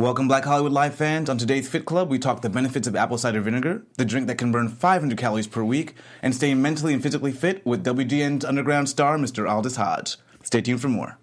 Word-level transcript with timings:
Welcome, 0.00 0.28
Black 0.28 0.44
Hollywood 0.44 0.72
Live 0.72 0.94
fans. 0.94 1.28
On 1.28 1.36
today's 1.36 1.68
Fit 1.68 1.84
Club, 1.84 2.08
we 2.08 2.18
talk 2.18 2.40
the 2.40 2.48
benefits 2.48 2.88
of 2.88 2.96
apple 2.96 3.18
cider 3.18 3.42
vinegar, 3.42 3.82
the 3.98 4.04
drink 4.06 4.28
that 4.28 4.38
can 4.38 4.50
burn 4.50 4.70
500 4.70 5.18
calories 5.18 5.46
per 5.46 5.62
week, 5.62 5.94
and 6.22 6.34
staying 6.34 6.62
mentally 6.62 6.94
and 6.94 7.02
physically 7.02 7.32
fit 7.32 7.64
with 7.66 7.84
WGN's 7.84 8.46
underground 8.46 8.88
star, 8.88 9.18
Mr. 9.18 9.46
Aldis 9.46 9.76
Hodge. 9.76 10.16
Stay 10.42 10.62
tuned 10.62 10.80
for 10.80 10.88
more. 10.88 11.18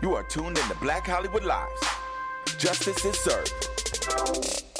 You 0.00 0.14
are 0.14 0.22
tuned 0.28 0.58
in 0.58 0.68
to 0.68 0.76
Black 0.76 1.08
Hollywood 1.08 1.42
Lives. 1.42 1.82
Justice 2.56 3.04
is 3.04 3.18
served. 3.18 4.73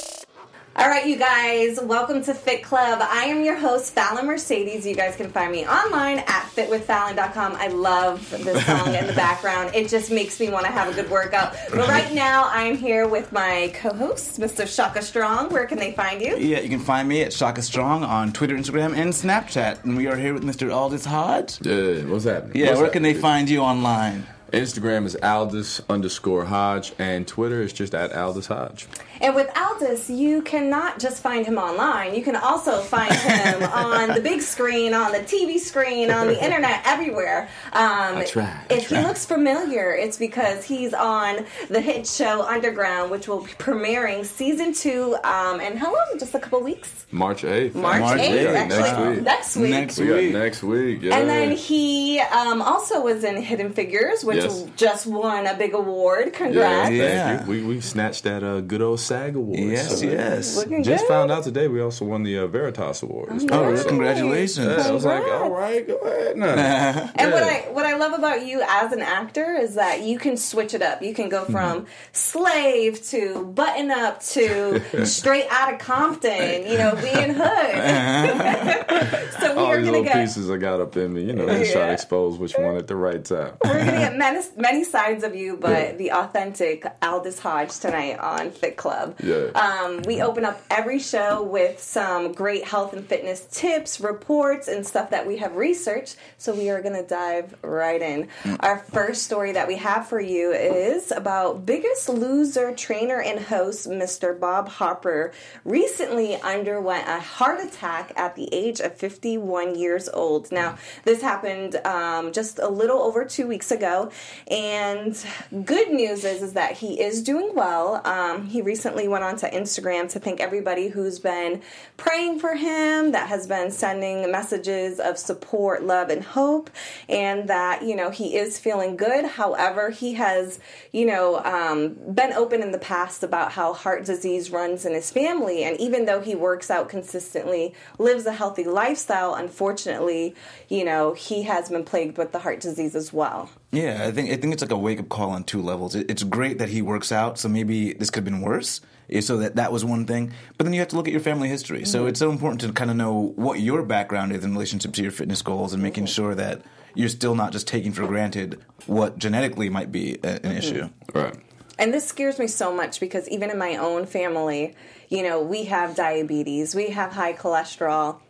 All 0.77 0.89
right, 0.89 1.07
you 1.07 1.15
guys, 1.15 1.79
welcome 1.81 2.21
to 2.23 2.33
Fit 2.33 2.61
Club. 2.61 2.99
I 3.01 3.25
am 3.25 3.45
your 3.45 3.55
host, 3.55 3.93
Fallon 3.93 4.25
Mercedes. 4.25 4.85
You 4.85 4.93
guys 4.93 5.15
can 5.15 5.29
find 5.29 5.49
me 5.49 5.65
online 5.65 6.19
at 6.19 6.43
fitwithfallon.com. 6.53 7.55
I 7.55 7.69
love 7.69 8.29
the 8.29 8.59
song 8.59 8.93
in 8.93 9.07
the 9.07 9.13
background. 9.15 9.73
It 9.73 9.87
just 9.87 10.11
makes 10.11 10.37
me 10.37 10.49
want 10.49 10.65
to 10.65 10.71
have 10.73 10.89
a 10.91 10.93
good 10.93 11.09
workout. 11.09 11.55
But 11.69 11.87
right 11.87 12.13
now, 12.13 12.49
I'm 12.51 12.75
here 12.75 13.07
with 13.07 13.31
my 13.31 13.71
co 13.75 13.93
host, 13.93 14.37
Mr. 14.37 14.67
Shaka 14.67 15.01
Strong. 15.01 15.49
Where 15.53 15.65
can 15.65 15.77
they 15.79 15.93
find 15.93 16.21
you? 16.21 16.35
Yeah, 16.37 16.59
you 16.59 16.67
can 16.67 16.81
find 16.81 17.07
me 17.07 17.21
at 17.21 17.31
Shaka 17.31 17.61
Strong 17.61 18.03
on 18.03 18.33
Twitter, 18.33 18.55
Instagram, 18.57 18.97
and 18.97 19.13
Snapchat. 19.13 19.85
And 19.85 19.95
we 19.95 20.07
are 20.07 20.17
here 20.17 20.33
with 20.33 20.43
Mr. 20.43 20.75
Aldis 20.75 21.05
Hodge. 21.05 21.65
Yeah, 21.65 22.03
what's 22.03 22.25
happening? 22.25 22.57
Yeah, 22.57 22.71
What's 22.71 22.81
where 22.81 22.89
can 22.89 23.01
they 23.03 23.13
find 23.13 23.49
you 23.49 23.61
online? 23.61 24.27
Instagram 24.53 25.05
is 25.05 25.15
Aldis 25.17 25.81
underscore 25.89 26.45
Hodge, 26.45 26.93
and 26.99 27.27
Twitter 27.27 27.61
is 27.61 27.73
just 27.73 27.93
at 27.95 28.13
Aldis 28.15 28.47
Hodge. 28.47 28.87
And 29.25 29.33
with 29.33 29.49
Aldis, 29.57 30.07
you 30.07 30.43
cannot 30.43 30.99
just 30.99 31.23
find 31.23 31.47
him 31.47 31.57
online. 31.57 32.13
You 32.13 32.21
can 32.21 32.35
also 32.35 32.79
find 32.81 33.11
him 33.11 33.63
on 33.73 34.09
the 34.13 34.21
big 34.21 34.39
screen, 34.39 34.93
on 34.93 35.13
the 35.13 35.17
TV 35.21 35.57
screen, 35.57 36.11
on 36.11 36.27
the 36.27 36.43
internet, 36.45 36.83
everywhere. 36.85 37.49
Um, 37.73 38.17
I 38.17 38.25
try, 38.25 38.43
I 38.69 38.73
if 38.75 38.87
he 38.89 38.97
looks 38.97 39.25
familiar, 39.25 39.95
it's 39.95 40.17
because 40.19 40.63
he's 40.63 40.93
on 40.93 41.43
the 41.69 41.81
hit 41.81 42.05
show 42.05 42.43
Underground, 42.43 43.09
which 43.09 43.27
will 43.27 43.39
be 43.41 43.51
premiering 43.53 44.23
season 44.25 44.73
two. 44.73 45.15
Um, 45.23 45.59
and 45.59 45.79
how 45.79 45.87
long? 45.91 46.05
Just 46.19 46.35
a 46.35 46.39
couple 46.39 46.61
weeks. 46.61 47.07
March 47.11 47.41
8th. 47.41 47.73
March 47.73 48.01
March 48.01 48.19
8th, 48.21 48.45
8th, 48.45 48.55
actually. 48.55 49.21
next 49.21 49.55
week. 49.57 49.69
Next 49.71 49.97
week. 49.97 49.99
Next 49.99 49.99
We 49.99 50.07
got 50.07 50.15
week. 50.17 50.33
next 50.33 50.63
week. 50.63 51.01
Yeah. 51.01 51.17
And 51.17 51.27
then 51.27 51.51
he 51.51 52.19
um, 52.19 52.61
also 52.61 53.01
was 53.01 53.23
in 53.23 53.41
Hidden 53.41 53.73
Figures, 53.73 54.23
which 54.23 54.43
Yes. 54.43 54.65
just 54.75 55.07
won 55.07 55.47
a 55.47 55.55
big 55.55 55.73
award. 55.73 56.25
yeah, 56.31 56.37
Congrats. 56.37 56.89
thank 56.89 56.95
Yeah. 56.99 57.43
you. 57.43 57.49
We, 57.49 57.63
we 57.63 57.81
snatched 57.81 58.23
that 58.25 58.43
uh, 58.43 58.59
good 58.61 58.81
old 58.83 58.99
SAG 59.15 59.35
award. 59.35 59.59
Yes, 59.59 59.99
So, 59.99 60.05
yes. 60.05 60.57
Looking 60.57 60.83
Just 60.83 61.03
good. 61.03 61.07
found 61.09 61.31
out 61.31 61.43
today 61.43 61.67
we 61.67 61.81
also 61.81 62.05
won 62.05 62.23
the 62.23 62.37
uh, 62.39 62.47
Veritas 62.47 63.01
Awards. 63.03 63.45
Oh. 63.45 63.47
Oh, 63.55 63.61
really? 63.63 63.75
Nice. 63.75 63.85
Congratulations. 63.85 64.67
Yeah, 64.67 64.87
I 64.87 64.91
was 64.91 65.05
like, 65.05 65.23
all 65.23 65.49
right, 65.51 65.87
go 65.87 65.95
ahead. 65.97 66.37
No. 66.37 66.45
And 67.15 67.31
what 67.31 67.43
I 67.43 67.59
what 67.71 67.85
I 67.85 67.95
love 67.95 68.13
about 68.13 68.45
you 68.45 68.61
as 68.67 68.91
an 68.91 69.01
actor 69.01 69.55
is 69.55 69.75
that 69.75 70.01
you 70.01 70.17
can 70.19 70.37
switch 70.37 70.73
it 70.73 70.81
up. 70.81 71.01
You 71.01 71.13
can 71.13 71.29
go 71.29 71.45
from 71.45 71.85
slave 72.11 73.01
to 73.09 73.45
button 73.45 73.89
up 73.91 74.21
to 74.35 75.05
straight 75.05 75.47
out 75.49 75.73
of 75.73 75.79
Compton, 75.79 76.65
you 76.69 76.77
know, 76.77 76.95
being 76.95 77.33
hood. 77.33 79.31
so 79.39 79.53
we 79.55 79.59
all 79.59 79.65
are 79.67 79.77
these 79.77 79.85
gonna 79.85 79.97
little 79.99 80.03
get 80.03 80.15
pieces 80.15 80.49
I 80.49 80.57
got 80.57 80.81
up 80.81 80.97
in 80.97 81.13
me, 81.13 81.23
you 81.23 81.33
know, 81.33 81.47
just 81.47 81.71
try 81.73 81.87
to 81.87 81.93
expose 81.93 82.37
which 82.37 82.53
one 82.57 82.75
at 82.75 82.87
the 82.87 82.95
right 82.95 83.23
time. 83.23 83.53
we're 83.63 83.79
gonna 83.79 83.91
get 83.91 84.15
many, 84.17 84.41
many 84.57 84.83
sides 84.83 85.23
of 85.23 85.35
you, 85.35 85.57
but 85.57 85.97
the 85.97 86.11
authentic 86.11 86.85
Aldis 87.01 87.39
Hodge 87.39 87.77
tonight 87.79 88.19
on 88.19 88.51
Fit 88.51 88.77
Club. 88.77 88.94
Yeah. 89.23 89.47
Um, 89.55 90.01
we 90.03 90.21
open 90.21 90.45
up 90.45 90.61
every 90.69 90.99
show 90.99 91.43
with 91.43 91.81
some 91.81 92.31
great 92.33 92.63
health 92.63 92.93
and 92.93 93.05
fitness 93.05 93.45
tips, 93.51 93.99
reports, 93.99 94.67
and 94.67 94.85
stuff 94.85 95.09
that 95.09 95.27
we 95.27 95.37
have 95.37 95.55
researched. 95.55 96.15
So 96.37 96.53
we 96.53 96.69
are 96.69 96.81
going 96.81 96.95
to 96.95 97.07
dive 97.07 97.55
right 97.63 98.01
in. 98.01 98.29
Our 98.61 98.77
first 98.77 99.23
story 99.23 99.51
that 99.51 99.67
we 99.67 99.75
have 99.77 100.07
for 100.07 100.19
you 100.19 100.51
is 100.51 101.11
about 101.11 101.65
Biggest 101.65 102.07
Loser 102.09 102.73
trainer 102.73 103.21
and 103.21 103.39
host 103.39 103.89
Mr. 103.89 104.39
Bob 104.39 104.69
Harper 104.69 105.33
recently 105.63 106.39
underwent 106.41 107.07
a 107.07 107.19
heart 107.19 107.59
attack 107.59 108.13
at 108.15 108.35
the 108.35 108.53
age 108.53 108.79
of 108.79 108.95
51 108.95 109.77
years 109.77 110.07
old. 110.09 110.51
Now, 110.51 110.77
this 111.03 111.21
happened 111.21 111.75
um, 111.85 112.31
just 112.31 112.59
a 112.59 112.69
little 112.69 112.99
over 112.99 113.25
two 113.25 113.47
weeks 113.47 113.71
ago, 113.71 114.11
and 114.47 115.17
good 115.65 115.89
news 115.89 116.23
is 116.23 116.45
is 116.45 116.53
that 116.53 116.73
he 116.73 117.01
is 117.01 117.23
doing 117.23 117.55
well. 117.55 118.01
Um, 118.05 118.45
he 118.45 118.61
recently 118.61 118.84
went 118.85 119.23
onto 119.23 119.47
Instagram 119.47 120.09
to 120.09 120.19
thank 120.19 120.39
everybody 120.39 120.89
who's 120.89 121.19
been 121.19 121.61
praying 121.97 122.39
for 122.39 122.55
him, 122.55 123.11
that 123.11 123.27
has 123.29 123.47
been 123.47 123.71
sending 123.71 124.31
messages 124.31 124.99
of 124.99 125.17
support, 125.17 125.83
love, 125.83 126.09
and 126.09 126.23
hope, 126.23 126.69
and 127.09 127.47
that 127.49 127.83
you 127.83 127.95
know 127.95 128.09
he 128.09 128.35
is 128.35 128.59
feeling 128.59 128.95
good. 128.95 129.25
However, 129.25 129.89
he 129.89 130.13
has 130.13 130.59
you 130.91 131.05
know 131.05 131.43
um, 131.43 131.95
been 132.13 132.33
open 132.33 132.61
in 132.61 132.71
the 132.71 132.77
past 132.77 133.23
about 133.23 133.53
how 133.53 133.73
heart 133.73 134.05
disease 134.05 134.51
runs 134.51 134.85
in 134.85 134.93
his 134.93 135.11
family, 135.11 135.63
and 135.63 135.79
even 135.79 136.05
though 136.05 136.21
he 136.21 136.35
works 136.35 136.69
out 136.69 136.89
consistently, 136.89 137.73
lives 137.97 138.25
a 138.25 138.33
healthy 138.33 138.63
lifestyle, 138.63 139.33
unfortunately, 139.35 140.35
you 140.69 140.83
know 140.83 141.13
he 141.13 141.43
has 141.43 141.69
been 141.69 141.83
plagued 141.83 142.17
with 142.17 142.31
the 142.31 142.39
heart 142.39 142.59
disease 142.59 142.95
as 142.95 143.11
well. 143.11 143.49
Yeah, 143.75 144.05
I 144.07 144.11
think 144.11 144.31
I 144.31 144.37
think 144.37 144.53
it's 144.53 144.61
like 144.61 144.71
a 144.71 144.77
wake 144.77 144.99
up 144.99 145.09
call 145.09 145.31
on 145.31 145.43
two 145.43 145.61
levels. 145.61 145.95
It, 145.95 146.09
it's 146.09 146.23
great 146.23 146.59
that 146.59 146.69
he 146.69 146.81
works 146.81 147.11
out, 147.11 147.37
so 147.37 147.49
maybe 147.49 147.93
this 147.93 148.09
could 148.09 148.25
have 148.25 148.31
been 148.33 148.41
worse. 148.41 148.79
eh, 149.09 149.19
So 149.19 149.37
that 149.37 149.57
that 149.57 149.71
was 149.71 149.83
one 149.83 150.05
thing, 150.05 150.31
but 150.57 150.63
then 150.63 150.73
you 150.73 150.79
have 150.79 150.87
to 150.89 150.95
look 150.95 151.07
at 151.07 151.11
your 151.11 151.21
family 151.21 151.49
history. 151.49 151.83
So 151.85 151.99
mm-hmm. 151.99 152.09
it's 152.09 152.19
so 152.19 152.31
important 152.31 152.61
to 152.61 152.71
kind 152.71 152.89
of 152.89 152.95
know 152.95 153.33
what 153.35 153.59
your 153.59 153.83
background 153.83 154.31
is 154.31 154.45
in 154.45 154.53
relationship 154.53 154.93
to 154.93 155.01
your 155.01 155.11
fitness 155.11 155.41
goals 155.41 155.73
and 155.73 155.83
making 155.83 156.05
mm-hmm. 156.05 156.13
sure 156.13 156.35
that 156.35 156.61
you're 156.93 157.09
still 157.09 157.35
not 157.35 157.51
just 157.51 157.67
taking 157.67 157.91
for 157.91 158.07
granted 158.07 158.61
what 158.85 159.17
genetically 159.17 159.69
might 159.69 159.91
be 159.91 160.17
a, 160.23 160.27
an 160.27 160.39
mm-hmm. 160.39 160.57
issue. 160.57 160.89
Right. 161.13 161.35
And 161.77 161.93
this 161.93 162.05
scares 162.05 162.39
me 162.39 162.47
so 162.47 162.73
much 162.73 163.01
because 163.01 163.27
even 163.27 163.49
in 163.49 163.57
my 163.57 163.75
own 163.75 164.05
family, 164.05 164.75
you 165.09 165.23
know, 165.23 165.41
we 165.41 165.65
have 165.65 165.95
diabetes, 165.95 166.73
we 166.73 166.91
have 166.91 167.11
high 167.11 167.33
cholesterol. 167.33 168.21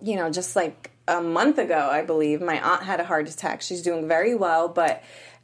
You 0.00 0.16
know, 0.16 0.28
just 0.28 0.56
like 0.56 0.90
a 1.08 1.20
month 1.20 1.58
ago, 1.58 1.88
I 1.90 2.02
believe, 2.02 2.40
my 2.40 2.60
aunt 2.60 2.82
had 2.82 3.00
a 3.00 3.04
heart 3.04 3.28
attack. 3.28 3.62
She's 3.62 3.82
doing 3.82 4.08
very 4.08 4.34
well, 4.34 4.68
but 4.68 5.02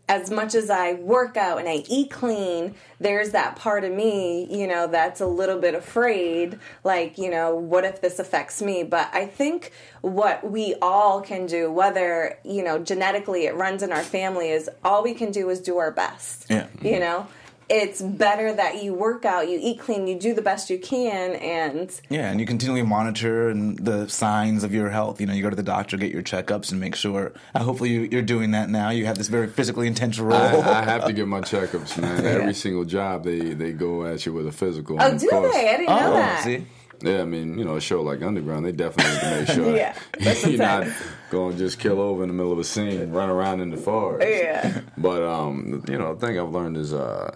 as 0.08 0.30
much 0.30 0.54
as 0.54 0.68
I 0.68 0.94
work 0.94 1.36
out 1.36 1.58
and 1.58 1.68
I 1.68 1.84
eat 1.88 2.10
clean, 2.10 2.74
there's 2.98 3.30
that 3.30 3.56
part 3.56 3.84
of 3.84 3.92
me, 3.92 4.46
you 4.50 4.66
know, 4.66 4.86
that's 4.86 5.20
a 5.20 5.26
little 5.26 5.58
bit 5.58 5.74
afraid. 5.74 6.58
Like, 6.82 7.18
you 7.18 7.30
know, 7.30 7.54
what 7.54 7.84
if 7.84 8.00
this 8.00 8.18
affects 8.18 8.60
me? 8.60 8.82
But 8.82 9.08
I 9.12 9.26
think 9.26 9.72
what 10.00 10.48
we 10.48 10.74
all 10.82 11.20
can 11.20 11.46
do, 11.46 11.70
whether, 11.70 12.36
you 12.44 12.64
know, 12.64 12.78
genetically 12.78 13.46
it 13.46 13.54
runs 13.54 13.82
in 13.82 13.92
our 13.92 14.02
family, 14.02 14.50
is 14.50 14.68
all 14.84 15.02
we 15.02 15.14
can 15.14 15.30
do 15.30 15.48
is 15.50 15.60
do 15.60 15.78
our 15.78 15.92
best. 15.92 16.46
Yeah. 16.50 16.66
You 16.82 16.90
mm-hmm. 16.90 17.00
know? 17.00 17.26
It's 17.74 18.02
better 18.02 18.52
that 18.52 18.82
you 18.84 18.92
work 18.92 19.24
out, 19.24 19.48
you 19.48 19.58
eat 19.60 19.78
clean, 19.78 20.06
you 20.06 20.18
do 20.18 20.34
the 20.34 20.42
best 20.42 20.68
you 20.68 20.78
can, 20.78 21.36
and 21.36 21.90
Yeah, 22.10 22.30
and 22.30 22.38
you 22.38 22.44
continually 22.44 22.82
monitor 22.82 23.48
and 23.48 23.78
the 23.78 24.08
signs 24.10 24.62
of 24.62 24.74
your 24.74 24.90
health. 24.90 25.22
You 25.22 25.26
know, 25.26 25.32
you 25.32 25.42
go 25.42 25.48
to 25.48 25.56
the 25.56 25.62
doctor, 25.62 25.96
get 25.96 26.12
your 26.12 26.22
checkups, 26.22 26.70
and 26.70 26.78
make 26.78 26.94
sure. 26.94 27.32
Uh, 27.54 27.60
hopefully, 27.62 27.88
you, 27.88 28.08
you're 28.12 28.20
doing 28.20 28.50
that 28.50 28.68
now. 28.68 28.90
You 28.90 29.06
have 29.06 29.16
this 29.16 29.28
very 29.28 29.46
physically 29.48 29.86
intense 29.86 30.18
role. 30.18 30.34
I, 30.62 30.80
I 30.80 30.84
have 30.84 31.06
to 31.06 31.14
get 31.14 31.26
my 31.26 31.40
checkups, 31.40 31.96
man. 31.98 32.26
Every 32.26 32.52
single 32.52 32.84
job, 32.84 33.24
they, 33.24 33.54
they 33.54 33.72
go 33.72 34.04
at 34.04 34.26
you 34.26 34.34
with 34.34 34.46
a 34.46 34.52
physical. 34.52 34.98
oh, 35.00 35.16
do 35.16 35.28
course- 35.30 35.54
they? 35.54 35.70
I 35.70 35.76
didn't 35.78 35.88
know 35.88 36.10
oh, 36.10 36.12
that. 36.12 36.44
see, 36.44 36.66
Yeah, 37.00 37.22
I 37.22 37.24
mean, 37.24 37.56
you 37.58 37.64
know, 37.64 37.76
a 37.76 37.80
show 37.80 38.02
like 38.02 38.20
Underground, 38.20 38.66
they 38.66 38.72
definitely 38.72 39.12
need 39.14 39.20
to 39.20 39.40
make 39.40 39.48
sure 39.56 39.76
Yeah, 39.76 39.96
you're 40.46 40.58
not 40.58 40.88
going 41.30 41.52
to 41.52 41.58
just 41.58 41.78
kill 41.78 42.02
over 42.02 42.22
in 42.22 42.28
the 42.28 42.34
middle 42.34 42.52
of 42.52 42.58
a 42.58 42.64
scene, 42.64 43.12
run 43.12 43.30
around 43.30 43.60
in 43.60 43.70
the 43.70 43.78
forest. 43.78 44.28
Yeah. 44.28 44.82
But 44.98 45.22
um, 45.22 45.82
you 45.88 45.96
know, 45.96 46.14
the 46.14 46.26
thing 46.26 46.38
I've 46.38 46.50
learned 46.50 46.76
is, 46.76 46.92
uh, 46.92 47.34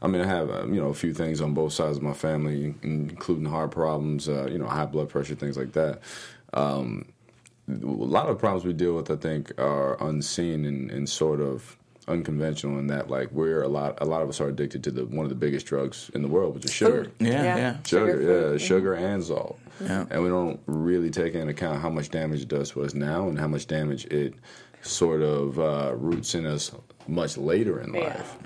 I 0.00 0.06
mean, 0.06 0.20
I 0.22 0.26
have 0.26 0.50
uh, 0.50 0.66
you 0.66 0.80
know 0.80 0.88
a 0.88 0.94
few 0.94 1.12
things 1.12 1.40
on 1.40 1.54
both 1.54 1.72
sides 1.72 1.96
of 1.96 2.02
my 2.02 2.12
family, 2.12 2.74
including 2.82 3.44
heart 3.46 3.70
problems, 3.72 4.28
uh, 4.28 4.46
you 4.50 4.58
know, 4.58 4.66
high 4.66 4.86
blood 4.86 5.08
pressure, 5.08 5.34
things 5.34 5.56
like 5.56 5.72
that. 5.72 6.00
Um, 6.54 7.06
a 7.68 7.74
lot 7.84 8.28
of 8.28 8.38
problems 8.38 8.64
we 8.64 8.72
deal 8.72 8.94
with, 8.94 9.10
I 9.10 9.16
think, 9.16 9.52
are 9.60 10.02
unseen 10.02 10.64
and, 10.64 10.90
and 10.90 11.08
sort 11.08 11.40
of 11.40 11.76
unconventional 12.06 12.78
in 12.78 12.86
that, 12.86 13.10
like, 13.10 13.30
we're 13.32 13.62
a 13.62 13.68
lot, 13.68 13.98
a 14.00 14.06
lot 14.06 14.22
of 14.22 14.30
us 14.30 14.40
are 14.40 14.48
addicted 14.48 14.82
to 14.84 14.90
the 14.90 15.04
one 15.04 15.26
of 15.26 15.28
the 15.28 15.34
biggest 15.34 15.66
drugs 15.66 16.10
in 16.14 16.22
the 16.22 16.28
world, 16.28 16.54
which 16.54 16.64
is 16.64 16.72
sugar. 16.72 17.10
Yeah, 17.18 17.30
Yeah. 17.30 17.56
yeah. 17.56 17.76
Sugar, 17.84 18.12
Sugar 18.12 18.52
yeah, 18.52 18.58
sugar 18.58 18.94
and 18.94 19.22
salt. 19.22 19.58
Yeah. 19.82 20.06
And 20.10 20.22
we 20.22 20.30
don't 20.30 20.58
really 20.66 21.10
take 21.10 21.34
into 21.34 21.48
account 21.50 21.82
how 21.82 21.90
much 21.90 22.08
damage 22.08 22.40
it 22.40 22.48
does 22.48 22.70
to 22.70 22.82
us 22.84 22.94
now 22.94 23.28
and 23.28 23.38
how 23.38 23.46
much 23.48 23.66
damage 23.66 24.06
it 24.06 24.32
sort 24.80 25.20
of 25.20 25.58
uh, 25.58 25.92
roots 25.94 26.34
in 26.34 26.46
us 26.46 26.72
much 27.06 27.36
later 27.36 27.80
in 27.80 27.92
Yeah. 27.92 28.00
life. 28.00 28.38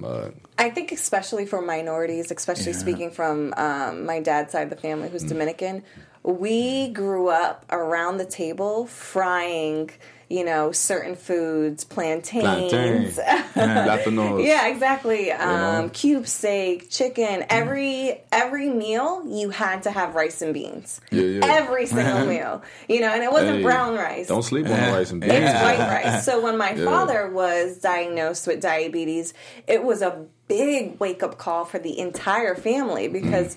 But 0.00 0.34
I 0.58 0.70
think 0.70 0.92
especially 0.92 1.46
for 1.46 1.60
minorities, 1.60 2.30
especially 2.30 2.72
speaking 2.72 3.10
from 3.10 3.54
um, 3.56 4.06
my 4.06 4.20
dad's 4.20 4.52
side 4.52 4.64
of 4.64 4.70
the 4.70 4.76
family, 4.76 5.08
Mm. 5.08 5.12
who's 5.12 5.22
Dominican, 5.24 5.82
we 6.22 6.88
grew 6.88 7.28
up 7.28 7.64
around 7.70 8.18
the 8.18 8.24
table 8.24 8.86
frying, 8.86 9.90
you 10.30 10.44
know, 10.44 10.70
certain 10.70 11.16
foods, 11.16 11.82
plantains, 11.82 13.16
Plantain. 13.16 13.86
Not 13.86 14.04
the 14.04 14.10
nose. 14.12 14.44
Yeah, 14.46 14.68
exactly. 14.68 15.32
Um, 15.32 15.48
know? 15.86 15.90
cube 15.92 16.26
steak, 16.28 16.88
chicken. 16.88 17.44
Every 17.50 18.20
every 18.30 18.68
meal 18.68 19.24
you 19.26 19.50
had 19.50 19.82
to 19.82 19.90
have 19.90 20.14
rice 20.14 20.40
and 20.40 20.54
beans. 20.54 21.00
Yeah, 21.10 21.22
yeah. 21.22 21.40
Every 21.44 21.86
single 21.86 22.26
meal. 22.34 22.62
You 22.88 23.00
know, 23.00 23.08
and 23.12 23.22
it 23.24 23.32
wasn't 23.32 23.56
Hey, 23.56 23.62
brown 23.62 23.96
rice. 23.96 24.28
Don't 24.28 24.44
sleep 24.44 24.66
on 24.66 24.72
the 24.72 24.92
rice 24.92 25.10
and 25.10 25.20
beans. 25.20 25.32
It's 25.32 25.42
Yeah. 25.42 25.62
white 25.64 26.04
rice. 26.04 26.24
So 26.24 26.40
when 26.40 26.56
my 26.56 26.72
Yeah. 26.76 26.84
father 26.84 27.28
was 27.28 27.78
diagnosed 27.78 28.46
with 28.46 28.60
diabetes, 28.62 29.34
it 29.66 29.82
was 29.82 30.00
a 30.00 30.26
big 30.46 30.98
wake 31.00 31.22
up 31.24 31.38
call 31.38 31.64
for 31.64 31.80
the 31.80 31.98
entire 31.98 32.54
family 32.54 33.08
because 33.08 33.56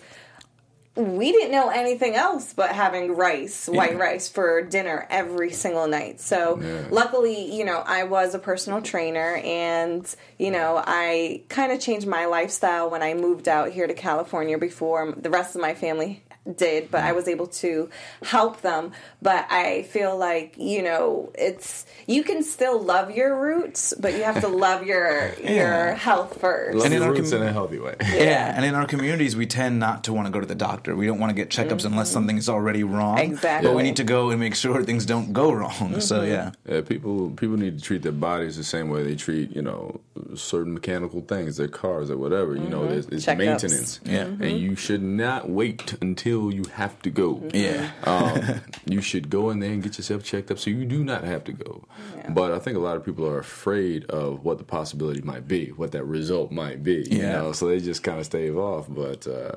we 0.96 1.32
didn't 1.32 1.52
know 1.52 1.70
anything 1.70 2.14
else 2.16 2.54
but 2.54 2.70
having 2.72 3.16
rice, 3.16 3.68
white 3.68 3.98
rice 3.98 4.30
for 4.30 4.62
dinner 4.62 5.08
every 5.10 5.52
single 5.52 5.88
night. 5.88 6.22
So 6.22 6.60
Yeah. 6.62 6.84
luckily, 6.92 7.52
you 7.52 7.66
know, 7.66 7.84
I 7.86 8.04
was 8.04 8.36
a 8.36 8.40
personal 8.40 8.82
trainer 8.82 9.42
and, 9.44 10.06
you 10.38 10.52
know, 10.52 10.82
I 10.86 11.42
kind 11.50 11.72
of 11.72 11.80
changed 11.80 12.06
my 12.06 12.26
lifestyle 12.26 12.92
when 12.92 13.02
I 13.02 13.16
moved 13.16 13.48
out 13.48 13.70
here 13.72 13.88
to 13.88 13.94
California 13.96 14.58
before 14.58 15.14
the 15.18 15.32
rest 15.32 15.56
of 15.56 15.62
my 15.62 15.74
family 15.74 16.24
did, 16.52 16.92
but 16.92 17.04
I 17.04 17.12
mm. 17.12 17.16
was 17.16 17.28
able 17.28 17.48
to 17.48 17.90
help 18.22 18.62
them. 18.62 18.92
But 19.22 19.48
I 19.50 19.84
feel 19.84 20.18
like, 20.18 20.56
you 20.58 20.82
know, 20.82 21.32
it's 21.36 21.86
you 22.06 22.24
can 22.24 22.44
still 22.44 22.82
love 22.82 23.12
your 23.12 23.40
roots, 23.40 23.94
but 24.00 24.14
you 24.14 24.24
have 24.24 24.42
to 24.42 24.48
love 24.66 24.86
your 24.86 25.34
your 25.36 25.94
health 25.94 26.40
first. 26.40 26.76
Love 26.76 26.86
And 26.86 26.94
in 26.94 27.02
your 27.02 27.10
our 27.10 27.16
roots 27.16 27.32
com- 27.32 27.42
in 27.42 27.48
a 27.48 27.54
healthy 27.54 27.80
way. 27.80 27.96
Yeah, 28.02 28.54
and 28.56 28.66
in 28.66 28.76
our 28.76 28.86
communities, 28.86 29.36
we 29.36 29.46
tend 29.46 29.80
not 29.80 30.04
to 30.06 30.14
want 30.14 30.28
to 30.28 30.32
go 30.32 30.40
to 30.40 30.46
the 30.46 30.56
doctor. 30.56 30.96
We 30.96 31.06
don't 31.06 31.20
want 31.20 31.30
to 31.30 31.36
get 31.36 31.50
checkups 31.50 31.86
unless 31.86 32.08
mm-hmm. 32.08 32.14
something 32.14 32.38
is 32.38 32.50
already 32.50 32.84
wrong. 32.84 33.20
Exactly. 33.20 33.70
But 33.70 33.76
we 33.76 33.84
need 33.84 33.98
to 33.98 34.04
go 34.04 34.30
and 34.30 34.40
make 34.40 34.56
sure 34.56 34.84
things 34.84 35.06
don't 35.06 35.34
go 35.34 35.52
wrong. 35.52 36.02
So 36.02 36.22
mm-hmm. 36.22 36.32
yeah, 36.32 36.52
Yeah, 36.68 36.82
people 36.82 37.32
people 37.32 37.58
need 37.58 37.78
to 37.78 37.84
treat 37.84 38.02
their 38.04 38.12
bodies 38.12 38.58
the 38.58 38.64
same 38.64 38.90
way 38.90 39.04
they 39.04 39.16
treat 39.16 39.56
you 39.56 39.62
know 39.62 40.02
certain 40.36 40.74
mechanical 40.74 41.22
things, 41.22 41.58
their 41.58 41.68
cars 41.68 42.12
or 42.12 42.18
whatever. 42.18 42.56
You 42.56 42.68
know, 42.68 42.82
mm-hmm. 42.82 43.14
it's, 43.14 43.26
it's 43.26 43.28
maintenance. 43.28 44.02
Yeah. 44.04 44.24
and 44.24 44.60
you 44.60 44.76
should 44.76 45.02
not 45.02 45.50
wait 45.50 45.96
until 46.02 46.33
you 46.50 46.64
have 46.74 47.02
to 47.04 47.10
go. 47.10 47.42
yeah. 47.54 47.90
um, 48.06 48.62
you 48.86 49.02
should 49.02 49.30
go 49.30 49.50
in 49.52 49.60
there 49.60 49.72
and 49.72 49.82
get 49.84 49.98
yourself 49.98 50.24
checked 50.24 50.52
up 50.52 50.60
so 50.60 50.70
you 50.70 50.86
do 50.86 51.04
not 51.04 51.24
have 51.24 51.44
to 51.46 51.54
go. 51.54 51.84
But 52.30 52.52
I 52.54 52.60
think 52.60 52.78
a 52.78 52.80
lot 52.80 52.96
of 52.96 53.04
people 53.06 53.28
are 53.28 53.40
afraid 53.40 54.06
of 54.06 54.44
what 54.46 54.58
the 54.58 54.64
possibility 54.64 55.22
might 55.22 55.48
be, 55.48 55.68
what 55.72 55.92
that 55.92 56.04
result 56.06 56.52
might 56.52 56.84
be. 56.84 57.06
You 57.10 57.20
Yeah. 57.24 57.32
know, 57.34 57.52
so 57.52 57.68
they 57.68 57.80
just 57.80 58.02
kind 58.04 58.20
of 58.20 58.26
stave 58.26 58.58
off. 58.58 58.86
But 58.90 59.28
uh, 59.28 59.56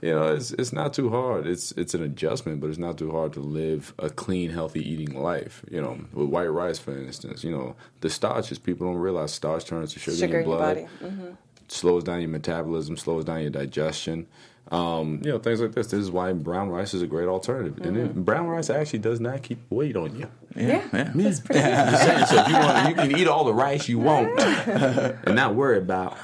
you 0.00 0.12
know, 0.14 0.32
it's 0.34 0.52
it's 0.52 0.72
not 0.72 0.94
too 0.94 1.10
hard. 1.10 1.46
It's 1.46 1.72
it's 1.72 1.92
an 1.94 2.02
adjustment, 2.02 2.60
but 2.60 2.70
it's 2.70 2.78
not 2.78 2.96
too 2.98 3.10
hard 3.10 3.32
to 3.34 3.40
live 3.40 3.92
a 3.98 4.08
clean, 4.10 4.50
healthy 4.50 4.80
eating 4.88 5.20
life. 5.20 5.64
You 5.70 5.80
know, 5.82 5.98
with 6.12 6.28
white 6.28 6.46
rice, 6.46 6.78
for 6.78 6.96
instance. 6.96 7.44
You 7.44 7.50
know, 7.50 7.76
the 8.00 8.08
starches 8.10 8.58
people 8.58 8.86
don't 8.86 8.96
realize 9.02 9.32
starch 9.32 9.64
turns 9.66 9.92
to 9.94 9.98
sugar, 9.98 10.16
Sugar 10.16 10.40
in 10.40 10.48
your 10.48 10.56
blood 10.56 10.74
body. 10.74 10.86
hmm 11.00 11.30
slows 11.70 12.02
down 12.02 12.18
your 12.22 12.30
metabolism, 12.30 12.96
slows 12.96 13.26
down 13.26 13.42
your 13.42 13.50
digestion. 13.50 14.26
Um, 14.70 15.20
you 15.24 15.30
know, 15.30 15.38
things 15.38 15.60
like 15.62 15.72
this. 15.72 15.86
This 15.88 16.00
is 16.00 16.10
why 16.10 16.32
brown 16.34 16.68
rice 16.68 16.92
is 16.92 17.00
a 17.02 17.06
great 17.06 17.26
alternative. 17.28 17.78
And 17.78 17.96
Mm-hmm. 17.96 18.06
it, 18.18 18.24
brown 18.24 18.46
rice 18.48 18.68
actually 18.68 18.98
does 18.98 19.18
not 19.20 19.42
keep 19.42 19.58
weight 19.70 19.96
on 19.96 20.14
you. 20.14 20.28
Yeah, 20.56 20.86
Yeah. 20.92 21.10
that's 21.14 21.40
pretty 21.40 21.60
good. 21.62 21.98
Saying, 21.98 22.26
so 22.26 22.36
if 22.42 22.48
you 22.48 22.54
want, 22.54 22.88
you 22.88 22.94
can 22.94 23.16
eat 23.16 23.28
all 23.28 23.44
the 23.44 23.54
rice 23.54 23.88
you 23.88 23.98
want 23.98 24.38
and 24.40 25.34
not 25.34 25.54
worry 25.54 25.78
about. 25.78 26.18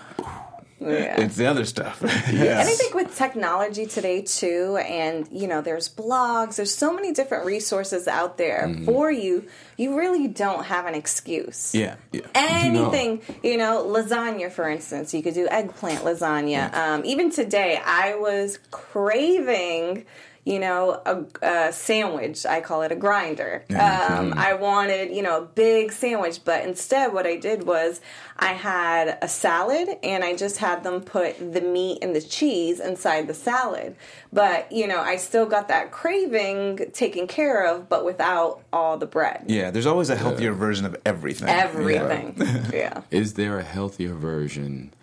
Yeah. 0.85 1.21
It's 1.21 1.37
the 1.37 1.47
other 1.47 1.65
stuff. 1.65 2.03
And 2.35 2.69
I 2.69 2.75
think 2.75 2.95
with 2.95 3.17
technology 3.17 3.87
today 3.87 4.23
too, 4.23 4.77
and 4.77 5.27
you 5.33 5.47
know, 5.49 5.61
there's 5.63 5.89
blogs, 5.89 6.57
there's 6.57 6.75
so 6.75 6.93
many 6.93 7.13
different 7.13 7.47
resources 7.47 8.07
out 8.09 8.39
there 8.39 8.75
for 8.85 9.11
you. 9.11 9.47
You 9.77 9.97
really 9.97 10.29
don't 10.29 10.65
have 10.65 10.87
an 10.87 10.95
excuse. 10.95 11.75
yeah, 11.75 11.97
yeah. 12.13 12.23
Anything, 12.35 13.23
you 13.43 13.57
know, 13.57 13.85
lasagna, 13.85 14.51
for 14.51 14.69
instance, 14.69 15.15
you 15.15 15.23
could 15.23 15.35
do 15.35 15.49
eggplant 15.49 16.05
lasagna. 16.05 16.73
Um, 16.75 17.03
even 17.05 17.31
today, 17.31 17.81
I 17.85 18.15
was 18.15 18.59
craving, 18.71 20.05
you 20.44 20.58
know, 20.58 21.00
a, 21.06 21.25
a 21.69 21.73
sandwich. 21.73 22.44
I 22.44 22.61
call 22.61 22.82
it 22.82 22.93
a 22.93 22.96
grinder. 22.96 23.64
Um, 23.70 24.35
I 24.37 24.55
wanted, 24.55 25.14
you 25.14 25.23
know, 25.23 25.38
a 25.38 25.44
big 25.44 25.93
sandwich, 25.93 26.41
but 26.44 26.64
instead, 26.64 27.12
what 27.12 27.26
I 27.26 27.37
did 27.37 27.64
was 27.67 28.00
I 28.37 28.52
had 28.52 29.19
a 29.23 29.29
salad 29.29 29.88
and 30.02 30.23
I 30.23 30.37
just 30.37 30.58
had 30.58 30.85
them 30.85 31.00
put 31.00 31.38
the 31.38 31.61
meat 31.61 31.99
and 32.02 32.14
the 32.14 32.20
cheese 32.20 32.81
inside 32.81 33.26
the 33.26 33.35
salad. 33.35 33.96
But, 34.32 34.70
you 34.70 34.87
know, 34.87 35.00
I 35.00 35.17
still 35.17 35.46
got 35.46 35.69
that 35.69 35.91
craving 35.93 36.91
taken 36.93 37.26
care 37.26 37.67
of, 37.67 37.88
but 37.88 38.05
without 38.05 38.61
all 38.73 38.99
the 38.99 39.06
bread. 39.06 39.44
Yeah, 39.46 39.70
there's 39.70 39.87
always 39.87 40.11
a 40.11 40.17
healthier 40.17 40.52
version 40.52 40.85
of 40.85 40.96
everything. 41.06 41.49
Everything. 41.49 42.35
yeah. 42.73 43.02
Is 43.11 43.35
there 43.35 43.58
a 43.58 43.62
healthier 43.62 44.14
version 44.14 44.94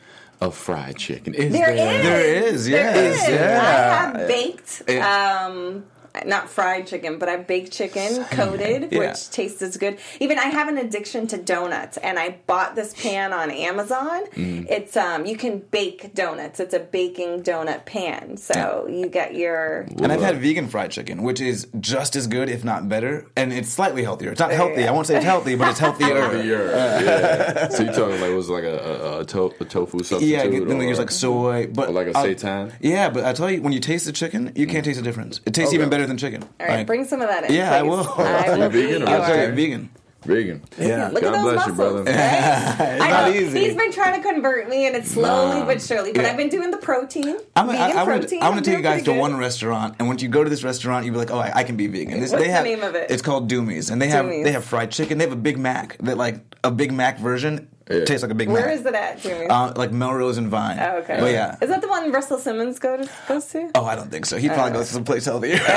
of 0.41 0.55
fried 0.55 0.97
chicken? 0.97 1.33
Is 1.33 1.53
There 1.53 1.71
is. 1.71 2.03
There 2.03 2.21
is, 2.45 2.67
yes, 2.69 3.23
is. 3.23 3.29
yeah. 3.29 3.59
I 3.61 4.19
have 4.19 4.27
baked, 4.27 4.81
Yeah. 4.87 5.45
um, 5.47 5.85
not 6.25 6.49
fried 6.49 6.87
chicken, 6.87 7.17
but 7.19 7.29
I 7.29 7.37
baked 7.37 7.71
chicken 7.71 8.23
coated, 8.25 8.89
Yeah. 8.91 8.99
which 8.99 9.29
tastes 9.29 9.61
as 9.61 9.77
good. 9.77 9.97
Even 10.19 10.37
I 10.39 10.45
have 10.45 10.67
an 10.67 10.77
addiction 10.77 11.27
to 11.27 11.37
donuts, 11.37 11.97
and 11.97 12.19
I 12.19 12.37
bought 12.47 12.75
this 12.75 12.93
pan 12.93 13.33
on 13.33 13.49
Amazon. 13.51 14.25
Mm. 14.35 14.69
It's 14.69 14.95
um, 14.97 15.25
you 15.25 15.37
can 15.37 15.59
bake 15.59 16.13
donuts. 16.13 16.59
It's 16.59 16.73
a 16.73 16.79
baking 16.79 17.43
donut 17.43 17.85
pan, 17.85 18.37
so 18.37 18.87
you 18.89 19.07
get 19.07 19.35
your 19.35 19.87
And 20.01 20.11
I've 20.11 20.21
had 20.21 20.37
vegan 20.41 20.67
fried 20.67 20.91
chicken, 20.91 21.23
which 21.23 21.39
is 21.41 21.67
just 21.79 22.15
as 22.15 22.27
good, 22.27 22.49
if 22.49 22.63
not 22.63 22.87
better, 22.89 23.25
and 23.35 23.53
it's 23.53 23.69
slightly 23.69 24.03
healthier. 24.03 24.31
It's 24.31 24.39
not 24.39 24.51
healthy. 24.51 24.87
I 24.87 24.91
won't 24.91 25.07
say 25.07 25.15
it's 25.17 25.25
healthy, 25.25 25.55
but 25.55 25.69
it's 25.69 25.79
healthier. 25.79 26.19
Healthier, 26.21 26.65
yeah. 26.71 27.67
So 27.71 27.83
you're 27.83 27.93
talking 27.93 28.19
like 28.21 28.31
it 28.31 28.35
was 28.35 28.49
like 28.49 28.63
a, 28.63 28.77
a, 28.77 29.19
a, 29.21 29.25
to- 29.25 29.53
a 29.59 29.65
tofu 29.65 29.99
substitute? 29.99 30.27
Yeah, 30.27 30.43
then 30.47 30.67
they 30.77 30.85
or- 30.85 30.89
use 30.89 30.99
like 30.99 31.11
soy, 31.11 31.67
but 31.67 31.89
Or 31.89 31.91
like 31.93 32.07
a 32.07 32.17
I'll- 32.17 32.25
seitan? 32.25 32.73
Yeah, 32.81 33.09
but 33.09 33.23
I 33.23 33.33
tell 33.33 33.49
you, 33.49 33.61
when 33.61 33.71
you 33.73 33.79
taste 33.79 34.05
the 34.05 34.11
chicken, 34.11 34.51
you 34.55 34.67
can't 34.67 34.83
taste 34.83 34.97
the 34.99 35.03
difference. 35.03 35.39
It 35.45 35.53
tastes 35.53 35.69
Okay. 35.69 35.77
even 35.77 35.89
better 35.89 36.00
than 36.05 36.17
chicken. 36.17 36.43
all 36.43 36.49
right. 36.67 36.77
Like, 36.77 36.87
bring 36.87 37.05
some 37.05 37.21
of 37.21 37.27
that 37.29 37.45
in. 37.49 37.53
Yeah, 37.55 37.73
I 37.75 37.81
please. 37.81 37.89
will. 37.89 38.07
I 38.17 38.49
will 38.57 38.63
You 38.63 38.69
be 38.69 38.81
vegan 38.87 39.03
or 39.03 39.07
I'll 39.09 39.17
your- 39.17 39.45
try 39.47 39.51
vegan. 39.55 39.89
vegan. 40.23 40.61
Yeah. 40.77 41.09
Look 41.09 41.23
God 41.23 41.33
at 41.35 41.43
those 41.43 41.53
bless 41.53 41.67
you, 41.67 41.73
brother. 41.73 42.03
right? 42.03 42.07
It's 42.91 43.03
I 43.03 43.09
not 43.09 43.31
know 43.31 43.33
easy. 43.39 43.59
he's 43.59 43.75
been 43.75 43.91
trying 43.91 44.21
to 44.21 44.27
convert 44.29 44.69
me, 44.69 44.85
and 44.85 44.95
it's 44.95 45.09
slowly 45.11 45.59
Nah. 45.61 45.65
but 45.65 45.81
surely. 45.81 46.11
But 46.13 46.21
Yeah. 46.23 46.29
I've 46.31 46.37
been 46.37 46.49
doing 46.49 46.69
the 46.71 46.77
protein, 46.77 47.37
I'm, 47.55 47.67
vegan 47.67 47.81
I, 47.81 47.89
I, 47.91 47.95
want 47.95 48.05
protein. 48.07 48.39
to, 48.39 48.45
I 48.45 48.49
want 48.49 48.57
I'm 48.57 48.63
to 48.63 48.69
take 48.69 48.77
you 48.77 48.83
guys 48.83 48.99
to 49.01 49.05
pretty 49.05 49.19
one 49.19 49.37
restaurant, 49.37 49.95
and 49.99 50.07
once 50.07 50.21
you 50.21 50.29
go 50.29 50.43
to 50.43 50.49
this 50.49 50.63
restaurant, 50.63 51.05
you'll 51.05 51.13
be 51.13 51.19
like, 51.19 51.31
"Oh, 51.31 51.39
I, 51.39 51.51
I 51.55 51.63
can 51.63 51.75
be 51.75 51.87
vegan." 51.87 52.19
This, 52.19 52.31
What's 52.31 52.43
they 52.43 52.49
the 52.49 52.53
have, 52.53 52.63
name 52.65 52.83
of 52.83 52.93
it? 52.95 53.09
It's 53.09 53.21
called 53.23 53.49
Doomies, 53.49 53.89
and 53.91 53.99
they 54.01 54.09
have 54.09 54.27
they 54.27 54.51
have 54.51 54.63
fried 54.63 54.91
chicken. 54.91 55.17
They 55.17 55.23
have 55.23 55.33
a 55.33 55.35
Big 55.41 55.57
Mac 55.57 55.97
that 55.99 56.17
like 56.17 56.39
a 56.63 56.69
Big 56.71 56.91
Mac 56.93 57.17
version 57.17 57.67
Yeah. 57.99 58.05
tastes 58.05 58.23
like 58.23 58.31
a 58.31 58.35
Big 58.35 58.49
Where 58.49 58.65
Mac. 58.65 58.75
is 58.79 58.85
it 58.85 58.93
at, 58.95 59.19
Jimmy? 59.19 59.47
Uh, 59.47 59.73
like 59.75 59.91
Melrose 59.91 60.37
and 60.37 60.47
Vine. 60.49 60.77
Oh, 60.79 60.97
okay. 60.97 61.17
But 61.19 61.31
yeah. 61.31 61.55
Is 61.61 61.69
that 61.69 61.81
the 61.81 61.87
one 61.87 62.11
Russell 62.11 62.37
Simmons 62.37 62.79
go 62.79 62.97
to, 62.97 63.09
goes 63.27 63.45
to? 63.47 63.69
Oh, 63.75 63.85
I 63.85 63.95
don't 63.95 64.09
think 64.11 64.25
so. 64.25 64.37
He 64.37 64.47
probably 64.49 64.73
goes 64.73 64.87
to 64.87 64.93
some 64.93 65.03
place 65.03 65.25
healthier. 65.25 65.59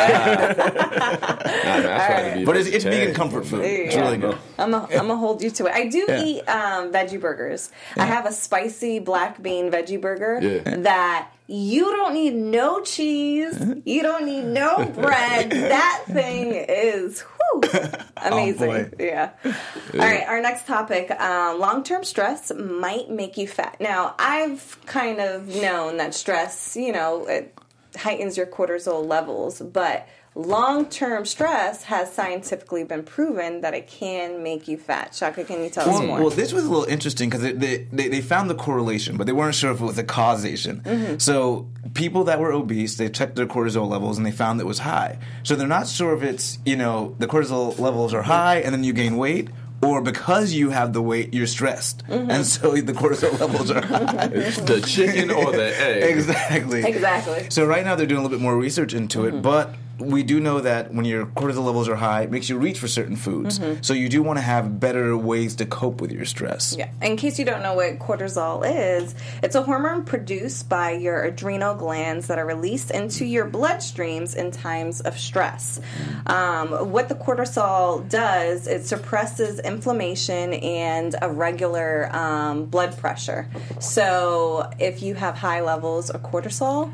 Nah, 1.65 1.79
man, 1.81 1.87
I 1.87 2.07
try 2.07 2.31
to 2.31 2.39
be 2.39 2.45
but 2.45 2.57
it's, 2.57 2.69
it's 2.69 2.85
vegan 2.85 3.15
comfort 3.15 3.47
food. 3.47 3.65
It's 3.65 3.95
Yeah. 3.95 4.01
really 4.03 4.19
good. 4.19 4.37
I'm 4.59 4.71
gonna 4.71 4.87
gonna 4.91 5.17
hold 5.17 5.43
you 5.43 5.51
to 5.51 5.67
it. 5.67 5.73
I 5.75 5.87
do 5.89 6.05
Yeah. 6.09 6.23
eat 6.25 6.41
um, 6.49 6.93
veggie 6.93 7.21
burgers. 7.21 7.71
I 7.97 8.05
have 8.05 8.27
a 8.27 8.33
spicy 8.33 8.99
black 8.99 9.43
bean 9.43 9.71
veggie 9.71 10.01
burger 10.01 10.39
Yeah. 10.43 10.77
that 10.79 11.29
you 11.47 11.85
don't 11.85 12.15
need 12.15 12.35
no 12.35 12.81
cheese. 12.81 13.63
You 13.85 14.03
don't 14.03 14.25
need 14.25 14.45
no 14.45 14.85
bread. 14.95 15.51
that 15.51 16.05
thing 16.11 16.53
is 16.55 17.21
whew, 17.21 17.63
amazing. 18.17 18.67
boy. 18.69 18.91
yeah. 18.99 19.31
All 19.45 19.53
right. 20.01 20.27
Our 20.27 20.41
next 20.41 20.67
topic: 20.67 21.11
um, 21.11 21.59
long-term 21.61 22.05
stress 22.05 22.51
might 22.55 23.11
make 23.11 23.37
you 23.37 23.47
fat. 23.47 23.77
Now, 23.81 24.15
I've 24.19 24.79
kind 24.87 25.21
of 25.21 25.49
known 25.49 25.99
that 25.99 26.15
stress, 26.15 26.77
you 26.77 26.93
know, 26.93 27.27
it 27.27 27.55
heightens 27.97 28.37
your 28.37 28.47
cortisol 28.47 29.07
levels, 29.07 29.61
but 29.61 30.09
long-term 30.37 31.25
stress 31.25 31.85
has 31.85 32.13
scientifically 32.13 32.83
been 32.85 33.03
proven 33.05 33.61
that 33.61 33.73
it 33.75 33.87
can 33.87 34.43
make 34.43 34.67
you 34.67 34.77
fat. 34.77 35.15
Shaka, 35.15 35.45
can 35.45 35.63
you 35.63 35.71
tell 35.71 35.89
us 35.89 35.99
Well, 35.99 36.07
more? 36.07 36.21
well, 36.21 36.31
this 36.31 36.53
was 36.53 36.65
a 36.65 36.69
little 36.69 36.85
interesting 36.85 37.29
because 37.31 37.43
they, 37.43 37.53
they, 37.53 37.77
they, 37.93 38.09
they 38.09 38.21
found 38.21 38.51
the 38.51 38.55
correlation, 38.55 39.17
but 39.17 39.27
they 39.27 39.33
weren't 39.33 39.55
sure 39.55 39.71
if 39.71 39.81
it 39.81 39.85
was 39.85 39.99
a 39.99 40.05
causation. 40.05 40.81
Mm-hmm. 40.81 41.19
So, 41.19 41.69
people 41.95 42.25
that 42.25 42.41
were 42.41 42.53
obese, 42.53 42.97
they 42.97 43.09
checked 43.09 43.37
their 43.37 43.47
cortisol 43.47 43.89
levels 43.89 44.17
and 44.19 44.27
they 44.27 44.33
found 44.33 44.61
it 44.61 44.67
was 44.67 44.81
high. 44.81 45.19
So, 45.45 45.55
they're 45.55 45.69
not 45.69 45.87
sure 45.87 46.17
if 46.17 46.23
it's, 46.25 46.59
you 46.67 46.77
know, 46.77 47.15
the 47.21 47.27
cortisol 47.29 47.79
levels 47.79 48.13
are 48.13 48.23
high 48.23 48.57
and 48.57 48.75
then 48.75 48.83
you 48.83 48.93
gain 48.93 49.17
weight, 49.17 49.51
or 49.83 50.01
because 50.01 50.53
you 50.53 50.71
have 50.71 50.93
the 50.95 51.03
weight, 51.03 51.33
you're 51.35 51.47
stressed. 51.47 52.05
Mm-hmm. 52.09 52.31
And 52.31 52.47
so 52.47 52.73
the 52.73 52.93
cortisol 52.95 53.39
levels 53.41 53.71
are 53.71 53.85
high. 53.85 54.29
the 54.29 54.83
chicken 54.87 55.31
or 55.31 55.53
the 55.53 55.79
egg. 55.81 56.11
exactly. 56.17 56.83
exactly. 56.85 57.47
So 57.51 57.67
right 57.67 57.85
now 57.85 57.95
they're 57.95 58.07
doing 58.07 58.21
a 58.21 58.23
little 58.23 58.37
bit 58.37 58.43
more 58.43 58.57
research 58.57 58.95
into 58.95 59.21
Mm-hmm. 59.21 59.37
it, 59.39 59.43
but 59.43 59.75
we 59.99 60.23
do 60.23 60.41
know 60.41 60.61
that 60.61 60.93
when 60.93 61.05
your 61.05 61.27
cortisol 61.27 61.65
levels 61.65 61.89
are 61.89 61.97
high, 61.97 62.23
it 62.23 62.31
makes 62.31 62.49
you 62.49 62.59
reach 62.59 62.79
for 62.79 62.89
certain 62.89 63.17
foods. 63.17 63.61
So 63.83 63.95
you 63.95 64.09
do 64.09 64.23
want 64.23 64.39
to 64.39 64.43
have 64.43 64.81
better 64.81 65.17
ways 65.17 65.57
to 65.57 65.67
cope 65.67 66.01
with 66.01 66.13
your 66.13 66.25
stress. 66.25 66.75
Yeah. 66.77 66.91
In 67.03 67.17
case 67.17 67.39
you 67.39 67.45
don't 67.45 67.63
know 67.63 67.75
what 67.75 67.99
cortisol 67.99 68.65
is, 68.65 69.15
it's 69.43 69.55
a 69.55 69.63
hormone 69.63 70.05
produced 70.05 70.69
by 70.69 70.93
your 70.93 71.23
adrenal 71.23 71.75
glands 71.75 72.27
that 72.27 72.39
are 72.39 72.47
released 72.47 72.91
into 72.91 73.25
your 73.25 73.49
bloodstreams 73.49 74.35
in 74.37 74.51
times 74.51 75.01
of 75.01 75.19
stress. 75.19 75.81
Um, 76.27 76.91
what 76.91 77.09
the 77.09 77.15
cortisol 77.15 78.09
does, 78.09 78.67
it 78.67 78.87
suppresses 78.87 79.61
inflammation 79.61 80.55
and 80.55 81.15
a 81.23 81.31
regular 81.31 82.15
um, 82.15 82.67
blood 82.67 82.99
pressure. 82.99 83.49
So 83.81 84.71
if 84.79 85.03
you 85.03 85.15
have 85.15 85.37
high 85.37 85.61
levels 85.61 86.11
of 86.11 86.23
cortisol, 86.23 86.93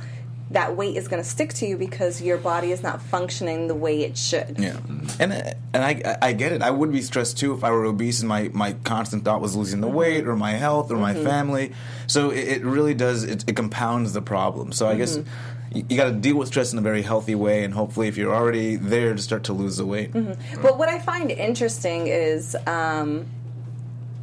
that 0.50 0.76
weight 0.76 0.96
is 0.96 1.06
going 1.06 1.22
to 1.22 1.28
stick 1.28 1.52
to 1.54 1.66
you 1.66 1.76
because 1.76 2.20
your 2.20 2.36
body 2.36 2.72
is 2.72 2.82
not 2.82 3.00
functioning 3.00 3.68
the 3.68 3.74
way 3.74 4.02
it 4.02 4.16
should. 4.16 4.56
Yeah, 4.58 4.78
and 5.20 5.32
and 5.72 5.84
I 5.84 6.16
I 6.20 6.32
get 6.32 6.50
it. 6.52 6.60
I 6.60 6.70
would 6.70 6.90
be 6.90 7.02
stressed 7.02 7.38
too 7.38 7.54
if 7.54 7.62
I 7.62 7.70
were 7.70 7.84
obese 7.84 8.20
and 8.20 8.28
my, 8.28 8.50
my 8.52 8.72
constant 8.84 9.24
thought 9.24 9.40
was 9.40 9.54
losing 9.54 9.80
the 9.80 9.86
mm-hmm. 9.86 9.96
weight 9.96 10.26
or 10.26 10.34
my 10.34 10.52
health 10.52 10.90
or 10.90 10.96
my 10.96 11.14
mm-hmm. 11.14 11.24
family. 11.24 11.72
So 12.08 12.30
it, 12.30 12.48
it 12.48 12.64
really 12.64 12.94
does 12.94 13.22
it, 13.22 13.44
it 13.46 13.54
compounds 13.54 14.12
the 14.12 14.22
problem. 14.22 14.72
So 14.72 14.88
I 14.88 14.96
guess 14.96 15.18
mm-hmm. 15.18 15.78
you, 15.78 15.86
you 15.88 15.96
got 15.96 16.06
to 16.06 16.12
deal 16.12 16.36
with 16.36 16.48
stress 16.48 16.72
in 16.72 16.78
a 16.80 16.82
very 16.82 17.02
healthy 17.02 17.36
way, 17.36 17.62
and 17.62 17.72
hopefully, 17.72 18.08
if 18.08 18.16
you're 18.16 18.34
already 18.34 18.74
there, 18.74 19.14
to 19.14 19.22
start 19.22 19.44
to 19.44 19.52
lose 19.52 19.76
the 19.76 19.86
weight. 19.86 20.12
But 20.12 20.78
what 20.78 20.88
I 20.88 20.98
find 20.98 21.30
interesting 21.30 22.08
is 22.08 22.56
um, 22.66 23.26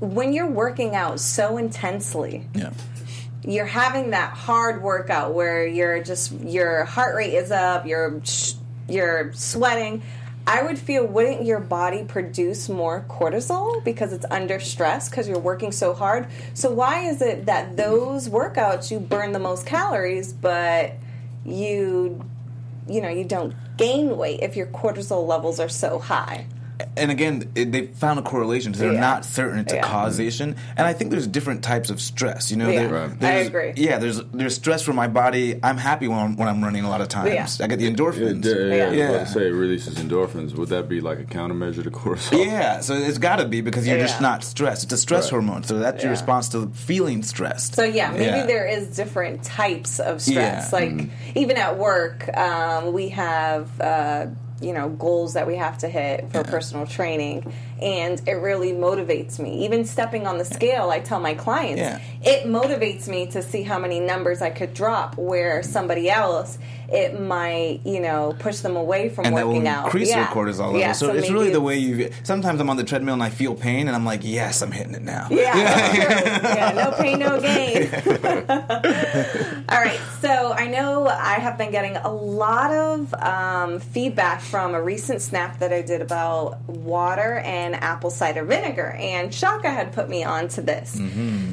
when 0.02 0.34
you're 0.34 0.46
working 0.46 0.94
out 0.94 1.22
so 1.22 1.58
intensely, 1.58 2.48
Yeah. 2.54 2.72
You're 3.44 3.66
having 3.66 4.12
that 4.12 4.34
hard 4.34 4.82
workout 4.82 5.34
where 5.34 5.66
you're 5.66 6.04
just 6.04 6.32
your 6.32 6.86
heart 6.86 7.16
rate 7.16 7.34
is 7.34 7.52
up, 7.52 7.86
you're 7.86 8.22
you're 8.88 9.32
sweating. 9.34 10.02
I 10.46 10.64
would 10.64 10.80
feel 10.80 11.06
wouldn't 11.06 11.46
your 11.46 11.60
body 11.60 12.06
produce 12.06 12.70
more 12.70 13.06
cortisol 13.10 13.84
because 13.84 14.14
it's 14.14 14.26
under 14.32 14.62
stress 14.62 15.10
because 15.10 15.28
you're 15.28 15.40
working 15.40 15.74
so 15.74 15.94
hard. 15.94 16.28
So 16.54 16.72
why 16.72 17.02
is 17.02 17.22
it 17.22 17.48
that 17.48 17.76
those 17.76 18.30
workouts 18.30 18.90
you 18.90 19.00
burn 19.00 19.34
the 19.34 19.40
most 19.40 19.66
calories 19.66 20.32
but 20.32 20.94
you 21.46 22.24
you 22.88 23.02
know, 23.02 23.10
you 23.10 23.26
don't 23.26 23.54
gain 23.76 24.18
weight 24.18 24.40
if 24.42 24.56
your 24.56 24.68
cortisol 24.68 25.28
levels 25.28 25.60
are 25.60 25.70
so 25.70 26.00
high? 26.00 26.48
And 26.96 27.12
again, 27.12 27.50
it, 27.56 27.72
they 27.72 27.88
found 27.88 28.20
a 28.20 28.22
correlation. 28.22 28.72
They're 28.72 28.94
Yeah. 28.94 29.00
not 29.00 29.26
certain 29.26 29.60
it's 29.60 29.74
Yeah. 29.74 29.80
a 29.80 29.84
causation, 29.84 30.56
and 30.76 30.88
I 30.88 30.94
think 30.94 31.12
there's 31.12 31.28
different 31.28 31.64
types 31.64 31.90
of 31.90 32.00
stress. 32.02 32.52
You 32.52 32.58
know, 32.58 32.70
Yeah. 32.70 32.80
there- 32.82 32.90
Right. 32.90 33.10
I 33.12 33.16
there's- 33.16 33.48
agree. 33.48 33.74
Yeah, 33.76 33.98
there's 33.98 34.22
there's 34.34 34.56
stress 34.56 34.82
for 34.82 34.94
my 34.94 35.08
body. 35.08 35.60
I'm 35.64 35.78
happy 35.78 36.08
when 36.08 36.20
I'm, 36.20 36.36
when 36.38 36.48
I'm 36.48 36.64
running 36.64 36.84
a 36.84 36.90
lot 36.90 37.02
of 37.02 37.08
times. 37.10 37.30
Yeah. 37.60 37.66
I 37.66 37.68
get 37.68 37.80
the 37.80 37.90
endorphins. 37.94 38.46
yeah, 38.46 38.54
yeah, 38.54 38.92
Yeah. 38.92 39.06
I 39.08 39.10
was 39.10 39.16
about 39.16 39.28
to 39.28 39.34
say 39.34 39.48
it 39.48 39.52
releases 39.54 39.96
endorphins. 39.96 40.56
Would 40.56 40.70
that 40.70 40.88
be 40.90 41.02
like 41.02 41.20
a 41.20 41.24
countermeasure 41.24 41.84
to 41.84 41.92
cortisol? 41.92 42.46
Yeah, 42.46 42.82
so 42.82 42.94
it's 42.94 43.18
got 43.18 43.38
to 43.38 43.46
be 43.46 43.62
because 43.62 43.88
you're 43.88 43.98
just 44.00 44.22
not 44.22 44.44
stressed. 44.44 44.84
It's 44.84 44.94
a 44.94 44.98
stress 44.98 45.26
Right. 45.26 45.32
hormone, 45.32 45.64
so 45.64 45.80
that's 45.80 46.04
your 46.04 46.12
response 46.12 46.50
to 46.50 46.70
feeling 46.74 47.24
stressed. 47.24 47.76
So 47.76 47.84
yeah, 47.84 48.12
maybe 48.12 48.26
Yeah. 48.26 48.46
there 48.46 48.66
is 48.68 48.88
different 48.96 49.44
types 49.44 50.00
of 50.00 50.22
stress. 50.22 50.70
Yeah. 50.72 50.80
Like 50.80 51.10
even 51.36 51.58
at 51.58 51.78
work, 51.78 52.30
um, 52.38 52.94
we 52.94 53.10
have 53.10 53.70
uh, 53.82 54.28
you 54.62 54.74
know 54.74 54.90
goals 54.90 55.34
that 55.34 55.46
we 55.48 55.56
have 55.56 55.78
to 55.80 55.88
hit 55.88 56.32
for 56.32 56.44
personal 56.44 56.86
training, 56.88 57.54
and 57.82 58.22
it 58.28 58.34
really 58.34 58.72
motivates 58.72 59.40
me. 59.40 59.66
Even 59.66 59.86
stepping 59.86 60.26
on 60.26 60.38
the 60.38 60.46
scale, 60.46 60.90
I 60.90 61.00
tell 61.00 61.20
my 61.20 61.34
clients, 61.36 61.80
Yeah. 61.80 62.00
it 62.24 62.46
motivates 62.48 63.08
me 63.08 63.28
to 63.28 63.42
see 63.42 63.64
how 63.64 63.78
many 63.80 64.00
numbers 64.00 64.42
I 64.42 64.50
could 64.50 64.74
drop. 64.74 65.18
Where 65.18 65.62
somebody 65.64 66.10
else, 66.10 66.58
it 66.90 67.20
might 67.20 67.82
you 67.86 68.00
know 68.00 68.36
push 68.40 68.60
them 68.60 68.76
away 68.76 69.10
from 69.10 69.26
and 69.26 69.36
that 69.36 69.46
will 69.46 69.54
working 69.54 69.68
out. 69.68 69.86
increase 69.86 70.10
yeah. 70.10 70.20
your 70.20 70.28
cortisol 70.28 70.68
level. 70.68 70.80
Yeah, 70.80 70.94
so, 70.94 71.14
it's 71.14 71.30
really 71.30 71.50
the 71.50 71.62
way 71.62 71.78
you. 71.78 72.10
Sometimes 72.24 72.60
I'm 72.62 72.70
on 72.70 72.78
the 72.78 72.84
treadmill 72.84 73.14
and 73.14 73.24
I 73.24 73.30
feel 73.30 73.56
pain, 73.56 73.88
and 73.88 73.96
I'm 73.96 74.06
like, 74.06 74.22
"Yes, 74.24 74.62
I'm 74.62 74.72
hitting 74.72 74.94
it 74.94 75.02
now." 75.02 75.28
Yeah, 75.30 75.56
yeah, 75.58 76.72
no 76.76 76.92
pain, 76.98 77.20
no 77.20 77.40
gain. 77.42 77.90
All 79.70 79.82
right, 79.82 80.00
so 80.22 80.54
I 80.54 80.68
know 80.68 81.08
I 81.08 81.36
have 81.36 81.58
been 81.58 81.72
getting 81.72 81.98
a 81.98 82.12
lot 82.12 82.72
of 82.72 83.14
um, 83.16 83.80
feedback 83.80 84.42
from 84.42 84.74
a 84.74 84.82
recent 84.82 85.22
snap 85.22 85.60
that 85.60 85.74
I 85.74 85.82
did 85.82 86.02
about 86.02 86.62
water 86.70 87.40
and 87.40 87.76
apple 87.76 88.10
cider 88.10 88.46
vinegar, 88.46 88.92
and 88.92 89.34
Shaka 89.34 89.70
had 89.70 89.94
put 89.94 90.10
me 90.10 90.24
on 90.24 90.48
to 90.50 90.62
this. 90.62 91.00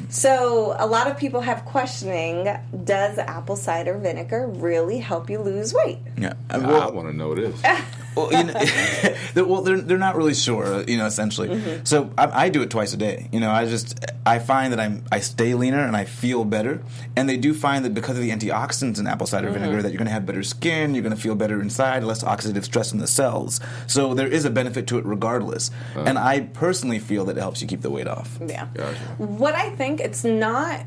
So 0.09 0.75
a 0.77 0.85
lot 0.85 1.07
of 1.07 1.17
people 1.17 1.41
have 1.41 1.65
questioning: 1.65 2.55
Does 2.83 3.17
apple 3.17 3.55
cider 3.55 3.97
vinegar 3.97 4.47
really 4.47 4.99
help 4.99 5.24
you 5.29 5.39
lose 5.39 5.73
weight? 5.73 5.99
yeah. 6.17 6.33
I, 6.49 6.57
Well, 6.57 6.91
want 6.93 7.09
to 7.09 7.13
know 7.15 7.35
this. 7.35 7.61
well, 8.15 8.31
you 8.31 8.43
know, 8.45 8.53
they're, 9.33 9.45
well, 9.45 9.61
they're 9.61 9.81
they're 9.81 9.97
not 9.97 10.15
really 10.15 10.33
sure, 10.33 10.83
you 10.87 10.97
know, 10.97 11.05
essentially. 11.05 11.49
Mm-hmm. 11.49 11.83
So 11.85 12.11
I, 12.17 12.45
I 12.45 12.49
do 12.49 12.61
it 12.61 12.69
twice 12.69 12.93
a 12.93 12.97
day. 12.97 13.27
You 13.31 13.39
know, 13.39 13.51
I 13.51 13.65
just 13.65 14.03
I 14.25 14.39
find 14.39 14.71
that 14.73 14.79
I'm 14.79 15.03
I 15.11 15.19
stay 15.19 15.53
leaner 15.53 15.79
and 15.85 15.95
I 15.95 16.05
feel 16.05 16.45
better. 16.45 16.81
And 17.15 17.29
they 17.29 17.37
do 17.37 17.53
find 17.53 17.85
that 17.85 17.93
because 17.93 18.17
of 18.17 18.23
the 18.23 18.31
antioxidants 18.31 18.99
in 18.99 19.07
apple 19.07 19.27
cider 19.27 19.47
Mm-hmm. 19.49 19.59
vinegar, 19.59 19.81
that 19.81 19.89
you're 19.89 19.97
going 19.97 20.07
to 20.07 20.13
have 20.13 20.25
better 20.25 20.43
skin, 20.43 20.93
you're 20.95 21.03
going 21.03 21.15
to 21.15 21.21
feel 21.21 21.35
better 21.35 21.61
inside, 21.61 22.03
less 22.03 22.23
oxidative 22.23 22.63
stress 22.63 22.91
in 22.93 22.99
the 22.99 23.07
cells. 23.07 23.59
So 23.87 24.13
there 24.13 24.27
is 24.27 24.43
a 24.45 24.49
benefit 24.49 24.87
to 24.87 24.97
it 24.97 25.05
regardless. 25.05 25.71
And 25.95 26.17
I 26.17 26.41
personally 26.41 26.99
feel 26.99 27.25
that 27.25 27.37
it 27.37 27.39
helps 27.41 27.61
you 27.61 27.67
keep 27.67 27.81
the 27.81 27.89
weight 27.89 28.07
off. 28.07 28.37
Yeah. 28.45 28.67
Gotcha. 28.73 28.97
What 29.17 29.55
I 29.55 29.69
think 29.71 29.99
it's 30.01 30.23
not 30.23 30.81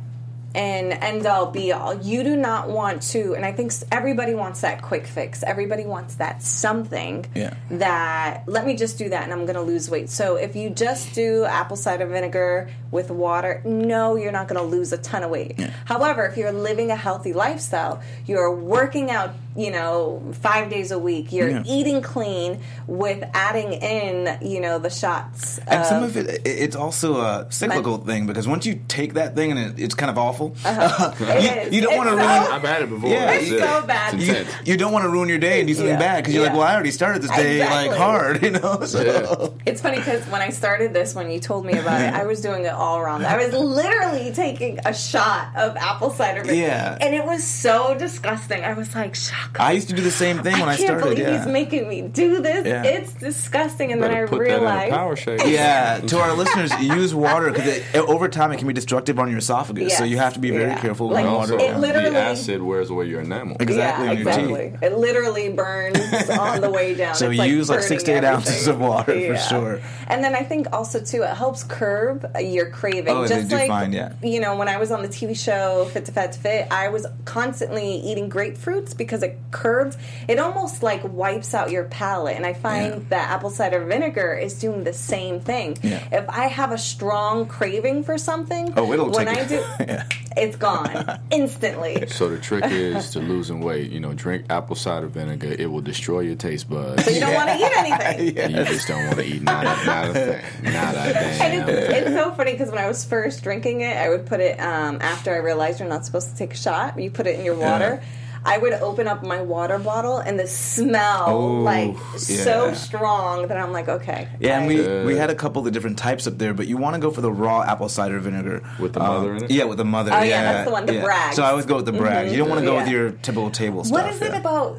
an 0.59 0.93
end 0.93 1.25
all 1.25 1.47
be 1.47 1.71
all. 1.73 1.95
You 1.95 2.25
do 2.25 2.37
not 2.37 2.69
want 2.69 3.03
to, 3.13 3.35
and 3.37 3.45
I 3.47 3.53
think 3.53 3.73
everybody 3.93 4.35
wants 4.35 4.63
that 4.63 4.83
quick 4.83 5.07
fix. 5.07 5.45
Everybody 5.45 5.85
wants 5.85 6.17
that 6.17 6.43
something 6.43 7.27
Yeah. 7.35 7.55
that 7.71 8.43
let 8.47 8.67
me 8.67 8.75
just 8.75 8.99
do 8.99 9.09
that 9.11 9.23
and 9.23 9.33
I'm 9.33 9.45
going 9.47 9.55
to 9.55 9.63
lose 9.63 9.89
weight. 9.89 10.11
So 10.11 10.35
if 10.37 10.57
you 10.57 10.71
just 10.71 11.15
do 11.15 11.45
apple 11.45 11.77
cider 11.77 12.07
vinegar 12.07 12.69
with 12.91 13.11
water, 13.11 13.63
no, 13.65 14.17
you're 14.17 14.33
not 14.33 14.49
going 14.49 14.61
to 14.61 14.67
lose 14.67 14.93
a 14.93 14.99
ton 14.99 15.23
of 15.23 15.31
weight. 15.31 15.61
However, 15.85 16.27
if 16.27 16.37
you're 16.37 16.53
living 16.53 16.91
a 16.91 16.97
healthy 16.97 17.33
lifestyle, 17.33 18.01
you're 18.27 18.53
working 18.55 19.11
out, 19.11 19.31
you 19.59 19.71
know, 19.73 20.23
five 20.41 20.71
days 20.71 20.93
a 20.93 20.99
week, 20.99 21.33
you're 21.33 21.49
Yeah. 21.51 21.63
eating 21.67 22.01
clean 22.01 22.61
with 22.87 23.25
adding 23.35 23.73
in, 23.73 24.39
you 24.41 24.61
know, 24.61 24.79
the 24.79 24.89
shots. 24.91 25.59
And 25.67 25.85
some 25.85 26.03
of- 26.05 26.17
of 26.17 26.29
it, 26.29 26.47
it- 26.47 26.59
it's 26.65 26.77
also 26.77 27.21
a 27.21 27.47
cyclical 27.51 27.99
thing 27.99 28.27
because 28.27 28.47
once 28.47 28.65
you 28.67 28.81
take 28.87 29.15
that 29.15 29.35
thing 29.35 29.51
and 29.51 29.59
it, 29.61 29.83
it's 29.83 29.95
kind 29.95 30.11
of 30.11 30.17
awful, 30.19 30.55
Uh-huh. 30.65 31.13
You, 31.69 31.71
you 31.77 31.81
don't 31.83 31.97
want 31.97 32.09
to 32.09 32.15
so- 32.15 32.19
ruin. 32.23 32.53
I've 32.53 32.63
had 32.63 32.83
it 32.83 32.89
before. 32.89 33.11
Yeah. 33.11 33.33
It's, 33.33 33.51
It's 33.51 33.61
so 33.63 33.83
bad. 33.87 34.21
You, 34.23 34.47
you 34.65 34.77
don't 34.77 34.93
want 34.93 35.05
to 35.05 35.09
ruin 35.09 35.29
your 35.29 35.39
day 35.39 35.59
and 35.61 35.67
do 35.69 35.75
something 35.75 35.93
Yeah. 35.95 35.99
bad 35.99 36.17
because 36.19 36.35
you're 36.35 36.45
like, 36.45 36.53
well, 36.53 36.63
I 36.63 36.75
already 36.75 36.93
started 36.93 37.23
this 37.23 37.31
day 37.33 37.59
like 37.69 37.93
hard, 37.93 38.43
you 38.47 38.51
know. 38.53 38.85
So 38.85 39.03
Yeah. 39.03 39.49
It's 39.67 39.81
funny 39.81 39.99
because 39.99 40.23
when 40.29 40.41
I 40.41 40.51
started 40.51 40.95
this, 40.95 41.15
when 41.17 41.31
you 41.31 41.41
told 41.41 41.67
me 41.67 41.73
about 41.79 42.01
it, 42.01 42.15
I 42.15 42.25
was 42.27 42.41
doing 42.41 42.65
it 42.65 42.73
all 42.73 43.03
wrong. 43.03 43.25
I 43.25 43.37
was 43.37 43.53
literally 43.53 44.31
taking 44.33 44.79
a 44.85 44.95
shot 44.95 45.49
of 45.57 45.77
apple 45.77 46.11
cider 46.11 46.43
vinegar, 46.45 46.55
Yeah. 46.63 46.99
and 47.01 47.13
it 47.15 47.25
was 47.27 47.43
so 47.45 47.95
disgusting. 47.99 48.63
I 48.65 48.75
was 48.75 48.95
like, 48.95 49.15
"Shock!" 49.15 49.48
I 49.59 49.73
used 49.73 49.89
to 49.89 49.95
do 49.95 50.03
the 50.03 50.11
same 50.11 50.43
thing 50.43 50.53
when 50.55 50.69
I, 50.69 50.77
can't 50.77 50.87
started. 50.87 51.03
believe 51.05 51.19
yeah. 51.19 51.39
he's 51.39 51.53
making 51.53 51.89
me 51.89 52.03
do 52.03 52.41
this. 52.41 52.67
Yeah. 52.67 52.83
It's 52.85 53.13
disgusting. 53.15 53.93
And 53.93 54.03
then 54.03 54.13
I 54.13 54.27
put 54.27 54.41
realized, 54.41 54.65
that 54.65 54.87
in 54.89 54.93
a 54.93 54.97
power 54.97 55.17
shake. 55.17 55.41
yeah, 55.47 56.01
to 56.01 56.19
our 56.21 56.35
listeners, 56.35 56.73
use 56.81 57.15
water 57.15 57.51
because 57.51 57.83
over 57.95 58.29
time 58.29 58.53
it 58.53 58.59
can 58.59 58.67
be 58.67 58.75
destructive 58.75 59.19
on 59.19 59.29
your 59.29 59.39
esophagus. 59.39 59.97
So 59.97 60.05
you 60.05 60.19
have 60.19 60.35
to 60.35 60.41
be 60.41 60.51
very 60.51 60.71
Yeah. 60.71 60.81
careful 60.81 61.09
Like, 61.09 61.25
with 61.25 61.27
And 61.27 61.35
water. 61.35 61.55
It 61.59 61.77
literally- 61.79 62.11
the 62.11 62.19
acid 62.19 62.63
wears 62.63 62.91
away 62.91 63.07
your 63.07 63.21
enamel. 63.21 63.57
Exactly 63.61 64.05
yeah, 64.07 64.11
on 64.11 64.19
your 64.19 64.29
exactly. 64.29 64.71
teeth. 64.71 64.83
It 64.83 64.99
literally 64.99 65.49
burns 65.53 66.31
on 66.31 66.61
the 66.61 66.71
way 66.71 66.95
down. 66.95 67.15
So 67.15 67.31
It's 67.31 67.39
like 67.39 67.51
use 67.51 67.69
like 67.69 67.79
burning 67.79 67.89
six 67.89 68.03
to 68.05 68.13
eight 68.13 68.25
ounces 68.25 68.67
of 68.67 68.81
water 68.81 69.13
for 69.13 69.37
sure. 69.37 69.81
And 70.09 70.23
then 70.25 70.35
I 70.35 70.43
think 70.43 70.69
also 70.73 71.01
too, 71.01 71.23
it 71.23 71.37
helps 71.37 71.65
curb 71.65 72.31
uh, 72.35 72.39
your 72.39 72.71
craving. 72.71 73.09
Oh, 73.09 73.27
Just 73.27 73.51
like 73.53 73.69
find, 73.69 73.93
yeah. 73.93 74.13
you 74.23 74.41
know, 74.41 74.57
when 74.57 74.69
I 74.69 74.79
was 74.79 74.91
on 74.91 75.03
the 75.03 75.09
TV 75.09 75.37
show 75.37 75.85
Fit 75.93 76.05
to 76.07 76.13
Fat 76.13 76.33
to 76.33 76.39
Fit, 76.39 76.69
I 76.71 76.89
was 76.89 77.07
constantly 77.25 77.97
eating 77.97 78.31
grapefruits 78.31 78.97
because 78.97 79.23
it 79.23 79.38
curbs. 79.51 79.97
It 80.29 80.39
almost 80.39 80.83
like 80.83 81.03
wipes 81.05 81.55
out 81.55 81.71
your 81.71 81.85
palate. 81.85 82.37
And 82.37 82.45
I 82.47 82.53
find 82.53 82.93
Yeah. 82.95 83.01
that 83.11 83.31
apple 83.31 83.51
cider 83.51 83.85
vinegar 83.85 84.35
is 84.35 84.59
doing 84.59 84.85
the 84.85 84.93
same 84.93 85.41
thing. 85.41 85.77
Yeah. 85.83 86.03
If 86.13 86.29
I 86.29 86.47
have 86.47 86.73
a 86.73 86.79
strong 86.79 87.47
craving 87.47 88.05
for 88.05 88.19
something, 88.19 88.73
Oh, 88.77 88.93
it'll 88.93 89.11
when 89.11 89.27
take 89.27 89.37
I 89.39 89.41
it. 89.43 89.49
do, 89.49 89.55
yeah. 89.81 90.05
it's 90.37 90.57
gone 90.57 91.21
instantly. 91.31 92.07
So 92.09 92.29
the 92.29 92.39
trick 92.39 92.65
is 92.69 93.11
to 93.11 93.21
losing 93.21 93.61
weight. 93.61 93.91
You 93.91 94.01
know, 94.01 94.13
drink 94.15 94.47
apple 94.51 94.77
cider 94.77 95.07
vinegar. 95.07 95.55
It 95.59 95.67
will 95.71 95.81
destroy 95.81 96.21
your 96.21 96.37
taste 96.37 96.69
buds. 96.69 97.07
You 97.13 97.21
don't 97.21 97.35
want 97.35 97.49
to 97.51 97.57
eat 97.57 97.73
anything. 97.77 98.39
And 98.39 98.53
you 98.55 98.65
just 98.65 98.87
don't 98.89 99.05
want 99.07 99.19
to 99.19 99.25
eat 99.25 99.43
not 99.43 99.65
a, 99.67 99.87
not 99.87 100.09
a 100.11 100.13
thing. 100.15 100.45
Not 100.73 100.95
a 100.95 100.99
And 101.01 101.67
damn. 101.67 101.69
it's, 101.69 101.89
it's 101.93 102.11
so 102.17 102.33
funny 102.33 102.53
because 102.53 102.69
when 102.71 102.79
I 102.79 102.87
was 102.87 103.05
first 103.05 103.43
drinking 103.43 103.81
it, 103.83 103.97
I 103.97 104.09
would 104.09 104.27
put 104.27 104.41
it 104.41 104.59
um, 104.61 104.99
after 105.01 105.33
I 105.35 105.39
realized 105.39 105.81
you're 105.81 105.89
not 105.89 106.05
supposed 106.05 106.31
to 106.31 106.37
take 106.37 106.53
a 106.55 106.57
shot. 106.57 106.99
You 106.99 107.11
put 107.11 107.27
it 107.27 107.39
in 107.39 107.45
your 107.45 107.55
water. 107.57 108.03
I 108.49 108.59
would 108.59 108.73
open 108.75 109.07
up 109.07 109.23
my 109.23 109.41
water 109.43 109.79
bottle 109.79 110.19
and 110.19 110.39
the 110.39 110.47
smell 110.47 111.25
Oh, 111.29 111.61
like 111.63 111.97
so 112.17 112.67
yeah. 112.67 112.73
strong 112.75 113.49
that 113.49 113.57
I'm 113.57 113.73
like, 113.73 113.89
okay. 113.89 114.29
Yeah, 114.41 114.59
and 114.59 114.67
we, 114.67 114.81
Uh, 114.87 115.05
we 115.05 115.17
had 115.17 115.31
a 115.31 115.35
couple 115.35 115.67
of 115.67 115.73
different 115.73 115.99
types 115.99 116.27
up 116.27 116.39
there, 116.39 116.55
but 116.55 116.67
you 116.67 116.77
want 116.77 116.95
to 116.95 117.01
go 117.01 117.11
for 117.11 117.21
the 117.21 117.33
raw 117.33 117.63
apple 117.63 117.89
cider 117.89 118.19
vinegar 118.19 118.63
With 118.79 118.95
the 118.95 119.01
Um, 119.03 119.09
mother 119.09 119.35
in 119.37 119.45
it? 119.45 119.51
Yeah, 119.51 119.65
with 119.65 119.79
the 119.79 119.85
mother. 119.85 120.13
Oh, 120.13 120.23
yeah, 120.23 120.43
that's 120.53 120.67
the 120.67 120.73
one, 120.73 120.87
the 120.87 120.95
yeah. 120.95 121.05
Bragg's. 121.05 121.37
So 121.37 121.43
I 121.43 121.51
always 121.51 121.67
go 121.67 121.77
with 121.77 121.87
the 121.87 121.93
Bragg. 121.93 122.31
You 122.31 122.39
don't 122.39 122.49
want 122.49 122.61
to 122.61 122.67
go 122.67 122.77
with 122.77 122.89
your 122.89 123.11
typical 123.11 123.51
table 123.51 123.85
stuff. 123.85 124.03
what 124.03 124.13
is 124.13 124.21
it 124.23 124.35
about? 124.35 124.79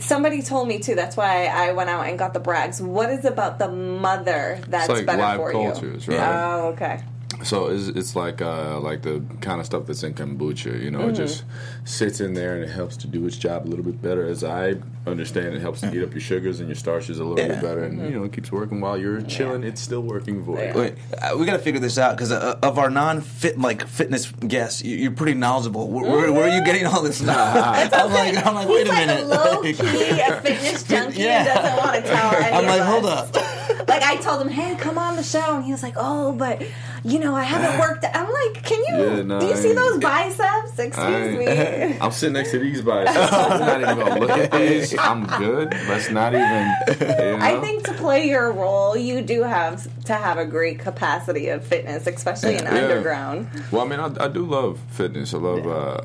somebody 0.00 0.42
told 0.42 0.68
me 0.68 0.78
too. 0.78 0.94
That's 0.94 1.16
why 1.16 1.46
I 1.46 1.72
went 1.72 1.90
out 1.90 2.06
and 2.06 2.18
got 2.18 2.32
the 2.32 2.40
Braggs. 2.40 2.80
What 2.80 3.10
is 3.10 3.24
about 3.24 3.58
the 3.58 3.68
mother 3.68 4.58
that's 4.68 4.88
like 4.88 5.04
better 5.06 5.18
live 5.20 5.36
for 5.38 5.52
cultures, 5.52 6.06
you? 6.06 6.16
right? 6.16 6.54
Oh, 6.54 6.66
okay. 6.68 7.00
So 7.44 7.68
it's, 7.68 7.88
it's 7.88 8.14
like 8.14 8.40
uh, 8.42 8.78
like 8.80 9.02
the 9.02 9.22
kind 9.40 9.58
of 9.60 9.66
stuff 9.66 9.86
that's 9.86 10.02
in 10.02 10.14
kombucha. 10.14 10.80
You 10.82 10.90
know, 10.90 11.08
it 11.08 11.12
just 11.12 11.44
sits 11.84 12.20
in 12.20 12.34
there 12.34 12.54
and 12.54 12.64
it 12.64 12.70
helps 12.70 12.96
to 12.98 13.06
do 13.06 13.24
its 13.26 13.36
job 13.36 13.66
a 13.66 13.68
little 13.68 13.84
bit 13.84 14.00
better. 14.02 14.26
As 14.26 14.44
I 14.44 14.74
understand, 15.06 15.54
it 15.54 15.60
helps 15.60 15.80
to 15.80 15.92
eat 15.94 16.02
up 16.04 16.12
your 16.12 16.20
sugars 16.20 16.60
and 16.60 16.68
your 16.68 16.76
starches 16.76 17.18
a 17.18 17.24
little 17.24 17.38
Yeah. 17.38 17.54
bit 17.54 17.62
better, 17.62 17.84
and 17.84 18.02
you 18.02 18.10
know, 18.18 18.24
it 18.24 18.32
keeps 18.32 18.52
working 18.52 18.80
while 18.80 18.96
you're 18.98 19.22
chilling. 19.22 19.64
It's 19.64 19.80
still 19.80 20.02
working 20.02 20.44
for 20.44 20.62
you. 20.62 20.72
Wait, 20.74 20.94
uh, 21.20 21.36
we 21.36 21.44
got 21.46 21.52
to 21.54 21.58
figure 21.58 21.80
this 21.80 21.98
out 21.98 22.16
because 22.16 22.30
uh, 22.32 22.58
of 22.62 22.78
our 22.78 22.90
non-fit 22.90 23.58
like 23.58 23.86
fitness 23.88 24.30
guests, 24.30 24.82
you, 24.84 24.96
you're 24.96 25.10
pretty 25.12 25.34
knowledgeable. 25.34 25.88
Where, 25.88 26.04
where, 26.10 26.32
where 26.32 26.50
are 26.50 26.56
you 26.56 26.64
getting 26.64 26.86
all 26.86 27.02
this 27.02 27.18
stuff? 27.18 27.56
I'm 27.92 28.12
like, 28.12 28.46
I'm 28.46 28.54
like, 28.54 28.68
wait 28.68 28.86
He's 28.86 28.88
a 28.88 28.92
like 28.92 29.06
minute. 29.06 29.24
a 29.24 29.26
low 29.26 29.62
key, 29.62 29.70
a 29.70 30.40
fitness 30.42 30.82
junkie 30.84 31.22
Yeah. 31.22 31.44
doesn't 31.44 31.76
want 31.78 31.96
to 32.04 32.10
tell 32.10 32.34
any 32.36 32.56
I'm 32.56 32.66
like, 32.66 32.82
hold 32.82 33.06
up. 33.06 33.36
Like 33.88 34.02
I 34.04 34.16
told 34.16 34.40
him, 34.40 34.48
hey, 34.48 34.74
come 34.76 34.96
on 34.96 35.16
the 35.16 35.22
show, 35.22 35.56
and 35.56 35.64
he 35.64 35.72
was 35.72 35.82
like, 35.82 35.94
oh, 35.96 36.32
but 36.32 36.62
you 37.04 37.18
know, 37.18 37.34
I 37.34 37.42
haven't 37.42 37.80
worked. 37.80 38.04
I'm 38.04 38.30
like, 38.30 38.62
can 38.64 38.78
you? 38.88 39.26
Yeah, 39.28 39.40
do 39.40 39.46
you 39.46 39.56
see 39.56 39.72
those 39.72 39.98
biceps? 39.98 40.78
Excuse 40.78 41.36
me. 41.36 41.98
I'm 42.00 42.10
sitting 42.12 42.34
next 42.34 42.50
to 42.52 42.58
these 42.58 42.80
biceps. 42.82 43.32
I'm 43.32 43.60
not 43.60 43.80
even 43.80 43.98
gonna 43.98 44.20
look 44.20 44.30
at 44.30 44.52
these. 44.52 44.96
I'm 44.98 45.26
good. 45.26 45.72
Let's 45.88 46.10
not 46.10 46.34
even. 46.34 46.72
You 46.88 47.06
know? 47.06 47.38
I 47.40 47.60
think 47.60 47.84
to 47.86 47.92
play 47.94 48.28
your 48.28 48.52
role, 48.52 48.96
you 48.96 49.22
do 49.22 49.42
have 49.42 49.88
to 50.04 50.14
have 50.14 50.38
a 50.38 50.44
great 50.44 50.78
capacity 50.78 51.48
of 51.48 51.64
fitness, 51.64 52.06
especially 52.06 52.56
in 52.56 52.64
Yeah. 52.64 52.74
underground. 52.74 53.48
Well, 53.70 53.82
I 53.82 53.88
mean, 53.88 54.00
I, 54.00 54.24
I 54.24 54.28
do 54.28 54.44
love 54.44 54.78
fitness. 54.90 55.34
I 55.34 55.38
love 55.38 55.66
uh, 55.66 56.00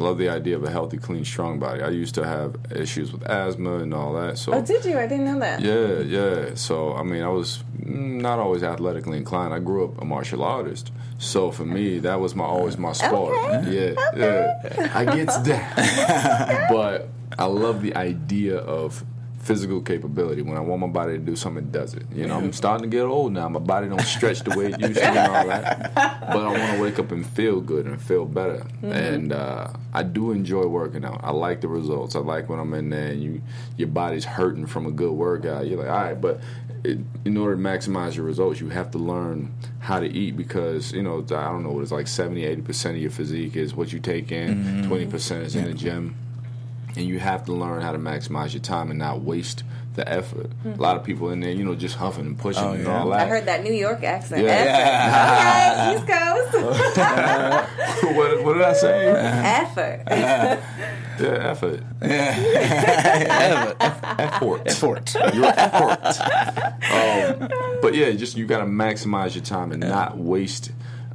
I 0.00 0.02
love 0.02 0.16
the 0.16 0.30
idea 0.30 0.56
of 0.56 0.64
a 0.64 0.70
healthy, 0.70 0.96
clean, 0.96 1.26
strong 1.26 1.58
body. 1.58 1.82
I 1.82 1.90
used 1.90 2.14
to 2.14 2.24
have 2.26 2.56
issues 2.74 3.12
with 3.12 3.22
asthma 3.24 3.80
and 3.80 3.92
all 3.92 4.14
that. 4.14 4.38
So 4.38 4.54
Oh, 4.54 4.62
did 4.62 4.82
you? 4.86 4.98
I 4.98 5.06
didn't 5.06 5.26
know 5.26 5.38
that. 5.40 5.60
yeah, 5.60 5.98
yeah. 5.98 6.54
So 6.54 6.94
I 6.94 7.02
mean, 7.02 7.22
I 7.22 7.28
was 7.28 7.62
mm, 7.78 8.18
not 8.22 8.38
always 8.38 8.62
athletically 8.62 9.18
inclined. 9.18 9.52
I 9.52 9.58
grew 9.58 9.84
up 9.84 10.00
a 10.00 10.04
martial 10.06 10.42
artist. 10.42 10.90
So 11.18 11.50
for 11.50 11.66
me, 11.66 11.98
that 11.98 12.18
was 12.18 12.34
my 12.34 12.44
always 12.44 12.78
my 12.78 12.92
sport. 12.92 13.36
Okay. 13.36 13.94
Yeah, 13.94 13.94
yeah. 14.16 14.90
I 14.94 15.04
gets 15.04 15.36
that. 15.36 16.66
but 16.70 17.08
I 17.38 17.44
love 17.44 17.82
the 17.82 17.94
idea 17.94 18.56
of 18.56 19.04
physical 19.40 19.80
capability. 19.80 20.42
When 20.42 20.56
I 20.56 20.60
want 20.60 20.80
my 20.82 20.86
body 20.86 21.14
to 21.14 21.18
do 21.18 21.34
something, 21.34 21.64
it 21.64 21.72
does 21.72 21.94
it. 21.94 22.04
You 22.12 22.26
know, 22.26 22.36
I'm 22.36 22.52
starting 22.52 22.90
to 22.90 22.94
get 22.94 23.04
old 23.04 23.32
now. 23.32 23.48
My 23.48 23.58
body 23.58 23.88
don't 23.88 24.00
stretch 24.02 24.40
the 24.40 24.56
way 24.56 24.66
it 24.66 24.80
used 24.80 25.00
to 25.00 25.06
and 25.06 25.32
all 25.32 25.46
that. 25.48 25.92
But 26.30 26.46
I 26.46 26.48
want 26.48 26.76
to 26.76 26.82
wake 26.82 26.98
up 26.98 27.10
and 27.10 27.26
feel 27.26 27.60
good 27.60 27.86
and 27.86 28.00
feel 28.00 28.24
better. 28.24 28.64
And 28.82 29.32
uh, 29.32 29.72
I 29.92 30.02
do 30.02 30.30
enjoy 30.30 30.66
working 30.66 31.04
out. 31.04 31.20
I 31.24 31.32
like 31.32 31.60
the 31.60 31.68
results. 31.68 32.14
I 32.14 32.20
like 32.20 32.48
when 32.48 32.60
I'm 32.60 32.72
in 32.74 32.90
there 32.90 33.08
and 33.08 33.22
you 33.22 33.42
your 33.76 33.88
body's 33.88 34.24
hurting 34.24 34.66
from 34.66 34.86
a 34.86 34.90
good 34.90 35.12
workout. 35.12 35.66
You're 35.66 35.78
like, 35.78 35.88
all 35.88 36.02
right, 36.04 36.20
but 36.20 36.40
it, 36.84 36.98
in 37.24 37.36
order 37.36 37.56
to 37.56 37.60
maximize 37.60 38.14
your 38.14 38.24
results, 38.24 38.60
you 38.60 38.68
have 38.68 38.90
to 38.92 38.98
learn 38.98 39.52
how 39.80 39.98
to 40.00 40.06
eat 40.06 40.36
because 40.36 40.92
you 40.92 41.02
know 41.02 41.18
I 41.18 41.44
don't 41.50 41.62
know 41.62 41.70
what 41.70 41.82
it's 41.82 41.92
like 41.92 42.06
70, 42.06 42.44
80 42.44 42.62
percent 42.62 42.96
of 42.96 43.02
your 43.02 43.10
physique 43.10 43.56
is 43.56 43.74
what 43.74 43.92
you 43.92 43.98
take 43.98 44.30
in, 44.30 44.84
20 44.86 45.06
percent 45.06 45.46
is 45.46 45.56
in 45.56 45.64
the 45.64 45.74
gym 45.74 46.14
and 46.96 47.06
you 47.06 47.18
have 47.18 47.44
to 47.46 47.52
learn 47.52 47.82
how 47.82 47.92
to 47.92 47.98
maximize 47.98 48.52
your 48.52 48.62
time 48.62 48.90
and 48.90 48.98
not 48.98 49.22
waste 49.22 49.64
the 49.94 50.08
effort. 50.08 50.50
A 50.64 50.68
lot 50.80 50.96
of 50.96 51.02
people 51.04 51.30
in 51.30 51.40
there, 51.40 51.50
you 51.50 51.64
know, 51.64 51.74
just 51.74 51.96
huffing 51.96 52.26
and 52.26 52.38
pushing 52.38 52.62
Oh, 52.62 52.72
and 52.72 52.84
yeah. 52.84 53.00
all 53.00 53.12
I 53.12 53.26
heard 53.26 53.46
that 53.46 53.64
New 53.64 53.72
York 53.72 54.04
accent. 54.04 54.44
Yeah. 54.44 54.50
Effort. 54.52 54.80
All 55.20 55.74
right, 55.74 55.96
East 55.96 56.06
Coast. 56.06 56.56
what, 58.16 58.42
what 58.44 58.52
did 58.54 58.62
I 58.62 58.72
say? 58.72 59.08
Effort. 59.08 60.02
yeah, 60.08 61.50
effort. 61.50 61.82
Yeah. 62.02 63.74
Effort. 63.80 64.62
Effort. 64.66 65.14
Your 65.34 65.46
effort. 65.46 66.20
um, 66.92 67.48
but 67.82 67.94
yeah, 67.94 68.10
just 68.12 68.36
you 68.36 68.46
got 68.46 68.58
to 68.60 68.66
maximize 68.66 69.34
your 69.34 69.44
time 69.44 69.72
and 69.72 69.80
not 69.80 70.16
waste. 70.18 70.70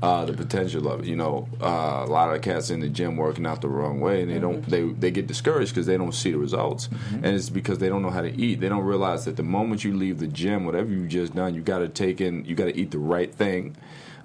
Uh, 0.05 0.23
the 0.23 0.33
potential 0.33 0.87
of 0.87 0.99
it, 0.99 1.07
you 1.07 1.15
know, 1.15 1.47
uh, 1.59 2.03
a 2.05 2.11
lot 2.17 2.31
of 2.31 2.39
cats 2.43 2.69
in 2.69 2.79
the 2.79 2.87
gym 2.87 3.17
working 3.17 3.43
out 3.43 3.59
the 3.61 3.67
wrong 3.67 3.99
way, 3.99 4.21
and 4.21 4.29
they 4.31 4.37
don't, 4.37 4.61
they 4.69 4.83
they 5.03 5.09
get 5.09 5.25
discouraged 5.25 5.71
because 5.73 5.87
they 5.87 5.97
don't 5.97 6.13
see 6.13 6.31
the 6.31 6.37
results, 6.37 6.89
and 7.23 7.25
it's 7.25 7.49
because 7.49 7.79
they 7.79 7.89
don't 7.89 8.03
know 8.03 8.11
how 8.11 8.21
to 8.21 8.31
eat. 8.39 8.59
They 8.59 8.69
don't 8.69 8.83
realize 8.83 9.25
that 9.25 9.35
the 9.35 9.41
moment 9.57 9.83
you 9.83 9.95
leave 9.97 10.19
the 10.19 10.27
gym, 10.27 10.63
whatever 10.63 10.89
you 10.91 11.07
just 11.07 11.33
done, 11.33 11.55
you 11.55 11.61
got 11.61 11.79
to 11.79 11.89
take 11.89 12.21
in, 12.21 12.45
you 12.45 12.53
got 12.53 12.65
to 12.65 12.77
eat 12.77 12.91
the 12.91 12.99
right 12.99 13.33
thing, 13.33 13.75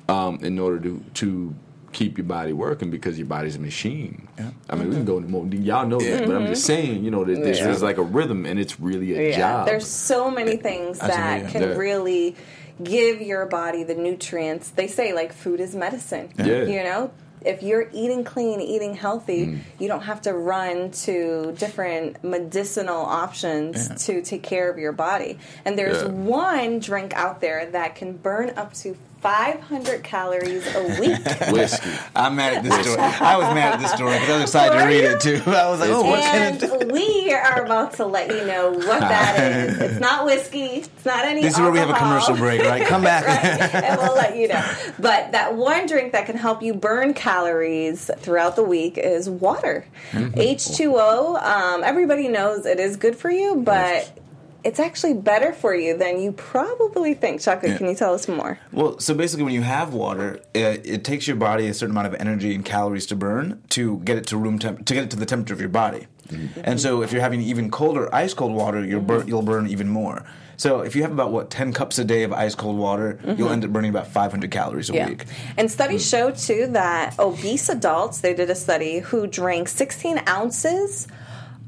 um, 0.06 0.38
in 0.42 0.58
order 0.58 0.78
to 0.80 1.02
to 1.14 1.54
keep 1.92 2.18
your 2.18 2.26
body 2.26 2.52
working 2.52 2.88
because 2.90 3.18
your 3.18 3.26
body's 3.26 3.56
a 3.56 3.58
machine. 3.58 4.28
I 4.68 4.76
mean, 4.76 4.90
we 4.90 4.94
can 4.96 5.04
go 5.06 5.16
into 5.16 5.28
more. 5.30 5.46
Y'all 5.46 5.87
know 5.88 5.99
that, 6.00 6.26
but 6.26 6.37
I'm 6.37 6.46
just 6.46 6.64
saying, 6.64 7.02
you 7.04 7.10
know, 7.10 7.25
that 7.25 7.42
there's, 7.42 7.58
Yeah. 7.58 7.64
there's 7.68 7.82
like 7.82 7.96
a 7.99 8.02
rhythm, 8.18 8.44
and 8.44 8.60
it's 8.60 8.78
really 8.78 9.08
a 9.18 9.30
Yeah, 9.30 9.38
job. 9.38 9.66
there's 9.66 9.88
so 9.88 10.30
many 10.30 10.56
things 10.56 10.99
that 10.99 11.49
can 11.50 11.62
yeah. 11.62 11.75
really 11.75 12.37
give 12.82 13.20
your 13.20 13.46
body 13.46 13.84
the 13.84 13.94
nutrients. 13.94 14.70
They 14.70 14.87
say 14.87 15.12
like 15.12 15.32
food 15.32 15.60
is 15.60 15.75
medicine. 15.75 16.30
Yeah. 16.38 16.64
You 16.64 16.82
know, 16.82 17.10
if 17.42 17.62
you're 17.62 17.88
eating 17.92 18.22
clean, 18.25 18.60
eating 18.60 18.94
healthy, 18.94 19.46
Mm. 19.46 19.58
you 19.78 19.88
don't 19.88 20.02
have 20.02 20.20
to 20.22 20.34
run 20.34 20.90
to 20.90 21.54
different 21.58 22.23
medicinal 22.23 23.02
options 23.02 23.88
to 24.06 24.21
take 24.23 24.43
care 24.43 24.71
of 24.71 24.78
your 24.78 24.93
body. 24.93 25.38
And 25.64 25.78
there's 25.78 26.02
Yeah. 26.02 26.08
one 26.10 26.78
drink 26.80 27.14
out 27.14 27.40
there 27.40 27.64
that 27.66 27.95
can 27.95 28.12
burn 28.19 28.52
up 28.56 28.75
to 28.75 28.95
500 29.21 30.02
calories 30.02 30.67
a 30.75 30.83
week. 30.99 31.19
whiskey. 31.52 31.91
I'm 32.17 32.37
mad 32.37 32.54
at 32.54 32.63
this 32.63 32.75
story. 32.80 32.99
I 32.99 33.37
was 33.37 33.54
mad 33.54 33.75
at 33.75 33.80
this 33.80 33.93
story 33.93 34.15
because 34.15 34.30
I 34.30 34.33
was 34.35 34.43
excited 34.43 34.78
to 34.78 34.87
read 34.87 35.02
you? 35.02 35.11
it 35.11 35.21
too. 35.21 35.50
I 35.50 35.69
was 35.69 35.80
like, 35.80 35.91
oh, 35.91 36.02
what 36.02 36.21
can 36.21 36.54
and 36.54 36.63
it 36.63 36.89
we 36.93 37.33
are 37.33 37.65
about 37.65 37.95
to 37.95 38.06
let 38.06 38.28
you 38.28 38.47
know 38.47 38.71
what 38.71 39.00
that 39.00 39.39
is. 39.39 39.78
It's 39.78 40.00
not 40.00 40.25
whiskey. 40.25 40.76
It's 40.76 41.04
not 41.04 41.25
any. 41.25 41.43
This 41.43 41.54
is 41.54 41.61
where 41.61 41.71
we 41.71 41.78
have 41.78 41.91
a 41.91 41.95
commercial 41.95 42.35
break, 42.35 42.63
right? 42.63 42.87
Come 42.87 43.02
back. 43.02 43.26
right? 43.26 43.85
And 43.85 44.00
we'll 44.00 44.15
let 44.15 44.37
you 44.37 44.49
know. 44.49 44.65
But 44.99 45.33
that 45.33 45.54
one 45.54 45.87
drink 45.87 46.13
that 46.13 46.26
can 46.26 46.37
help 46.37 46.63
you 46.63 46.73
burn 46.73 47.13
calories 47.13 48.11
throughout 48.19 48.56
the 48.56 48.65
week 48.65 48.97
is 48.97 49.28
water. 49.28 49.85
H2O, 50.13 51.43
um, 51.43 51.85
everybody 51.85 52.28
knows 52.28 52.65
it 52.65 52.80
is 52.80 52.97
good 52.97 53.17
for 53.17 53.30
you, 53.30 53.56
but 53.56 54.20
it's 54.64 54.80
actually 54.80 55.14
better 55.14 55.52
for 55.52 55.75
you 55.75 55.96
than 55.96 56.20
you 56.20 56.32
probably 56.32 57.14
think. 57.14 57.40
Shaka, 57.40 57.76
can 57.76 57.88
you 57.88 57.94
tell 57.94 58.14
us 58.14 58.28
more? 58.28 58.58
Well, 58.73 58.99
so 58.99 59.14
basically, 59.14 59.44
when 59.44 59.54
you 59.54 59.62
have 59.62 59.94
water, 59.94 60.40
it, 60.54 60.86
it 60.86 61.04
takes 61.04 61.26
your 61.26 61.36
body 61.36 61.66
a 61.66 61.75
certain 61.75 61.92
amount 61.92 62.08
of 62.08 62.20
energy 62.20 62.54
and 62.54 62.64
calories 62.64 63.06
to 63.06 63.16
burn 63.16 63.62
to 63.70 63.99
get 64.00 64.16
it 64.16 64.26
to 64.28 64.36
room 64.36 64.58
temp- 64.58 64.84
to 64.86 64.94
get 64.94 65.04
it 65.04 65.10
to 65.10 65.16
the 65.16 65.26
temperature 65.26 65.54
of 65.54 65.60
your 65.60 65.68
body. 65.68 66.06
Mm-hmm. 66.28 66.60
And 66.64 66.80
so, 66.80 67.02
if 67.02 67.12
you're 67.12 67.23
having 67.23 67.40
even 67.40 67.70
colder, 67.70 68.12
ice 68.14 68.34
cold 68.34 68.52
water, 68.52 68.84
you'll 68.84 69.00
burn 69.00 69.26
you'll 69.26 69.42
burn 69.42 69.66
even 69.66 69.88
more. 69.88 70.25
So, 70.56 70.80
if 70.80 70.94
you 70.94 71.02
have 71.02 71.12
about 71.12 71.32
what 71.32 71.50
ten 71.50 71.73
cups 71.73 71.99
a 71.99 72.04
day 72.04 72.23
of 72.23 72.32
ice 72.32 72.54
cold 72.54 72.76
water, 72.76 73.18
mm-hmm. 73.23 73.38
you'll 73.38 73.50
end 73.50 73.64
up 73.64 73.70
burning 73.70 73.90
about 73.90 74.08
500 74.08 74.50
calories 74.50 74.90
a 74.90 74.92
week. 74.92 75.25
And 75.56 75.70
studies 75.70 76.06
show 76.06 76.30
too 76.30 76.68
that 76.73 77.18
obese 77.18 77.68
adults, 77.68 78.20
they 78.20 78.34
did 78.34 78.50
a 78.50 78.54
study 78.54 78.99
who 78.99 79.26
drank 79.26 79.68
16 79.68 80.23
ounces 80.28 81.08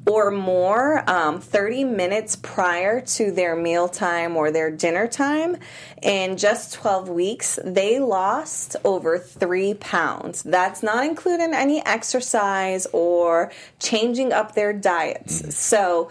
or 0.06 0.30
more 0.30 1.08
um, 1.08 1.40
30 1.40 1.84
minutes 1.84 2.36
prior 2.36 3.00
to 3.00 3.30
their 3.30 3.54
mealtime 3.54 4.36
or 4.36 4.50
their 4.50 4.70
dinner 4.70 5.06
time. 5.06 5.56
In 6.02 6.36
just 6.36 6.74
12 6.74 7.08
weeks 7.08 7.58
they 7.64 8.00
lost 8.00 8.76
over 8.84 9.18
three 9.18 9.74
pounds. 9.74 10.42
That's 10.42 10.82
not 10.82 11.04
including 11.04 11.54
any 11.54 11.84
exercise 11.86 12.86
or 12.92 13.52
changing 13.78 14.32
up 14.32 14.54
their 14.54 14.72
diets. 14.72 15.56
So 15.56 16.10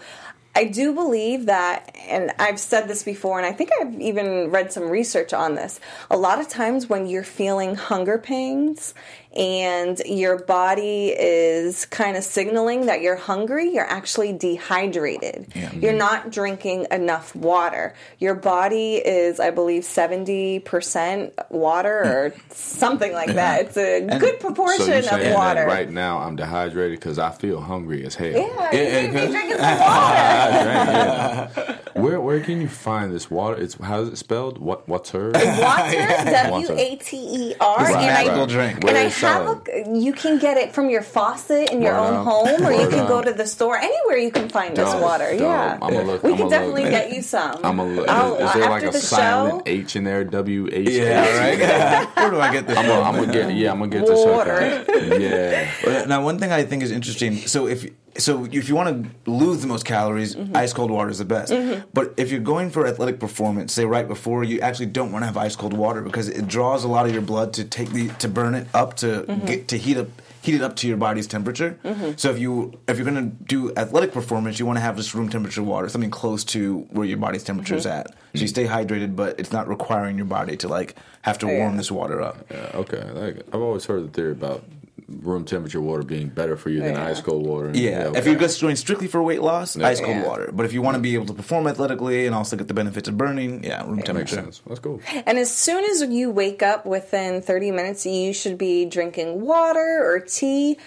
I 0.54 0.64
do 0.64 0.92
believe 0.92 1.46
that, 1.46 1.96
and 2.06 2.30
I've 2.38 2.60
said 2.60 2.86
this 2.86 3.02
before, 3.02 3.38
and 3.38 3.46
I 3.46 3.52
think 3.52 3.70
I've 3.80 3.98
even 3.98 4.50
read 4.50 4.70
some 4.70 4.90
research 4.90 5.32
on 5.32 5.54
this. 5.54 5.80
A 6.10 6.16
lot 6.16 6.40
of 6.40 6.48
times 6.48 6.88
when 6.88 7.06
you're 7.06 7.22
feeling 7.22 7.74
hunger 7.74 8.18
pangs 8.18 8.92
and 9.36 9.98
your 10.06 10.38
body 10.38 11.08
is 11.08 11.86
kind 11.86 12.16
of 12.16 12.24
signaling 12.24 12.86
that 12.86 13.00
you're 13.02 13.16
hungry, 13.16 13.70
you're 13.72 13.84
actually 13.88 14.32
dehydrated. 14.32 15.48
Yeah. 15.54 15.68
Mm-hmm. 15.70 15.80
You're 15.80 15.92
not 15.94 16.30
drinking 16.30 16.86
enough 16.90 17.34
water. 17.34 17.94
Your 18.18 18.34
body 18.34 18.94
is, 18.96 19.40
I 19.40 19.50
believe, 19.50 19.82
70% 19.84 21.32
water 21.50 22.02
or 22.04 22.34
something 22.50 23.12
like 23.12 23.34
that. 23.34 23.66
It's 23.66 23.76
a 23.76 24.18
good 24.18 24.40
proportion 24.40 24.86
So 24.86 24.98
of 24.98 25.04
saying 25.04 25.34
water. 25.34 25.60
that 25.60 25.66
right 25.66 25.90
now 25.90 26.18
I'm 26.18 26.36
dehydrated 26.36 26.98
because 26.98 27.18
I 27.18 27.30
feel 27.30 27.60
hungry 27.60 28.04
as 28.04 28.14
hell. 28.14 28.28
Yeah, 28.30 28.72
you 28.72 29.08
need 29.08 29.12
to 29.18 29.26
be 29.26 29.32
drinking 29.32 29.56
some 29.58 29.78
water. 29.78 29.82
I 29.82 30.72
yeah. 30.72 31.78
Where 31.94 32.20
where 32.20 32.40
can 32.40 32.60
you 32.60 32.68
find 32.68 33.12
this 33.12 33.30
water? 33.30 33.60
It's 33.60 33.74
how 33.74 34.00
is 34.02 34.08
it 34.08 34.16
spelled? 34.16 34.58
What 34.58 34.88
what's 34.88 35.10
her? 35.10 35.30
Water, 35.30 35.44
Water. 35.60 36.32
W 36.32 36.72
A 36.72 36.96
T 36.96 37.16
E 37.16 37.54
R, 37.60 37.80
It's 37.82 37.90
a 37.90 37.96
and 37.98 38.00
I 38.10 38.24
magical 38.24 38.46
drink. 38.46 38.84
and 38.84 38.96
I 38.96 39.02
is 39.04 39.14
have 39.28 39.46
a, 39.68 39.98
you 39.98 40.12
can 40.12 40.38
get 40.38 40.56
it 40.56 40.72
from 40.74 40.90
your 40.90 41.02
faucet 41.02 41.70
in 41.70 41.82
your 41.82 41.92
Word 41.94 42.00
own 42.08 42.14
up. 42.14 42.24
home, 42.26 42.66
or 42.66 42.72
you 42.72 42.78
Word 42.80 42.90
can 42.90 43.06
go 43.06 43.22
to 43.22 43.32
the 43.32 43.46
store. 43.46 43.76
Anywhere 43.78 44.18
you 44.18 44.30
can 44.30 44.48
find 44.48 44.76
this 44.76 44.90
Dope, 44.90 45.02
water. 45.02 45.30
dope. 45.32 45.40
Yeah, 45.40 45.78
I'ma 45.80 46.00
look- 46.00 46.22
we 46.22 46.30
I'ma 46.30 46.38
can 46.38 46.48
definitely 46.50 46.82
look. 46.82 46.90
get 46.90 47.12
you 47.12 47.22
some. 47.22 47.58
I'm 47.64 47.78
a 47.78 47.84
look. 47.84 48.08
I'll- 48.08 48.36
is 48.36 48.52
there 48.54 48.64
uh, 48.64 48.70
like 48.70 48.76
after 48.84 48.88
a 48.88 48.92
the 48.92 48.98
silent 48.98 49.66
show, 49.66 49.72
H 49.72 49.96
in 49.96 50.04
there? 50.04 50.24
W 50.24 50.68
H. 50.72 50.88
Yeah, 50.88 51.38
right. 51.38 52.06
Where 52.16 52.30
do 52.30 52.40
I 52.40 52.52
get 52.52 52.66
this? 52.66 52.76
I'm 52.78 52.84
from? 52.86 53.14
gonna, 53.16 53.32
get 53.32 53.54
yeah. 53.54 53.70
I'm 53.72 53.78
gonna 53.78 53.90
get 53.90 54.06
this. 54.06 54.24
Water. 54.24 54.84
Yeah. 55.18 55.70
Well, 55.86 56.06
Now, 56.06 56.22
one 56.24 56.38
thing 56.38 56.52
I 56.52 56.64
think 56.64 56.82
is 56.82 56.90
interesting. 56.90 57.36
So, 57.46 57.66
if 57.66 57.84
so 58.18 58.44
if 58.44 58.68
you 58.68 58.74
want 58.74 58.88
to 59.24 59.30
lose 59.30 59.60
the 59.60 59.66
most 59.66 59.84
calories, 59.84 60.34
Mm-hmm. 60.36 60.56
ice 60.56 60.72
cold 60.72 60.90
water 60.90 61.10
is 61.10 61.18
the 61.18 61.24
best. 61.24 61.52
But 61.94 62.14
if 62.16 62.30
you're 62.30 62.40
going 62.40 62.70
for 62.70 62.86
athletic 62.86 63.18
performance, 63.20 63.72
say 63.72 63.84
right 63.84 64.06
before, 64.06 64.44
you 64.44 64.60
actually 64.60 64.86
don't 64.86 65.12
want 65.12 65.22
to 65.22 65.26
have 65.26 65.36
ice 65.36 65.56
cold 65.56 65.72
water 65.72 66.02
because 66.02 66.28
it 66.28 66.46
draws 66.48 66.84
a 66.84 66.88
lot 66.88 67.06
of 67.06 67.12
your 67.12 67.22
blood 67.22 67.52
to 67.54 67.64
take 67.64 67.90
the 67.90 68.08
to 68.18 68.28
burn 68.28 68.54
it 68.54 68.66
up 68.74 68.94
to 68.96 69.22
Mm-hmm. 69.22 69.46
get 69.46 69.68
to 69.68 69.78
heat 69.78 69.96
up 69.96 70.08
heat 70.42 70.56
it 70.56 70.62
up 70.62 70.74
to 70.74 70.88
your 70.88 70.96
body's 70.96 71.28
temperature. 71.28 71.78
So 72.16 72.30
if 72.30 72.38
you 72.38 72.78
if 72.88 72.96
you're 72.98 73.08
going 73.08 73.30
to 73.30 73.36
do 73.44 73.72
athletic 73.76 74.12
performance, 74.12 74.58
you 74.58 74.66
want 74.66 74.76
to 74.76 74.80
have 74.80 74.96
just 74.96 75.14
room 75.14 75.28
temperature 75.28 75.62
water, 75.62 75.88
something 75.88 76.10
close 76.10 76.42
to 76.46 76.80
where 76.90 77.06
your 77.06 77.18
body's 77.18 77.44
temperature 77.44 77.76
is 77.76 77.86
Mm-hmm. 77.86 77.98
at. 78.00 78.14
So 78.34 78.40
you 78.42 78.48
stay 78.48 78.66
hydrated, 78.66 79.14
but 79.14 79.38
it's 79.38 79.52
not 79.52 79.68
requiring 79.68 80.16
your 80.16 80.26
body 80.26 80.56
to 80.58 80.68
like 80.68 80.96
have 81.22 81.38
to 81.38 81.46
Yeah. 81.46 81.58
warm 81.58 81.76
this 81.76 81.90
water 81.92 82.20
up. 82.20 82.44
Yeah, 82.50 82.70
okay. 82.82 83.04
Like, 83.12 83.36
I've 83.52 83.60
always 83.60 83.84
heard 83.84 84.02
the 84.04 84.08
theory 84.08 84.32
about 84.32 84.64
room 85.08 85.44
temperature 85.44 85.80
water 85.80 86.02
being 86.02 86.28
better 86.28 86.56
for 86.56 86.70
you 86.70 86.80
than 86.80 86.96
ice 86.96 87.20
cold 87.20 87.46
water. 87.46 87.70
Yeah, 87.74 88.06
okay. 88.08 88.18
if 88.18 88.26
you're 88.26 88.36
just 88.38 88.60
going 88.60 88.76
strictly 88.76 89.06
for 89.08 89.22
weight 89.22 89.42
loss, 89.42 89.76
ice 89.76 90.00
cold 90.00 90.10
Yeah. 90.16 90.26
water. 90.26 90.50
But 90.52 90.66
if 90.66 90.72
you 90.72 90.82
want 90.82 90.96
to 90.96 91.00
be 91.00 91.14
able 91.14 91.26
to 91.26 91.34
perform 91.34 91.66
athletically 91.66 92.26
and 92.26 92.34
also 92.34 92.56
get 92.56 92.68
the 92.68 92.74
benefits 92.74 93.08
of 93.08 93.16
burning, 93.16 93.64
yeah, 93.64 93.82
room 93.86 94.02
temperature. 94.02 94.12
makes 94.14 94.30
temperature. 94.30 94.42
sense. 94.52 94.62
That's 94.66 94.80
cool. 94.80 95.00
And 95.26 95.38
as 95.38 95.52
soon 95.54 95.84
as 95.84 96.02
you 96.02 96.30
wake 96.30 96.62
up 96.62 96.86
within 96.86 97.42
30 97.42 97.70
minutes, 97.70 98.06
you 98.06 98.32
should 98.32 98.58
be 98.58 98.84
drinking 98.84 99.40
water 99.40 100.02
or 100.04 100.20
tea, 100.20 100.78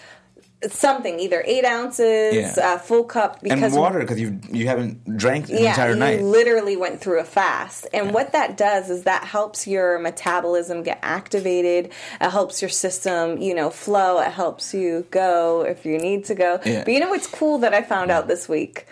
something, 0.70 1.20
either 1.20 1.44
eight 1.46 1.66
ounces, 1.66 2.36
Yeah. 2.36 2.54
uh, 2.62 2.78
full 2.78 3.04
cup. 3.04 3.42
And 3.42 3.50
Because 3.56 3.74
water 3.74 4.00
because 4.00 4.20
you 4.20 4.40
you 4.50 4.68
haven't 4.68 5.18
drank 5.18 5.48
the 5.48 5.62
yeah, 5.62 5.70
entire 5.72 5.94
you 5.94 6.00
night. 6.00 6.22
literally 6.22 6.76
went 6.78 7.02
through 7.02 7.20
a 7.20 7.24
fast. 7.24 7.88
And 7.94 8.14
what 8.14 8.32
that 8.34 8.58
does 8.58 8.90
is 8.90 9.04
that 9.04 9.24
helps 9.26 9.68
your 9.68 10.00
metabolism 10.00 10.84
get 10.84 11.00
activated. 11.04 11.92
It 12.22 12.30
helps 12.30 12.62
your 12.62 12.70
system, 12.70 13.38
you 13.42 13.54
know, 13.54 13.70
flow. 13.70 14.20
It 14.20 14.32
helps 14.32 14.74
you 14.74 15.06
go 15.12 15.62
if 15.62 15.86
you 15.86 15.98
need 15.98 16.26
to 16.26 16.36
go. 16.36 16.60
Yeah. 16.66 16.84
But 16.84 16.94
you 16.94 17.00
know 17.00 17.10
what's 17.10 17.28
cool 17.28 17.60
that 17.60 17.74
I 17.74 17.82
found 17.82 18.12
out 18.12 18.28
this 18.28 18.48
week? 18.50 18.86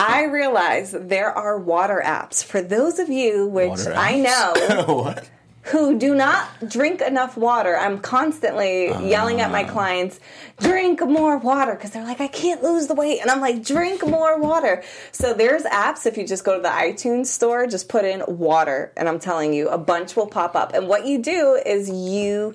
I 0.00 0.24
realized 0.26 1.08
there 1.08 1.32
are 1.32 1.58
water 1.58 2.00
apps 2.04 2.44
for 2.44 2.62
those 2.62 3.00
of 3.00 3.08
you 3.08 3.48
which 3.48 3.80
I 3.86 4.20
know 4.20 4.84
what? 5.02 5.28
Who 5.70 5.98
do 5.98 6.14
not 6.14 6.48
drink 6.68 7.00
enough 7.00 7.36
water. 7.36 7.76
I'm 7.76 7.98
constantly 7.98 8.86
yelling 9.06 9.40
at 9.40 9.50
my 9.50 9.64
Ah. 9.64 9.70
clients, 9.70 10.18
drink 10.60 11.00
more 11.02 11.36
water 11.36 11.74
because 11.74 11.90
they're 11.90 12.04
like, 12.04 12.20
I 12.20 12.28
can't 12.28 12.62
lose 12.62 12.86
the 12.86 12.94
weight. 12.94 13.20
And 13.20 13.30
I'm 13.30 13.40
like, 13.40 13.62
drink 13.62 14.04
more 14.06 14.38
water. 14.38 14.82
So 15.12 15.34
there's 15.34 15.64
apps. 15.64 16.06
If 16.06 16.16
you 16.16 16.26
just 16.26 16.44
go 16.44 16.56
to 16.56 16.62
the 16.62 16.68
iTunes 16.68 17.26
store, 17.26 17.66
just 17.66 17.88
put 17.88 18.04
in 18.04 18.22
water. 18.26 18.92
And 18.96 19.08
I'm 19.08 19.18
telling 19.18 19.52
you, 19.52 19.68
a 19.68 19.78
bunch 19.78 20.16
will 20.16 20.26
pop 20.26 20.56
up. 20.56 20.72
And 20.74 20.88
what 20.88 21.06
you 21.06 21.18
do 21.18 21.60
is 21.64 21.90
you 21.90 22.54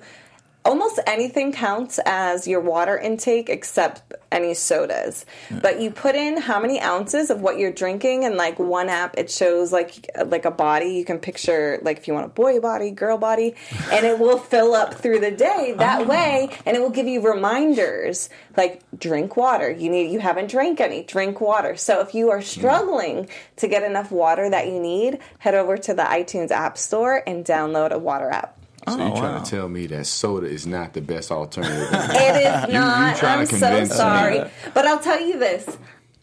almost 0.64 0.98
anything 1.06 1.52
counts 1.52 2.00
as 2.06 2.48
your 2.48 2.60
water 2.60 2.96
intake 2.98 3.48
except 3.50 4.02
any 4.34 4.52
sodas. 4.52 5.24
But 5.50 5.80
you 5.80 5.90
put 5.90 6.14
in 6.16 6.36
how 6.36 6.60
many 6.60 6.80
ounces 6.80 7.30
of 7.30 7.40
what 7.40 7.58
you're 7.58 7.72
drinking 7.72 8.24
and 8.24 8.36
like 8.36 8.58
one 8.58 8.88
app 8.88 9.16
it 9.16 9.30
shows 9.30 9.72
like 9.72 10.10
like 10.26 10.44
a 10.44 10.50
body 10.50 10.86
you 10.86 11.04
can 11.04 11.18
picture 11.18 11.78
like 11.82 11.98
if 11.98 12.08
you 12.08 12.14
want 12.14 12.26
a 12.26 12.30
boy 12.30 12.60
body, 12.60 12.90
girl 12.90 13.16
body, 13.16 13.54
and 13.92 14.04
it 14.04 14.18
will 14.18 14.38
fill 14.38 14.74
up 14.74 14.94
through 14.94 15.20
the 15.20 15.30
day 15.30 15.74
that 15.78 16.02
oh. 16.02 16.04
way 16.04 16.50
and 16.66 16.76
it 16.76 16.80
will 16.80 16.90
give 16.90 17.06
you 17.06 17.20
reminders 17.20 18.28
like 18.56 18.82
drink 18.98 19.36
water. 19.36 19.70
You 19.70 19.88
need 19.88 20.10
you 20.10 20.18
haven't 20.18 20.50
drank 20.50 20.80
any, 20.80 21.04
drink 21.04 21.40
water. 21.40 21.76
So 21.76 22.00
if 22.00 22.14
you 22.14 22.30
are 22.30 22.40
hmm. 22.40 22.44
struggling 22.44 23.28
to 23.56 23.68
get 23.68 23.82
enough 23.82 24.10
water 24.10 24.50
that 24.50 24.66
you 24.66 24.80
need, 24.80 25.20
head 25.38 25.54
over 25.54 25.76
to 25.78 25.94
the 25.94 26.02
iTunes 26.02 26.50
App 26.50 26.76
Store 26.76 27.22
and 27.26 27.44
download 27.44 27.90
a 27.90 27.98
water 27.98 28.30
app. 28.30 28.58
So 28.88 28.96
you're 28.98 29.06
Oh, 29.08 29.16
trying 29.16 29.34
wow. 29.36 29.42
to 29.42 29.50
tell 29.50 29.68
me 29.68 29.86
that 29.88 30.06
soda 30.06 30.46
is 30.46 30.66
not 30.66 30.92
the 30.92 31.00
best 31.00 31.30
alternative? 31.30 31.88
It 31.92 32.36
is 32.68 32.72
not. 32.74 33.16
trying 33.16 33.40
I'm 33.40 33.46
so 33.46 33.58
convince 33.58 33.90
me. 33.90 33.96
sorry. 33.96 34.50
But 34.74 34.86
I'll 34.86 34.98
tell 35.00 35.20
you 35.20 35.38
this. 35.38 35.76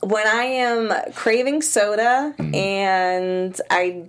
When 0.03 0.25
I 0.27 0.43
am 0.43 1.13
craving 1.13 1.61
soda 1.61 2.33
Mm-hmm. 2.37 2.55
and 2.55 3.61
I 3.69 4.03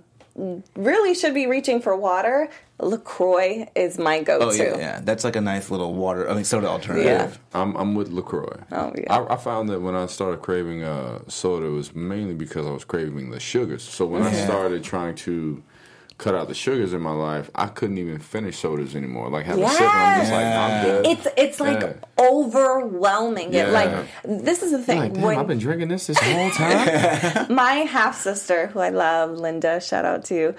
really 0.75 1.13
should 1.13 1.33
be 1.35 1.45
reaching 1.45 1.79
for 1.81 1.95
water, 1.95 2.49
LaCroix 2.79 3.69
is 3.75 3.99
my 3.99 4.21
go 4.23 4.39
to. 4.39 4.45
Oh 4.45 4.51
yeah, 4.51 4.77
yeah. 4.77 4.99
That's 5.03 5.23
like 5.23 5.35
a 5.35 5.41
nice 5.41 5.69
little 5.69 5.93
water. 5.93 6.29
I 6.29 6.33
mean, 6.33 6.43
soda 6.43 6.67
alternative. 6.67 7.39
I'm 7.53 7.75
I'm 7.75 7.93
with 7.95 8.09
Lacroix. 8.09 8.59
Oh, 8.71 8.91
yeah. 8.97 9.13
I, 9.15 9.33
I 9.33 9.37
found 9.37 9.69
that 9.69 9.81
when 9.81 9.95
I 9.95 10.07
started 10.07 10.41
craving 10.41 10.83
uh, 10.83 11.19
soda, 11.27 11.67
it 11.67 11.69
was 11.69 11.93
mainly 11.95 12.33
because 12.33 12.65
I 12.65 12.71
was 12.71 12.83
craving 12.83 13.29
the 13.29 13.39
sugars. 13.39 13.83
So 13.83 14.05
when 14.05 14.23
I 14.23 14.33
started 14.33 14.83
trying 14.83 15.15
to 15.27 15.61
cut 16.17 16.35
out 16.35 16.47
the 16.47 16.53
sugars 16.53 16.93
in 16.93 17.01
my 17.01 17.11
life, 17.11 17.49
I 17.55 17.67
couldn't 17.67 17.97
even 17.97 18.19
finish 18.19 18.57
sodas 18.57 18.95
anymore. 18.95 19.29
Like 19.29 19.45
have 19.45 19.57
a 19.59 19.67
sip, 19.69 19.81
and 19.81 19.89
I'm 19.89 20.19
just 20.21 20.31
like, 20.31 20.45
I'm 20.45 20.83
good. 20.85 21.05
It's 21.07 21.27
it's 21.37 21.59
like 21.59 21.81
Yeah. 21.81 21.93
overwhelming. 22.19 23.53
It 23.53 23.69
like 23.69 24.07
this 24.23 24.63
is 24.63 24.71
the 24.71 24.79
thing. 24.79 24.99
like, 24.99 25.13
damn, 25.13 25.23
when 25.23 25.37
I've 25.39 25.47
been 25.47 25.59
drinking 25.59 25.89
this 25.89 26.07
this 26.07 26.17
whole 26.19 26.49
time. 26.51 27.47
my 27.55 27.73
half 27.73 28.15
sister, 28.19 28.67
who 28.67 28.79
I 28.79 28.89
love, 28.89 29.31
Linda, 29.37 29.79
shout 29.81 30.05
out 30.05 30.25
to 30.25 30.35
you, 30.35 30.55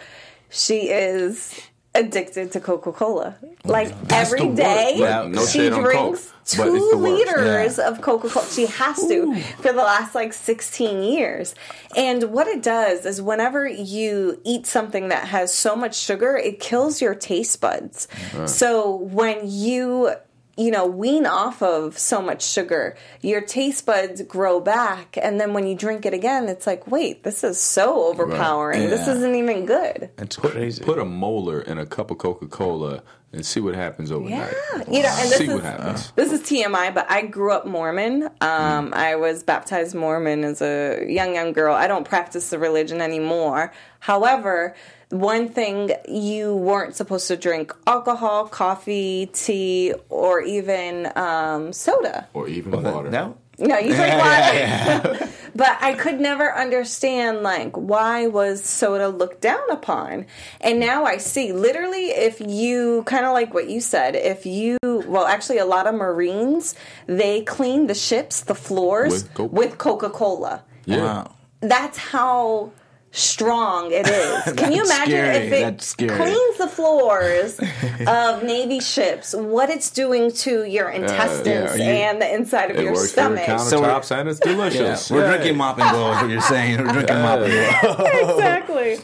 she 0.51 0.91
is 0.91 1.61
addicted 1.95 2.53
to 2.53 2.61
Coca 2.61 2.93
Cola. 2.93 3.37
Like 3.65 3.89
That's 4.09 4.33
every 4.33 4.49
day, 4.55 4.95
Yeah, 4.97 5.27
no 5.29 5.45
she 5.47 5.69
on 5.69 5.75
Coke, 5.83 5.85
drinks 5.93 6.33
two 6.45 6.91
liters 6.97 7.79
Yeah. 7.79 7.89
of 7.89 8.01
Coca 8.03 8.29
Cola. 8.29 8.47
She 8.47 8.67
has 8.67 8.97
to 9.09 9.35
for 9.59 9.73
the 9.73 9.83
last 9.83 10.15
like 10.15 10.33
16 10.33 11.03
years. 11.03 11.55
And 11.97 12.25
what 12.25 12.47
it 12.49 12.63
does 12.63 13.07
is 13.07 13.23
whenever 13.23 13.67
you 13.67 14.41
eat 14.45 14.67
something 14.67 15.09
that 15.09 15.29
has 15.29 15.55
so 15.55 15.75
much 15.77 15.97
sugar, 15.97 16.37
it 16.37 16.61
kills 16.61 17.01
your 17.01 17.15
taste 17.15 17.61
buds. 17.61 18.09
So 18.47 18.97
when 18.97 19.41
you 19.45 20.15
you 20.57 20.71
know, 20.71 20.87
wean 20.87 21.27
off 21.27 21.63
of 21.63 21.99
so 21.99 22.23
much 22.23 22.45
sugar, 22.45 22.97
your 23.21 23.41
taste 23.41 23.85
buds 23.87 24.23
grow 24.23 24.61
back, 24.61 25.17
and 25.21 25.41
then 25.41 25.53
when 25.53 25.67
you 25.67 25.75
drink 25.75 26.07
it 26.07 26.15
again, 26.15 26.49
it's 26.49 26.67
like, 26.67 26.91
wait, 26.91 27.25
this 27.25 27.43
is 27.43 27.61
so 27.61 28.05
overpowering. 28.09 28.89
This 28.91 29.07
Yeah. 29.07 29.15
isn't 29.15 29.35
even 29.35 29.67
good. 29.67 30.11
That's 30.17 30.37
crazy. 30.37 30.85
Put 30.85 30.99
a 30.99 31.05
molar 31.05 31.61
in 31.61 31.79
a 31.79 31.87
cup 31.87 32.11
of 32.11 32.19
Coca 32.19 32.47
Cola 32.47 33.03
and 33.33 33.45
see 33.45 33.59
what 33.59 33.75
happens 33.75 34.13
overnight. 34.13 34.55
Yeah, 34.77 34.79
you 34.89 35.03
know, 35.03 35.09
and 35.09 35.29
this 35.29 35.39
see 35.39 35.45
is 35.47 35.55
what 35.55 35.65
happens. 35.65 36.13
this 36.15 36.31
is 36.31 36.41
TMI, 36.43 36.95
but 36.95 37.11
I 37.11 37.23
grew 37.23 37.51
up 37.51 37.67
Mormon. 37.67 38.31
Um, 38.41 38.95
I 38.95 39.17
was 39.17 39.43
baptized 39.43 39.93
Mormon 39.97 40.45
as 40.45 40.63
a 40.63 41.05
young 41.09 41.35
young 41.35 41.53
girl. 41.53 41.75
I 41.75 41.89
don't 41.89 42.05
practice 42.07 42.51
the 42.51 42.61
religion 42.61 43.01
anymore. 43.01 43.73
However, 43.99 44.77
one 45.15 45.49
thing 45.49 45.93
you 46.09 46.55
weren't 46.57 46.97
supposed 46.97 47.29
to 47.29 47.37
drink 47.37 47.73
alcohol, 47.87 48.49
coffee, 48.49 49.27
tea, 49.33 49.95
or 50.09 50.41
even 50.43 51.11
um, 51.17 51.73
soda. 51.73 52.29
or 52.35 52.49
even 52.49 52.83
water. 52.83 53.11
No. 53.11 53.37
No, 53.57 53.79
you 53.79 53.95
drink 53.95 54.15
water. 54.19 55.29
but 55.55 55.79
I 55.81 55.95
could 55.95 56.19
never 56.21 56.53
understand 56.53 57.43
like 57.45 57.77
why 57.77 58.27
was 58.27 58.65
soda 58.65 59.09
looked 59.09 59.41
down 59.41 59.71
upon. 59.71 60.27
And 60.61 60.81
now 60.81 61.05
I 61.05 61.19
see 61.19 61.53
literally 61.53 62.07
if 62.07 62.41
you 62.41 63.05
kind 63.05 63.25
of 63.25 63.33
like 63.33 63.55
what 63.55 63.69
you 63.71 63.81
said, 63.81 64.17
if 64.17 64.45
you 64.45 64.79
well 64.83 65.27
actually 65.27 65.59
a 65.59 65.65
lot 65.67 65.87
of 65.87 65.95
Marines, 65.95 66.75
they 67.07 67.43
clean 67.43 67.87
the 67.87 67.95
ships, 67.95 68.41
the 68.41 68.57
floors 68.57 69.13
With 69.13 69.35
Coke- 69.35 69.53
with 69.53 69.79
Coca-Cola. 69.79 70.65
Yeah. 70.87 71.03
Wow. 71.05 71.31
That's 71.61 71.97
how 71.97 72.73
strong 73.15 73.93
it 73.93 74.07
is. 74.09 74.53
Can 74.57 74.73
you 74.73 74.85
imagine 74.85 75.07
scary. 75.13 75.47
if 75.47 75.53
it 76.01 76.09
cleans 76.09 76.59
the 76.59 76.67
floors 76.69 77.59
of 78.07 78.43
Navy 78.43 78.81
ships, 78.81 79.35
what 79.35 79.71
it's 79.71 79.89
doing 79.91 80.33
to 80.33 80.65
your 80.65 80.89
intestines 80.91 81.71
are 81.73 81.77
you- 81.79 81.85
and 81.85 82.21
the 82.21 82.35
inside 82.35 82.71
of 82.73 82.77
It 82.77 82.83
your 82.83 82.93
works 82.95 83.13
stomach? 83.13 83.45
for 83.45 83.51
your 83.53 83.59
So 83.61 83.81
we're- 83.81 83.93
countertops 83.95 84.11
and 84.21 84.29
it's 84.29 84.41
Yeah, 84.45 84.53
delicious. 84.53 85.11
we're 85.11 85.21
Yeah. 85.23 85.29
drinking 85.37 85.57
mop 85.57 85.79
and 85.79 85.91
glow. 85.91 86.13
Is 86.13 86.21
what 86.23 86.31
you're 86.31 86.41
saying? 86.41 86.79
We're 86.85 86.93
drinking 86.93 87.17
mop 87.21 87.39
and 87.41 87.97
glow. 87.97 88.33
exactly. 88.35 88.99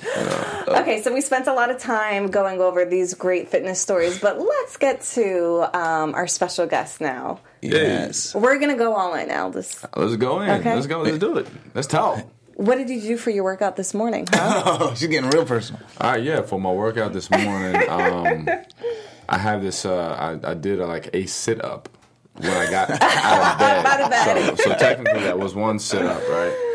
Okay, 0.68 1.02
so 1.02 1.12
we 1.12 1.20
spent 1.20 1.46
a 1.46 1.52
lot 1.52 1.70
of 1.70 1.78
time 1.78 2.30
going 2.30 2.60
over 2.60 2.84
these 2.84 3.14
great 3.14 3.48
fitness 3.48 3.80
stories, 3.80 4.18
but 4.18 4.40
let's 4.40 4.76
get 4.76 5.00
to 5.02 5.68
um, 5.76 6.14
our 6.14 6.26
special 6.26 6.66
guest 6.66 7.00
now. 7.00 7.40
Yes. 7.62 8.34
We're 8.34 8.58
gonna 8.58 8.76
go 8.76 8.94
all 8.94 9.14
in, 9.14 9.30
Aldis. 9.30 9.84
Let's 9.96 10.16
go 10.16 10.40
in. 10.40 10.50
Okay. 10.50 10.74
Let's 10.74 10.86
go. 10.86 11.00
Let's 11.02 11.18
do 11.18 11.38
it. 11.38 11.46
Let's 11.74 11.86
talk. 11.86 12.24
What 12.60 12.76
did 12.76 12.90
you 12.90 13.00
do 13.00 13.16
for 13.16 13.30
your 13.30 13.44
workout 13.44 13.76
this 13.76 13.94
morning? 13.94 14.26
Huh? 14.30 14.62
Oh, 14.82 14.94
she's 14.94 15.08
getting 15.08 15.30
real 15.30 15.46
personal. 15.46 15.80
All 15.98 16.10
right, 16.10 16.22
yeah. 16.22 16.42
For 16.42 16.60
my 16.60 16.70
workout 16.70 17.14
this 17.14 17.30
morning, 17.30 17.88
um, 17.88 18.46
I 19.30 19.38
have 19.38 19.62
this. 19.62 19.86
Uh, 19.86 20.38
I, 20.44 20.50
I 20.50 20.52
did 20.52 20.78
a, 20.78 20.86
like 20.86 21.08
a 21.14 21.24
sit 21.24 21.64
up 21.64 21.88
when 22.34 22.50
I 22.50 22.70
got 22.70 22.90
out 23.02 23.52
of 23.52 23.58
bed. 23.58 23.86
Out 23.86 24.00
of 24.02 24.10
bed. 24.10 24.58
So, 24.58 24.64
so 24.72 24.74
technically, 24.74 25.20
that 25.20 25.38
was 25.38 25.54
one 25.54 25.78
sit 25.78 26.04
up, 26.04 26.20
right? 26.28 26.69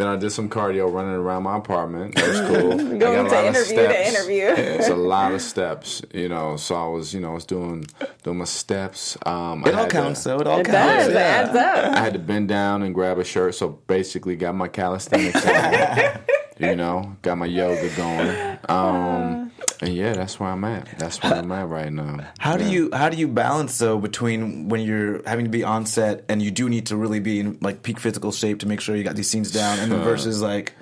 Then 0.00 0.08
I 0.08 0.16
did 0.16 0.30
some 0.30 0.48
cardio 0.48 0.90
running 0.90 1.12
around 1.12 1.42
my 1.42 1.58
apartment. 1.58 2.14
That 2.14 2.26
was 2.26 2.40
cool. 2.48 2.72
I 2.72 2.76
got 2.96 3.00
Going 3.00 3.26
a 3.26 3.28
to 3.28 3.34
lot 3.34 3.44
of 3.44 3.54
interview 3.54 3.76
to 3.76 3.90
steps. 3.92 4.08
interview. 4.18 4.44
It's 4.80 4.88
a 4.88 4.94
lot 4.96 5.32
of 5.34 5.42
steps, 5.52 6.00
you 6.14 6.30
know. 6.30 6.56
So 6.56 6.74
I 6.74 6.88
was, 6.88 7.12
you 7.12 7.20
know, 7.20 7.32
I 7.32 7.34
was 7.34 7.44
doing 7.44 7.84
doing 8.22 8.38
my 8.38 8.46
steps. 8.46 9.18
Um, 9.26 9.62
It 9.66 9.68
I 9.68 9.72
all 9.72 9.76
had 9.82 9.90
to- 9.90 9.96
counts, 9.96 10.24
though. 10.24 10.38
It 10.40 10.46
all 10.46 10.60
It 10.60 10.64
counts. 10.66 11.04
does. 11.04 11.08
It 11.08 11.16
adds 11.16 11.54
up. 11.54 11.96
I 11.96 12.00
had 12.00 12.14
to 12.14 12.18
bend 12.18 12.48
down 12.48 12.82
and 12.82 12.94
grab 12.94 13.18
a 13.18 13.24
shirt, 13.24 13.54
so 13.54 13.68
basically 13.88 14.36
got 14.36 14.54
my 14.54 14.68
calisthenics 14.68 15.44
on. 15.46 16.20
you 16.58 16.76
know, 16.76 17.14
got 17.20 17.36
my 17.36 17.44
yoga 17.46 17.88
going. 17.94 18.58
Um, 18.70 19.49
And 19.82 19.94
yeah, 19.94 20.12
that's 20.12 20.38
where 20.38 20.50
I'm 20.50 20.64
at. 20.64 20.98
That's 20.98 21.22
where 21.22 21.34
I'm 21.34 21.50
at 21.52 21.68
right 21.68 21.92
now. 21.92 22.18
How 22.38 22.56
do 22.56 22.64
you 22.68 22.90
how 22.92 23.08
do 23.08 23.16
you 23.16 23.28
balance 23.28 23.78
though 23.78 23.98
between 23.98 24.68
when 24.68 24.80
you're 24.82 25.22
having 25.26 25.46
to 25.46 25.50
be 25.50 25.64
on 25.64 25.86
set 25.86 26.24
and 26.28 26.42
you 26.42 26.50
do 26.50 26.68
need 26.68 26.86
to 26.86 26.96
really 26.96 27.20
be 27.20 27.40
in 27.40 27.58
like 27.60 27.82
peak 27.82 27.98
physical 27.98 28.30
shape 28.32 28.60
to 28.60 28.68
make 28.68 28.80
sure 28.80 28.94
you 28.94 29.04
got 29.04 29.16
these 29.16 29.30
scenes 29.30 29.50
down, 29.50 29.78
and 29.78 29.90
then 29.90 30.02
versus 30.02 30.42
like 30.42 30.74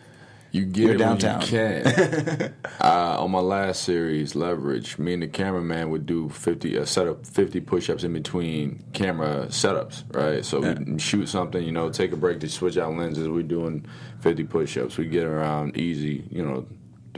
You 0.50 0.64
get 0.64 0.82
You're 0.84 0.94
it 0.94 0.98
downtown. 0.98 1.42
you 1.42 1.46
can. 1.46 2.54
uh, 2.80 3.22
on 3.22 3.30
my 3.30 3.40
last 3.40 3.82
series, 3.84 4.34
Leverage, 4.34 4.98
me 4.98 5.12
and 5.12 5.22
the 5.22 5.28
cameraman 5.28 5.90
would 5.90 6.06
do 6.06 6.30
50, 6.30 6.76
a 6.76 6.86
set 6.86 7.06
of 7.06 7.26
50 7.26 7.60
push-ups 7.60 8.02
in 8.02 8.14
between 8.14 8.82
camera 8.94 9.46
setups, 9.48 10.04
right? 10.14 10.42
So 10.44 10.60
we 10.60 10.98
shoot 10.98 11.28
something, 11.28 11.62
you 11.62 11.72
know, 11.72 11.90
take 11.90 12.12
a 12.12 12.16
break 12.16 12.40
to 12.40 12.48
switch 12.48 12.78
out 12.78 12.96
lenses. 12.96 13.28
We're 13.28 13.42
doing 13.42 13.84
50 14.20 14.44
push-ups. 14.44 14.96
We 14.96 15.06
get 15.06 15.24
around 15.24 15.76
easy, 15.76 16.24
you 16.30 16.42
know, 16.42 16.66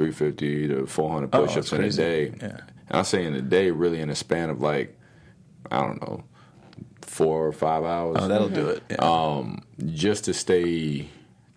350 0.00 0.68
to 0.68 0.86
400 0.86 1.28
Oh, 1.34 1.46
push-ups 1.46 1.70
that's 1.70 1.72
in 1.72 1.84
a 1.84 1.90
day. 1.90 2.32
Yeah. 2.40 2.60
And 2.88 2.98
I 2.98 3.02
say 3.02 3.24
in 3.24 3.34
a 3.34 3.42
day, 3.42 3.70
really 3.70 4.00
in 4.00 4.08
a 4.08 4.14
span 4.14 4.48
of 4.48 4.60
like, 4.62 4.98
I 5.70 5.80
don't 5.80 6.00
know, 6.00 6.24
four 7.02 7.46
or 7.46 7.52
five 7.52 7.84
hours 7.84 8.16
oh 8.20 8.28
that'll 8.28 8.48
do 8.48 8.68
it. 8.68 8.82
Yeah. 8.90 8.96
um, 9.00 9.62
just 9.86 10.24
to 10.24 10.32
stay 10.32 11.08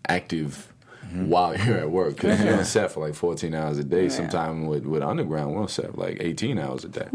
active 0.09 0.72
while 1.13 1.55
you're 1.57 1.77
at 1.77 1.89
work 1.91 2.15
because 2.15 2.41
you're 2.43 2.57
on 2.57 2.65
set 2.65 2.91
for 2.91 3.05
like 3.05 3.15
14 3.15 3.53
hours 3.53 3.77
a 3.77 3.83
day. 3.83 4.09
Sometimes 4.09 4.67
with, 4.67 4.85
with 4.85 5.01
underground, 5.03 5.53
we're 5.53 5.61
on 5.61 5.67
set 5.67 5.91
for 5.93 6.01
like 6.01 6.17
18 6.19 6.57
hours 6.59 6.83
a 6.85 6.89
day. 6.89 7.07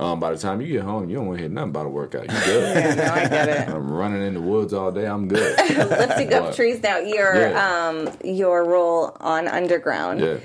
Um, 0.00 0.20
by 0.20 0.30
the 0.32 0.38
time 0.38 0.60
you 0.60 0.68
get 0.72 0.82
home, 0.82 1.08
you 1.08 1.16
don't 1.16 1.26
want 1.26 1.38
to 1.38 1.42
hear 1.44 1.50
nothing 1.50 1.70
about 1.70 1.86
a 1.86 1.88
workout. 1.90 2.22
You 2.30 2.40
good? 2.44 2.76
Yeah, 2.76 2.94
no, 2.94 3.02
I 3.14 3.28
get 3.28 3.48
it. 3.48 3.68
I'm 3.68 3.90
running 3.90 4.22
in 4.22 4.34
the 4.34 4.40
woods 4.40 4.72
all 4.72 4.90
day. 4.92 5.06
I'm 5.06 5.28
good. 5.28 5.56
Lifting 5.76 6.32
up 6.34 6.54
trees 6.54 6.82
now. 6.82 6.98
Your 6.98 7.34
Yeah. 7.36 7.88
um 7.88 8.10
your 8.24 8.64
role 8.64 9.16
on 9.20 9.48
Underground. 9.48 10.20
yeah. 10.20 10.36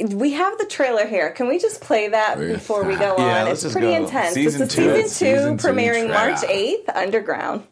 We 0.00 0.30
have 0.34 0.56
the 0.58 0.64
trailer 0.66 1.06
here. 1.08 1.30
Can 1.32 1.48
we 1.48 1.58
just 1.58 1.80
play 1.80 2.06
that 2.08 2.38
before 2.38 2.84
we 2.84 2.94
go 2.94 3.16
Yeah, 3.18 3.40
on? 3.40 3.44
let's 3.46 3.52
it's 3.54 3.62
just 3.62 3.72
pretty 3.72 3.88
go. 3.96 4.04
intense. 4.04 4.34
Season 4.34 4.60
this 4.60 4.70
is 4.70 4.76
two. 4.76 4.82
season 4.82 5.02
two, 5.02 5.08
season 5.08 5.58
premiering 5.58 6.06
trailer. 6.06 6.14
March 6.30 6.44
eighth. 6.44 6.88
Underground. 6.90 7.64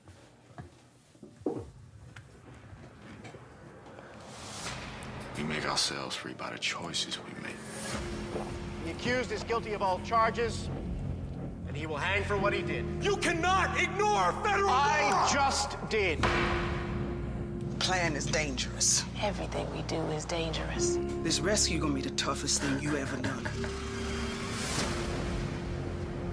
Ourselves 5.76 6.16
free 6.16 6.32
by 6.32 6.48
the 6.48 6.58
choices 6.58 7.18
we 7.18 7.42
make. 7.42 7.54
The 8.86 8.92
accused 8.92 9.30
is 9.30 9.44
guilty 9.44 9.74
of 9.74 9.82
all 9.82 10.00
charges, 10.06 10.70
and 11.68 11.76
he 11.76 11.86
will 11.86 11.98
hang 11.98 12.24
for 12.24 12.38
what 12.38 12.54
he 12.54 12.62
did. 12.62 12.86
You 13.02 13.18
cannot 13.18 13.78
ignore 13.78 14.32
federal 14.42 14.70
I 14.70 15.30
just 15.30 15.76
did. 15.90 16.22
The 16.22 17.76
plan 17.78 18.16
is 18.16 18.24
dangerous. 18.24 19.04
Everything 19.20 19.70
we 19.76 19.82
do 19.82 20.00
is 20.12 20.24
dangerous. 20.24 20.98
This 21.22 21.40
rescue 21.40 21.78
gonna 21.78 21.92
be 21.92 22.00
the 22.00 22.08
toughest 22.12 22.62
thing 22.62 22.80
you 22.80 22.96
ever 22.96 23.18
done. 23.18 23.46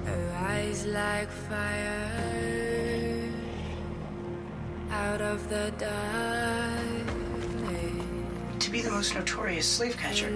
Rise 0.05 0.85
like 0.85 1.29
fire 1.29 2.09
out 4.89 5.19
of 5.19 5.49
the 5.49 5.73
dark 5.77 7.22
To 8.63 8.71
be 8.71 8.81
the 8.81 8.91
most 8.91 9.13
notorious 9.13 9.67
slave 9.67 9.97
catcher, 9.97 10.29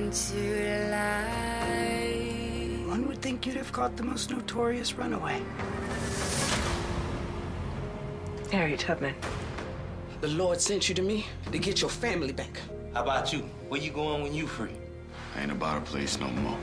one 2.85 3.07
would 3.07 3.21
think 3.21 3.45
you'd 3.45 3.55
have 3.55 3.71
caught 3.71 3.95
the 3.95 4.03
most 4.03 4.31
notorious 4.31 4.95
runaway. 4.95 5.41
Harriet 8.51 8.81
Tubman. 8.81 9.15
The 10.19 10.27
Lord 10.27 10.59
sent 10.59 10.89
you 10.89 10.95
to 10.95 11.01
me 11.01 11.25
to 11.53 11.57
get 11.57 11.79
your 11.79 11.89
family 11.89 12.33
back. 12.33 12.59
How 12.93 13.03
about 13.03 13.31
you? 13.31 13.43
Where 13.69 13.79
you 13.79 13.91
going 13.91 14.23
when 14.23 14.33
you 14.33 14.45
free? 14.45 14.73
I 15.37 15.43
Ain't 15.43 15.51
about 15.53 15.77
a 15.77 15.81
place 15.85 16.19
no 16.19 16.27
more. 16.27 16.57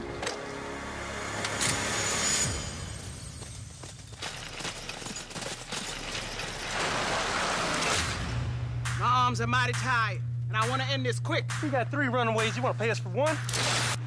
My 9.01 9.07
arms 9.07 9.41
are 9.41 9.47
mighty 9.47 9.73
tired, 9.73 10.21
and 10.55 10.63
I 10.63 10.69
want 10.69 10.83
to 10.83 10.89
end 10.89 11.05
this 11.05 11.19
quick. 11.19 11.51
We 11.63 11.69
got 11.69 11.91
three 11.91 12.07
runaways. 12.07 12.57
You 12.57 12.63
want 12.63 12.79
to 12.79 12.85
pay 12.85 12.91
us 12.91 13.01
for 13.01 13.09
one? 13.09 13.37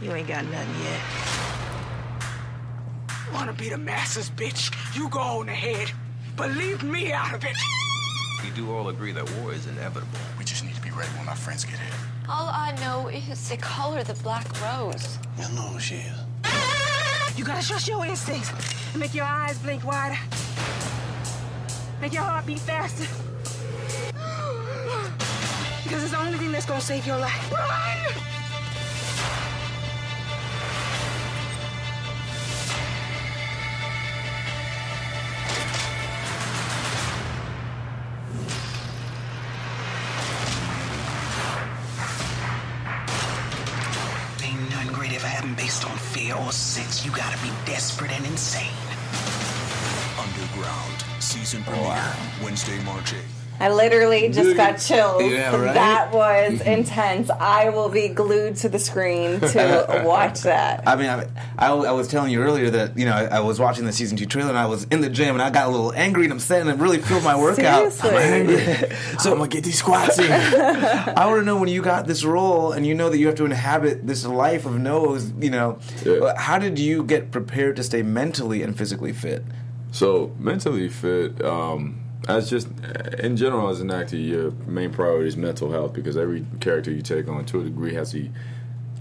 You 0.02 0.14
ain't 0.14 0.28
got 0.28 0.46
nothing 0.46 0.84
yet. 0.84 1.02
Want 3.34 3.50
to 3.50 3.54
be 3.54 3.70
the 3.70 3.78
masses, 3.78 4.30
bitch? 4.30 4.74
You 4.96 5.10
go 5.10 5.20
on 5.20 5.50
ahead, 5.50 5.92
but 6.38 6.52
leave 6.52 6.84
me 6.84 7.12
out 7.12 7.34
of 7.34 7.44
it. 7.44 7.58
We 8.44 8.50
do 8.52 8.72
all 8.74 8.88
agree 8.88 9.12
that 9.12 9.30
war 9.38 9.52
is 9.52 9.68
inevitable. 9.68 10.08
We 10.40 10.46
just 10.46 10.64
need 10.64 10.76
to 10.76 10.82
be 10.82 10.92
ready 10.92 11.10
when 11.18 11.28
our 11.28 11.36
friends 11.36 11.66
get 11.66 11.80
here. 11.80 11.94
All 12.30 12.48
I 12.48 12.74
know 12.80 13.10
is 13.10 13.50
they 13.50 13.58
call 13.58 13.92
her 13.94 14.04
the 14.04 14.14
Black 14.14 14.48
Rose. 14.62 15.18
You 15.38 15.54
know 15.54 15.64
who 15.64 15.80
she 15.80 15.96
is. 15.96 16.18
You 17.38 17.44
gotta 17.44 17.68
trust 17.68 17.88
your 17.90 18.06
instincts 18.06 18.52
and 18.94 19.02
make 19.02 19.14
your 19.14 19.26
eyes 19.26 19.58
blink 19.60 19.84
wider. 19.84 20.18
Make 22.00 22.14
your 22.14 22.24
heart 22.24 22.46
beat 22.46 22.60
faster. 22.60 23.06
Because 25.88 26.04
it's 26.04 26.14
only 26.14 26.26
thing 26.26 26.27
that's 26.58 26.66
gonna 26.66 26.82
save 26.82 27.06
your 27.06 27.20
life. 27.20 27.52
Run! 27.52 27.68
Ain't 44.42 44.72
nothing 44.72 44.94
great 44.94 45.14
ever 45.14 45.28
happened 45.28 45.58
based 45.58 45.86
on 45.86 45.96
fear 45.96 46.34
or 46.38 46.52
sex. 46.52 47.06
You 47.06 47.12
gotta 47.12 47.40
be 47.44 47.52
desperate 47.68 48.12
and 48.12 48.26
insane. 48.26 48.72
Underground 50.18 51.04
season 51.20 51.62
premiere 51.62 52.16
Wednesday, 52.42 52.84
March 52.84 53.14
8th. 53.14 53.37
I 53.60 53.70
literally 53.72 54.30
just 54.30 54.56
got 54.56 54.78
chills. 54.80 55.24
Yeah, 55.24 55.56
right? 55.56 55.74
That 55.74 56.12
was 56.14 56.62
intense. 56.66 57.30
I 57.30 57.70
will 57.70 57.90
be 57.90 58.08
glued 58.10 58.56
to 58.58 58.70
the 58.70 58.80
screen 58.80 59.40
to 59.40 60.02
watch 60.06 60.42
that. 60.42 60.84
I 60.88 60.96
mean, 60.96 61.08
I, 61.10 61.26
I, 61.58 61.72
I 61.72 61.92
was 61.92 62.08
telling 62.08 62.32
you 62.32 62.42
earlier 62.42 62.70
that 62.70 62.98
you 62.98 63.06
know 63.06 63.14
I, 63.14 63.38
I 63.38 63.40
was 63.40 63.60
watching 63.60 63.86
the 63.86 63.92
season 63.94 64.18
two 64.18 64.26
trailer 64.26 64.50
and 64.50 64.58
I 64.58 64.68
was 64.68 64.84
in 64.86 65.02
the 65.02 65.10
gym 65.10 65.36
and 65.36 65.42
I 65.42 65.50
got 65.50 65.68
a 65.68 65.72
little 65.72 65.94
angry 65.94 66.26
and 66.26 66.34
upset 66.34 66.62
and 66.62 66.70
it 66.70 66.78
really 66.78 67.00
filled 67.00 67.24
my 67.24 67.36
workout. 67.38 67.92
Seriously. 67.94 68.96
so 69.20 69.32
I'm 69.32 69.38
gonna 69.40 69.50
get 69.50 69.64
these 69.64 69.80
squats 69.80 70.20
in. 70.20 70.32
I 70.32 71.26
want 71.26 71.40
to 71.42 71.46
know 71.46 71.58
when 71.58 71.70
you 71.70 71.82
got 71.82 72.08
this 72.08 72.24
role 72.24 72.72
and 72.74 72.86
you 72.86 72.94
know 72.94 73.10
that 73.10 73.18
you 73.18 73.28
have 73.28 73.36
to 73.36 73.46
inhabit 73.46 74.06
this 74.06 74.26
life 74.26 74.66
of 74.66 74.78
no's. 74.80 75.32
You 75.40 75.50
know, 75.50 75.80
Yeah. 76.06 76.34
how 76.38 76.60
did 76.60 76.78
you 76.80 77.04
get 77.04 77.32
prepared 77.32 77.76
to 77.78 77.84
stay 77.84 78.02
mentally 78.04 78.62
and 78.62 78.78
physically 78.78 79.14
fit? 79.14 79.44
So 79.92 80.32
mentally 80.38 80.90
fit, 80.90 81.44
um, 81.44 82.00
as 82.28 82.50
just 82.50 82.68
in 83.20 83.38
general 83.38 83.70
as 83.70 83.82
an 83.82 83.92
actor, 83.92 84.18
your 84.18 84.52
main 84.66 84.92
priority 84.92 85.28
is 85.28 85.38
mental 85.38 85.72
health 85.72 85.94
because 85.94 86.18
every 86.18 86.46
character 86.60 86.92
you 86.92 87.02
take 87.02 87.28
on 87.28 87.46
to 87.46 87.62
a 87.62 87.64
degree 87.64 87.94
has 87.94 88.12
the 88.12 88.30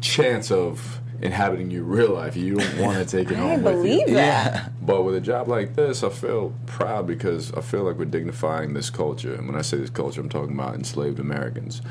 chance 0.01 0.51
of 0.51 1.01
inhabiting 1.23 1.71
your 1.71 1.83
real 1.83 2.13
life. 2.13 2.37
You 2.37 2.57
don't 2.57 2.79
want 2.79 2.99
to 2.99 3.05
take 3.19 3.31
it 3.31 3.37
I 3.37 3.41
home 3.41 3.63
with 3.63 3.75
you. 3.77 3.83
believe 3.83 4.11
that. 4.15 4.71
But 4.85 5.03
with 5.03 5.15
a 5.15 5.21
job 5.21 5.49
like 5.49 5.75
this, 5.75 6.03
I 6.03 6.11
feel 6.11 6.55
proud 6.67 7.07
because 7.07 7.53
I 7.53 7.61
feel 7.63 7.83
like 7.85 7.97
we're 7.97 8.05
dignifying 8.05 8.75
this 8.75 8.91
culture. 8.91 9.35
And 9.35 9.47
when 9.49 9.57
I 9.57 9.63
say 9.63 9.79
this 9.79 9.91
culture, 9.91 10.21
I'm 10.21 10.29
talking 10.29 10.55
about 10.55 10.75
enslaved 10.75 11.19
Americans 11.19 11.83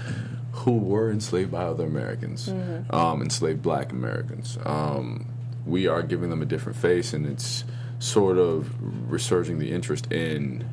who 0.52 0.78
were 0.78 1.12
enslaved 1.12 1.52
by 1.52 1.64
other 1.64 1.86
Americans, 1.86 2.48
um, 2.92 3.22
enslaved 3.22 3.62
black 3.62 3.92
Americans. 3.92 4.58
Um, 4.64 5.26
we 5.66 5.88
are 5.88 6.02
giving 6.02 6.30
them 6.30 6.42
a 6.42 6.46
different 6.46 6.78
face, 6.78 7.12
and 7.12 7.26
it's 7.26 7.66
sort 8.00 8.38
of 8.38 8.70
resurging 9.12 9.60
the 9.60 9.72
interest 9.72 10.12
in 10.12 10.64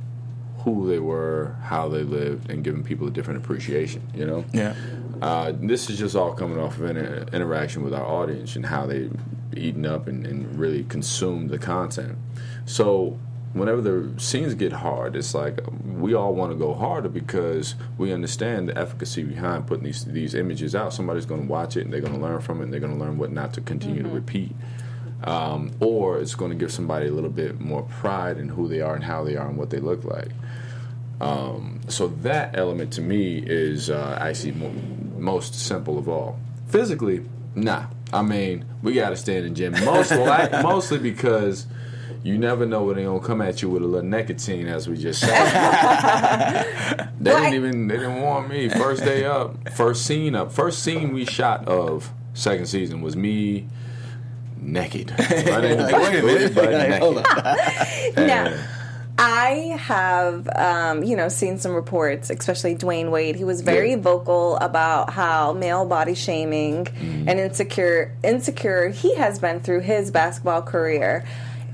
who 0.65 0.89
they 0.89 0.99
were, 0.99 1.57
how 1.65 1.89
they 1.89 2.03
lived, 2.03 2.51
and 2.51 2.63
giving 2.63 2.83
people 2.85 3.07
a 3.09 3.11
different 3.11 3.45
appreciation, 3.45 4.03
you 4.15 4.27
know? 4.27 4.45
Yeah. 4.53 4.75
Uh, 5.21 5.53
this 5.55 5.89
is 5.89 5.99
just 5.99 6.17
all 6.17 6.33
coming 6.33 6.59
off 6.59 6.79
of 6.79 6.85
an 6.85 6.97
uh, 6.97 7.27
interaction 7.33 7.85
with 7.85 7.95
our 7.95 8.05
audience 8.05 8.57
and 8.57 8.67
how 8.67 8.87
they 8.87 9.09
eaten 9.57 9.87
up 9.87 10.09
and, 10.09 10.27
and 10.27 10.59
really 10.59 10.85
consumed 10.85 11.51
the 11.51 11.59
content. 11.59 12.19
So 12.65 13.19
whenever 13.53 13.81
the 13.81 14.21
scenes 14.21 14.55
get 14.55 14.73
hard, 14.73 15.15
it's 15.15 15.35
like 15.35 15.61
we 15.85 16.15
all 16.15 16.35
want 16.35 16.53
to 16.53 16.57
go 16.59 16.75
harder 16.75 17.09
because 17.09 17.75
we 17.99 18.13
understand 18.13 18.69
the 18.69 18.79
efficacy 18.79 19.23
behind 19.23 19.67
putting 19.67 19.85
these 19.85 20.05
these 20.05 20.35
images 20.35 20.75
out. 20.75 20.93
Somebody's 20.93 21.27
going 21.27 21.43
to 21.43 21.47
watch 21.47 21.77
it 21.77 21.83
and 21.83 21.93
they're 21.93 22.01
going 22.01 22.15
to 22.15 22.21
learn 22.21 22.41
from 22.41 22.61
it. 22.61 22.65
and 22.65 22.73
They're 22.73 22.81
going 22.81 22.95
to 22.95 22.99
learn 22.99 23.19
what 23.19 23.31
not 23.31 23.53
to 23.55 23.61
continue 23.61 24.03
to 24.03 24.09
repeat. 24.09 24.53
Um, 25.25 25.71
or 25.79 26.19
it's 26.19 26.35
going 26.35 26.51
to 26.51 26.57
give 26.57 26.73
somebody 26.73 27.07
a 27.07 27.13
little 27.13 27.31
bit 27.31 27.61
more 27.61 27.83
pride 27.83 28.39
in 28.39 28.49
who 28.49 28.67
they 28.67 28.81
are 28.81 28.97
and 28.97 29.05
how 29.05 29.23
they 29.23 29.37
are 29.37 29.47
and 29.47 29.57
what 29.57 29.71
they 29.71 29.79
look 29.79 30.03
like. 30.03 30.31
Um, 31.23 31.81
so 31.89 32.09
that 32.09 32.59
element 32.59 32.93
to 32.95 33.01
me 33.01 33.39
is 33.39 33.91
uh, 33.91 34.19
actually 34.21 34.53
mo- 34.53 34.75
most 35.17 35.55
simple 35.55 35.99
of 35.99 36.09
all. 36.09 36.39
Physically, 36.69 37.25
nah. 37.55 37.87
I 38.13 38.23
mean, 38.23 38.65
we 38.83 38.93
got 38.95 39.11
to 39.11 39.17
stay 39.17 39.37
in 39.39 39.45
the 39.45 39.51
gym 39.51 39.73
most 39.85 40.11
mostly 40.63 40.99
because 40.99 41.67
you 42.25 42.39
never 42.39 42.67
know 42.67 42.85
when 42.85 42.97
they 42.97 43.05
gonna 43.05 43.21
come 43.21 43.41
at 43.41 43.63
you 43.63 43.71
with 43.71 43.83
a 43.83 43.87
little 43.87 44.09
nicotine, 44.09 44.67
as 44.67 44.89
we 44.89 44.97
just 44.97 45.21
said. 45.21 47.11
they 47.21 47.31
didn't 47.31 47.55
even 47.55 47.89
they 47.89 47.97
didn't 47.97 48.21
warn 48.21 48.49
me. 48.49 48.69
First 48.69 49.05
day 49.05 49.25
up, 49.25 49.71
first 49.71 50.05
scene 50.05 50.35
up, 50.35 50.53
first 50.53 50.83
scene 50.83 51.13
we 51.13 51.25
shot 51.25 51.67
of 51.67 52.13
second 52.35 52.67
season 52.67 53.01
was 53.01 53.17
me, 53.17 53.69
naked. 54.57 55.11
Running 55.47 55.79
Like, 55.79 55.95
wait 55.95 56.19
a 56.19 56.23
minute. 56.23 56.55
Like, 56.57 57.01
hold 57.01 57.17
naked. 57.17 58.27
Now, 58.27 58.67
I 59.19 59.77
have, 59.79 60.49
um, 60.57 61.05
you 61.05 61.17
know, 61.17 61.29
seen 61.29 61.59
some 61.59 61.75
reports, 61.75 62.31
especially 62.31 62.75
Dwyane 62.75 63.11
Wade. 63.11 63.37
He 63.37 63.45
was 63.45 63.61
very 63.61 63.91
Yeah. 63.91 63.97
vocal 63.99 64.57
about 64.57 65.11
how 65.11 65.53
male 65.53 65.85
body 65.85 66.15
shaming 66.15 66.87
Mm-hmm. 66.87 67.29
and 67.29 67.39
insecure, 67.39 68.13
insecure 68.25 68.89
he 68.89 69.15
has 69.17 69.39
been 69.39 69.61
through 69.61 69.81
his 69.81 70.11
basketball 70.11 70.63
career, 70.63 71.25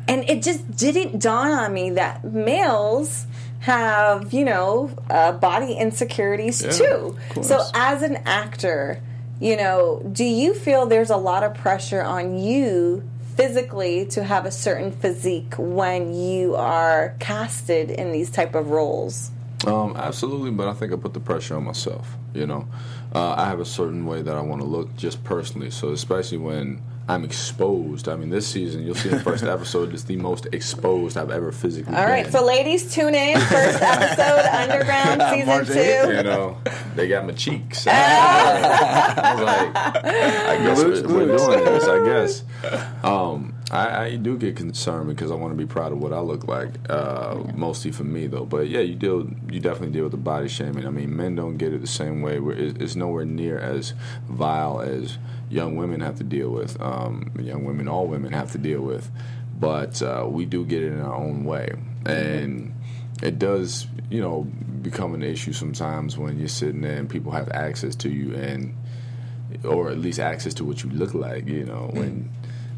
and 0.09 0.29
it 0.29 0.42
just 0.42 0.77
didn't 0.77 1.20
dawn 1.22 1.51
on 1.53 1.72
me 1.72 1.90
that 1.90 2.24
males 2.24 3.27
have, 3.61 4.33
you 4.33 4.44
know, 4.44 4.90
uh, 5.11 5.33
body 5.33 5.72
insecurities 5.74 6.62
Yeah, 6.62 6.70
too. 6.70 7.16
So, 7.42 7.61
as 7.74 8.03
an 8.03 8.18
actor, 8.27 9.01
you 9.40 9.57
know, 9.57 10.03
do 10.12 10.24
you 10.24 10.55
feel 10.55 10.87
there's 10.87 11.11
a 11.11 11.16
lot 11.16 11.42
of 11.44 11.55
pressure 11.55 12.03
on 12.03 12.38
you 12.38 13.03
physically 13.38 14.05
to 14.05 14.24
have 14.24 14.44
a 14.46 14.51
certain 14.51 14.90
physique 14.90 15.55
when 15.59 16.12
you 16.12 16.57
are 16.57 17.14
casted 17.20 17.88
in 17.88 18.11
these 18.11 18.31
type 18.31 18.57
of 18.57 18.70
roles? 18.70 19.31
Um, 19.64 19.94
absolutely, 19.96 20.51
but 20.51 20.66
I 20.66 20.72
think 20.72 20.92
I 20.92 20.96
put 20.96 21.14
the 21.14 21.20
pressure 21.20 21.55
on 21.55 21.62
myself. 21.62 22.16
You 22.35 22.48
know, 22.48 22.66
uh, 23.14 23.35
I 23.38 23.44
have 23.44 23.61
a 23.61 23.64
certain 23.64 24.07
way 24.07 24.22
that 24.22 24.35
I 24.35 24.40
want 24.40 24.61
to 24.62 24.66
look, 24.66 24.96
just 24.96 25.22
personally. 25.22 25.70
So 25.70 25.92
especially 25.92 26.38
when 26.38 26.83
I'm 27.09 27.25
exposed. 27.25 28.07
I 28.09 28.16
mean, 28.16 28.29
this 28.29 28.47
season 28.47 28.85
you'll 28.85 28.94
see 28.94 29.09
in 29.09 29.16
the 29.16 29.23
first 29.23 29.42
episode 29.57 29.94
it's 29.94 30.05
the 30.05 30.16
most 30.16 30.47
exposed 30.53 31.16
I've 31.16 31.31
ever 31.31 31.53
physically. 31.53 31.94
All 31.97 32.05
right, 32.05 32.25
been. 32.25 32.33
so 32.33 32.44
ladies, 32.44 32.92
tune 32.94 33.14
in. 33.14 33.40
First 33.40 33.81
episode, 33.83 34.47
Underground 34.53 35.23
season 35.33 35.47
March 35.47 35.66
two. 35.68 35.73
eighth. 35.73 36.16
you 36.16 36.23
know, 36.23 36.59
they 36.94 37.09
got 37.09 37.25
my 37.25 37.33
cheeks. 37.33 37.87
I 37.87 39.35
was 39.35 39.42
like, 39.42 39.77
I 39.77 40.57
guess 40.62 40.79
we're, 40.79 41.09
we're 41.09 41.37
doing 41.37 41.64
this. 41.64 41.85
I 41.85 42.05
guess. 42.05 42.44
Um, 43.03 43.55
I, 43.71 44.05
I 44.05 44.16
do 44.16 44.37
get 44.38 44.57
concerned 44.57 45.09
because 45.09 45.31
I 45.31 45.35
want 45.35 45.53
to 45.53 45.57
be 45.57 45.66
proud 45.66 45.92
of 45.92 45.99
what 45.99 46.12
I 46.12 46.21
look 46.21 46.47
like. 46.47 46.71
Uh, 46.90 47.42
Mostly 47.55 47.90
for 47.90 48.05
me 48.05 48.27
though, 48.27 48.44
but 48.44 48.68
yeah, 48.68 48.81
you 48.81 48.94
deal. 48.94 49.29
You 49.51 49.61
definitely 49.61 49.92
deal 49.92 50.05
with 50.05 50.12
the 50.12 50.18
body 50.18 50.49
shaming. 50.49 50.87
I 50.87 50.90
mean, 50.90 51.16
men 51.16 51.37
don't 51.37 51.57
get 51.57 51.73
it 51.73 51.81
the 51.81 51.87
same 51.87 52.21
way. 52.23 52.38
Where 52.38 52.57
it's 52.57 52.97
nowhere 52.97 53.25
near 53.25 53.59
as 53.59 53.94
vile 54.29 54.81
as 54.81 55.18
young 55.51 55.77
women 55.77 56.01
have 56.01 56.17
to 56.19 56.25
deal 56.25 56.51
with. 56.51 56.81
Um, 56.81 57.33
young 57.39 57.65
women, 57.65 57.89
all 57.89 58.07
women 58.07 58.33
have 58.33 58.53
to 58.53 58.59
deal 58.59 58.81
with. 58.81 59.11
But 59.59 60.03
uh, 60.03 60.27
we 60.29 60.45
do 60.45 60.65
get 60.65 60.83
it 60.83 60.93
in 60.93 61.01
our 61.01 61.15
own 61.15 61.45
way, 61.45 61.73
and 62.07 62.75
it 63.23 63.39
does, 63.39 63.89
you 64.09 64.21
know, 64.21 64.45
become 64.83 65.15
an 65.15 65.23
issue 65.23 65.53
sometimes 65.53 66.17
when 66.17 66.39
you're 66.39 66.49
sitting 66.49 66.83
there 66.83 66.97
and 66.97 67.11
people 67.11 67.33
have 67.33 67.49
access 67.51 67.97
to 67.97 68.09
you 68.09 68.35
and 68.37 68.77
or 69.65 69.91
at 69.91 69.99
least 69.99 70.21
access 70.21 70.55
to 70.55 70.65
what 70.65 70.85
you 70.85 70.91
look 70.91 71.15
like, 71.15 71.49
you 71.49 71.65
know, 71.65 71.91
when 71.93 72.31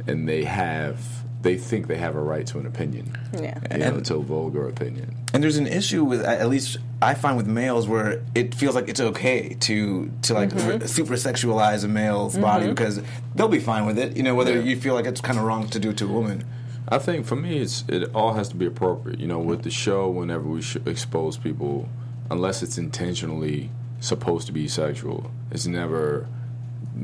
and 0.06 0.28
they 0.28 0.44
have 0.44 0.98
they 1.42 1.57
think 1.57 1.87
they 1.87 1.96
have 1.96 2.16
a 2.16 2.20
right 2.20 2.46
to 2.48 2.59
an 2.59 2.66
opinion. 2.66 3.16
Yeah. 3.33 3.59
You 3.72 3.79
know, 3.79 4.00
to 4.00 4.16
a 4.16 4.22
vulgar 4.22 4.68
opinion. 4.68 5.16
And 5.33 5.42
there's 5.42 5.57
an 5.57 5.66
issue 5.66 6.05
with 6.05 6.22
at 6.22 6.48
least 6.48 6.76
I 7.00 7.14
find 7.14 7.37
with 7.37 7.46
males 7.46 7.88
where 7.88 8.22
it 8.35 8.55
feels 8.55 8.74
like 8.74 8.88
it's 8.88 9.00
okay 9.00 9.55
to 9.61 10.11
to 10.22 10.35
like 10.35 10.50
Mm-hmm. 10.50 10.87
super 10.87 11.14
sexualize 11.14 11.83
a 11.85 11.88
male's 11.88 12.37
body 12.37 12.68
because 12.68 13.00
they'll 13.35 13.48
be 13.48 13.61
fine 13.61 13.87
with 13.87 13.98
it. 13.98 14.16
You 14.16 14.22
know, 14.22 14.35
whether 14.35 14.55
Yeah. 14.57 14.62
you 14.62 14.76
feel 14.76 14.94
like 14.94 15.07
it's 15.07 15.20
kind 15.22 15.38
of 15.38 15.44
wrong 15.44 15.68
to 15.68 15.79
do 15.79 15.92
to 15.94 16.05
a 16.05 16.09
woman. 16.12 16.44
I 16.88 16.98
think 16.98 17.24
for 17.24 17.37
me, 17.37 17.59
it's 17.59 17.85
it 17.88 18.11
all 18.14 18.35
has 18.35 18.48
to 18.50 18.57
be 18.57 18.66
appropriate. 18.66 19.18
You 19.20 19.26
know, 19.29 19.38
with 19.38 19.62
the 19.62 19.70
show, 19.70 20.11
whenever 20.11 20.44
we 20.44 20.61
sh- 20.61 20.76
expose 20.85 21.38
people, 21.38 21.88
unless 22.31 22.62
it's 22.62 22.76
intentionally 22.79 23.70
supposed 24.00 24.46
to 24.48 24.53
be 24.53 24.66
sexual, 24.68 25.31
it's 25.50 25.66
never 25.66 26.26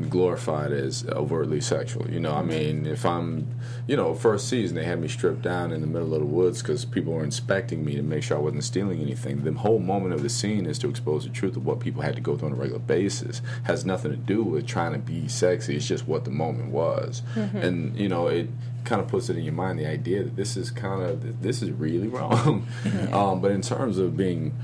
glorified 0.04 0.72
as 0.72 1.06
overtly 1.08 1.60
sexual. 1.60 2.08
You 2.10 2.20
know, 2.20 2.34
I 2.34 2.42
mean, 2.42 2.86
if 2.86 3.04
I'm, 3.04 3.46
you 3.86 3.96
know, 3.96 4.14
first 4.14 4.48
season 4.48 4.76
they 4.76 4.84
had 4.84 5.00
me 5.00 5.08
stripped 5.08 5.42
down 5.42 5.72
in 5.72 5.80
the 5.80 5.86
middle 5.86 6.14
of 6.14 6.20
the 6.20 6.26
woods 6.26 6.62
because 6.62 6.84
people 6.84 7.12
were 7.12 7.24
inspecting 7.24 7.84
me 7.84 7.96
to 7.96 8.02
make 8.02 8.22
sure 8.22 8.36
I 8.36 8.40
wasn't 8.40 8.64
stealing 8.64 9.00
anything. 9.00 9.44
The 9.44 9.52
whole 9.52 9.78
moment 9.78 10.14
of 10.14 10.22
the 10.22 10.28
scene 10.28 10.66
is 10.66 10.78
to 10.80 10.88
expose 10.88 11.24
the 11.24 11.30
truth 11.30 11.56
of 11.56 11.64
what 11.64 11.80
people 11.80 12.02
had 12.02 12.14
to 12.16 12.20
go 12.20 12.36
through 12.36 12.48
on 12.48 12.54
a 12.54 12.56
regular 12.56 12.80
basis. 12.80 13.42
Has 13.64 13.84
nothing 13.84 14.10
to 14.10 14.16
do 14.16 14.42
with 14.42 14.66
trying 14.66 14.92
to 14.92 14.98
be 14.98 15.28
sexy. 15.28 15.76
It's 15.76 15.86
just 15.86 16.06
what 16.06 16.24
the 16.24 16.30
moment 16.30 16.70
was, 16.70 17.22
and 17.34 17.96
you 17.96 18.08
know 18.08 18.28
it 18.28 18.48
kind 18.84 19.02
of 19.02 19.08
puts 19.08 19.28
it 19.28 19.36
in 19.36 19.44
your 19.44 19.52
mind 19.52 19.78
the 19.78 19.86
idea 19.86 20.22
that 20.22 20.36
this 20.36 20.56
is 20.56 20.70
kind 20.70 21.02
of 21.02 21.42
this 21.42 21.62
is 21.62 21.70
really 21.70 22.08
wrong. 22.08 22.66
um, 23.12 23.40
but 23.40 23.50
in 23.50 23.62
terms 23.62 23.98
of 23.98 24.16
being 24.16 24.54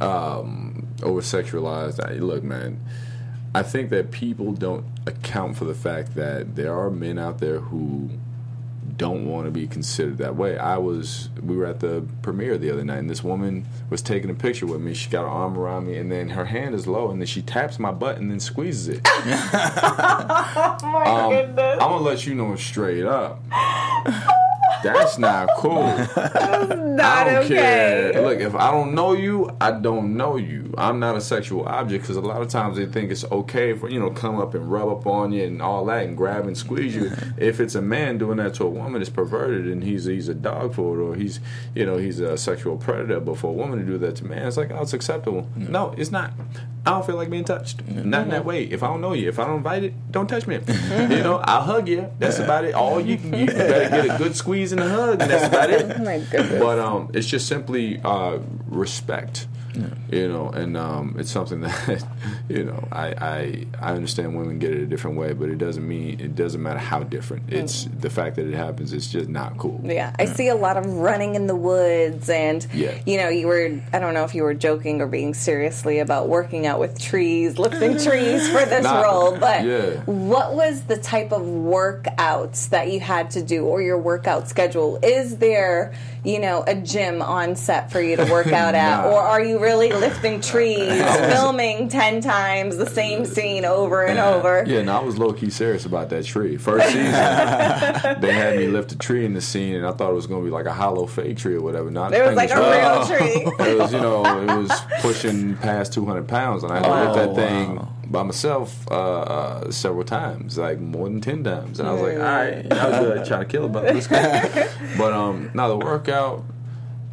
um, 0.00 0.86
over 1.02 1.20
sexualized, 1.20 2.00
I, 2.04 2.14
look, 2.14 2.42
man. 2.42 2.80
I 3.54 3.62
think 3.62 3.90
that 3.90 4.10
people 4.10 4.52
don't 4.52 4.84
account 5.06 5.56
for 5.56 5.64
the 5.64 5.74
fact 5.74 6.14
that 6.16 6.56
there 6.56 6.74
are 6.76 6.90
men 6.90 7.18
out 7.18 7.38
there 7.38 7.60
who 7.60 8.10
don't 8.96 9.26
want 9.26 9.44
to 9.46 9.50
be 9.50 9.66
considered 9.66 10.18
that 10.18 10.36
way. 10.36 10.56
I 10.58 10.76
was 10.78 11.28
we 11.42 11.56
were 11.56 11.66
at 11.66 11.80
the 11.80 12.04
premiere 12.22 12.58
the 12.58 12.70
other 12.70 12.84
night 12.84 12.98
and 12.98 13.08
this 13.10 13.24
woman 13.24 13.66
was 13.90 14.02
taking 14.02 14.30
a 14.30 14.34
picture 14.34 14.66
with 14.66 14.80
me. 14.80 14.92
She 14.94 15.08
got 15.10 15.22
her 15.22 15.28
arm 15.28 15.56
around 15.58 15.86
me 15.86 15.96
and 15.96 16.12
then 16.12 16.30
her 16.30 16.44
hand 16.46 16.74
is 16.74 16.86
low 16.86 17.10
and 17.10 17.20
then 17.20 17.26
she 17.26 17.42
taps 17.42 17.78
my 17.78 17.90
butt 17.92 18.18
and 18.18 18.30
then 18.30 18.40
squeezes 18.40 18.88
it. 18.88 19.00
Oh 19.16 20.78
my 20.82 21.04
Um, 21.04 21.30
goodness. 21.32 21.78
I'm 21.80 21.90
gonna 21.90 22.04
let 22.04 22.26
you 22.26 22.34
know 22.34 22.54
straight 22.56 23.04
up. 23.04 23.40
That's 24.92 25.18
not 25.18 25.48
cool. 25.56 25.82
Not 26.94 27.04
I 27.04 27.24
don't 27.24 27.44
okay. 27.44 27.54
care. 27.54 28.22
Look, 28.22 28.40
if 28.40 28.54
I 28.54 28.70
don't 28.70 28.94
know 28.94 29.14
you, 29.14 29.50
I 29.60 29.72
don't 29.72 30.16
know 30.16 30.36
you. 30.36 30.72
I'm 30.78 31.00
not 31.00 31.16
a 31.16 31.20
sexual 31.20 31.66
object 31.66 32.04
because 32.04 32.16
a 32.16 32.20
lot 32.20 32.40
of 32.40 32.48
times 32.48 32.76
they 32.76 32.86
think 32.86 33.10
it's 33.10 33.24
okay 33.24 33.74
for 33.74 33.88
you 33.88 33.98
know 33.98 34.10
come 34.10 34.38
up 34.38 34.54
and 34.54 34.70
rub 34.70 34.88
up 34.88 35.06
on 35.06 35.32
you 35.32 35.44
and 35.44 35.60
all 35.60 35.84
that 35.86 36.04
and 36.04 36.16
grab 36.16 36.46
and 36.46 36.56
squeeze 36.56 36.94
you. 36.94 37.10
if 37.36 37.58
it's 37.60 37.74
a 37.74 37.82
man 37.82 38.18
doing 38.18 38.36
that 38.36 38.54
to 38.54 38.64
a 38.64 38.68
woman, 38.68 39.00
it's 39.00 39.10
perverted 39.10 39.66
and 39.66 39.82
he's 39.82 40.04
he's 40.04 40.28
a 40.28 40.34
dog 40.34 40.74
for 40.74 40.98
it 40.98 41.02
or 41.02 41.14
he's 41.16 41.40
you 41.74 41.84
know 41.84 41.96
he's 41.96 42.20
a 42.20 42.36
sexual 42.36 42.76
predator. 42.76 43.20
But 43.20 43.38
for 43.38 43.48
a 43.48 43.52
woman 43.52 43.78
to 43.80 43.84
do 43.84 43.98
that 43.98 44.16
to 44.16 44.24
a 44.24 44.28
man, 44.28 44.46
it's 44.46 44.56
like 44.56 44.70
oh, 44.70 44.82
it's 44.82 44.92
acceptable. 44.92 45.48
No, 45.56 45.94
it's 45.96 46.12
not. 46.12 46.32
I 46.86 46.90
don't 46.90 47.06
feel 47.06 47.16
like 47.16 47.30
being 47.30 47.44
touched. 47.44 47.86
Not 47.88 48.24
in 48.24 48.28
that 48.28 48.44
way. 48.44 48.64
If 48.64 48.82
I 48.82 48.88
don't 48.88 49.00
know 49.00 49.14
you, 49.14 49.28
if 49.28 49.38
I 49.38 49.46
don't 49.46 49.58
invite 49.58 49.84
it, 49.84 49.94
don't 50.12 50.26
touch 50.26 50.46
me. 50.46 50.56
you 50.66 51.22
know, 51.22 51.40
I'll 51.42 51.62
hug 51.62 51.88
you. 51.88 52.10
That's 52.18 52.38
about 52.38 52.66
it. 52.66 52.74
All 52.74 53.00
you 53.00 53.16
can 53.16 53.32
you 53.32 53.46
better 53.46 53.88
get 53.88 54.14
a 54.14 54.18
good 54.18 54.36
squeeze 54.36 54.72
and 54.78 54.82
a 54.82 54.88
hug, 54.88 55.20
and 55.22 55.30
that's 55.30 55.46
about 55.46 55.70
it. 55.70 55.84
Oh 55.98 56.04
my 56.04 56.18
goodness. 56.18 56.60
But 56.60 56.78
um, 56.78 57.10
it's 57.14 57.26
just 57.26 57.46
simply 57.48 58.00
uh, 58.04 58.38
respect, 58.68 59.46
you 60.10 60.28
know, 60.28 60.48
and 60.50 60.76
um, 60.76 61.16
it's 61.18 61.30
something 61.30 61.60
that 61.62 62.04
you 62.48 62.64
know 62.64 62.86
I, 62.92 63.06
I 63.08 63.66
I 63.80 63.92
understand 63.92 64.36
women 64.36 64.58
get 64.58 64.72
it 64.72 64.80
a 64.82 64.86
different 64.86 65.16
way, 65.16 65.32
but 65.32 65.48
it 65.48 65.58
doesn't 65.58 65.86
mean 65.86 66.20
it 66.20 66.34
doesn't 66.36 66.62
matter 66.62 66.78
how 66.78 67.02
different. 67.02 67.52
It's 67.52 67.84
the 67.84 68.10
fact 68.10 68.36
that 68.36 68.46
it 68.46 68.54
happens. 68.54 68.92
It's 68.92 69.10
just 69.10 69.28
not 69.28 69.58
cool. 69.58 69.80
Yeah, 69.84 70.14
I 70.18 70.26
see 70.26 70.48
a 70.48 70.54
lot 70.54 70.76
of 70.76 70.86
running 70.86 71.34
in 71.34 71.46
the 71.46 71.56
woods, 71.56 72.28
and 72.30 72.66
Yeah. 72.72 72.94
you 73.06 73.16
know, 73.18 73.28
you 73.28 73.46
were 73.48 73.80
I 73.92 73.98
don't 73.98 74.14
know 74.14 74.24
if 74.24 74.34
you 74.34 74.42
were 74.44 74.54
joking 74.54 75.00
or 75.00 75.06
being 75.06 75.34
seriously 75.34 75.98
about 75.98 76.28
working 76.28 76.66
out 76.66 76.78
with 76.80 76.98
trees, 77.00 77.58
lifting 77.58 77.98
trees 77.98 78.48
for 78.48 78.64
this 78.64 78.84
Nah, 78.84 79.00
role, 79.02 79.36
but 79.36 79.64
yeah. 79.64 79.90
what 80.04 80.54
was 80.54 80.82
the 80.84 80.96
type 80.96 81.32
of 81.32 81.42
workouts 81.42 82.68
that 82.70 82.90
you 82.90 83.00
had 83.00 83.30
to 83.32 83.42
do 83.42 83.64
or 83.64 83.82
your 83.82 83.98
workout 83.98 84.48
schedule? 84.48 84.98
Is 85.02 85.38
there, 85.38 85.94
you 86.24 86.38
know, 86.38 86.62
a 86.66 86.74
gym 86.74 87.22
on 87.22 87.56
set 87.56 87.90
for 87.90 88.00
you 88.00 88.16
to 88.16 88.24
work 88.30 88.48
out 88.52 88.74
at, 88.74 89.02
Nah. 89.04 89.10
or 89.10 89.20
are 89.20 89.42
you 89.42 89.58
really 89.64 89.90
lifting 89.90 90.40
trees, 90.40 91.02
filming 91.32 91.88
10 91.88 92.20
times 92.20 92.76
the 92.76 92.86
same 92.86 93.24
scene 93.24 93.64
over 93.64 94.04
and 94.04 94.18
over? 94.18 94.64
Yeah, 94.66 94.80
and 94.80 94.90
I 94.90 95.00
was 95.00 95.18
low 95.18 95.32
key 95.32 95.50
serious 95.50 95.86
about 95.86 96.10
that 96.10 96.24
tree. 96.24 96.56
First 96.56 96.86
season, 96.88 97.02
they 98.20 98.32
had 98.32 98.56
me 98.56 98.68
lift 98.68 98.92
a 98.92 98.98
tree 98.98 99.24
in 99.24 99.32
the 99.34 99.40
scene, 99.40 99.74
and 99.74 99.86
I 99.86 99.92
thought 99.92 100.10
it 100.10 100.14
was 100.14 100.26
going 100.26 100.42
to 100.42 100.44
be 100.44 100.50
like 100.52 100.66
a 100.66 100.72
hollow 100.72 101.06
fake 101.06 101.38
tree 101.38 101.54
or 101.54 101.62
whatever. 101.62 101.90
Not 101.90 102.12
It 102.12 102.24
was 102.24 102.36
like 102.36 102.50
a 102.50 102.60
real 102.60 103.06
tree. 103.06 103.50
It 103.64 103.78
was, 103.78 103.92
you 103.92 104.00
know, 104.00 104.24
it 104.24 104.56
was 104.56 104.70
pushing 105.00 105.56
past 105.56 105.92
200 105.94 106.28
pounds, 106.28 106.62
and 106.62 106.72
I 106.72 106.76
had 106.76 106.84
to 106.84 107.12
lift 107.12 107.14
that 107.14 107.34
thing 107.34 107.86
by 108.06 108.22
myself 108.22 108.86
uh, 108.90 108.94
uh, 109.20 109.70
several 109.70 110.04
times, 110.04 110.58
like 110.58 110.78
more 110.78 111.08
than 111.08 111.20
10 111.20 111.44
times. 111.44 111.80
And 111.80 111.88
I 111.88 111.92
was 111.92 112.02
like, 112.02 112.14
all 112.14 112.22
right, 112.22 112.72
I 112.72 112.88
was 112.88 112.98
good, 112.98 113.26
trying 113.26 113.40
to 113.40 113.46
kill 113.46 113.64
it, 113.66 113.72
but 113.72 113.84
let's 113.84 114.06
go. 114.06 114.68
But 114.98 115.12
um, 115.12 115.50
now 115.54 115.68
the 115.68 115.76
workout. 115.78 116.44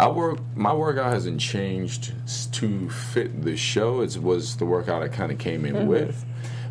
I 0.01 0.09
work. 0.09 0.39
My 0.55 0.73
workout 0.73 1.13
hasn't 1.13 1.39
changed 1.39 2.13
to 2.53 2.89
fit 2.89 3.43
the 3.43 3.55
show. 3.55 4.01
It 4.01 4.17
was 4.17 4.57
the 4.57 4.65
workout 4.65 5.03
I 5.03 5.09
kind 5.09 5.31
of 5.31 5.37
came 5.37 5.63
in 5.63 5.85
with, 5.85 6.25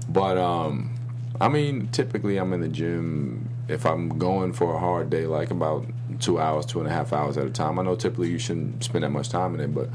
but 0.08 0.36
um, 0.36 0.98
I 1.40 1.46
mean, 1.46 1.86
typically 1.92 2.38
I'm 2.38 2.52
in 2.52 2.60
the 2.60 2.68
gym 2.68 3.48
if 3.68 3.86
I'm 3.86 4.18
going 4.18 4.52
for 4.52 4.74
a 4.74 4.78
hard 4.80 5.10
day, 5.10 5.26
like 5.26 5.52
about 5.52 5.86
two 6.18 6.40
hours, 6.40 6.66
two 6.66 6.80
and 6.80 6.88
a 6.88 6.90
half 6.90 7.12
hours 7.12 7.38
at 7.38 7.46
a 7.46 7.50
time. 7.50 7.78
I 7.78 7.84
know 7.84 7.94
typically 7.94 8.30
you 8.30 8.38
shouldn't 8.40 8.82
spend 8.82 9.04
that 9.04 9.10
much 9.10 9.28
time 9.28 9.54
in 9.54 9.60
it, 9.60 9.72
but 9.72 9.90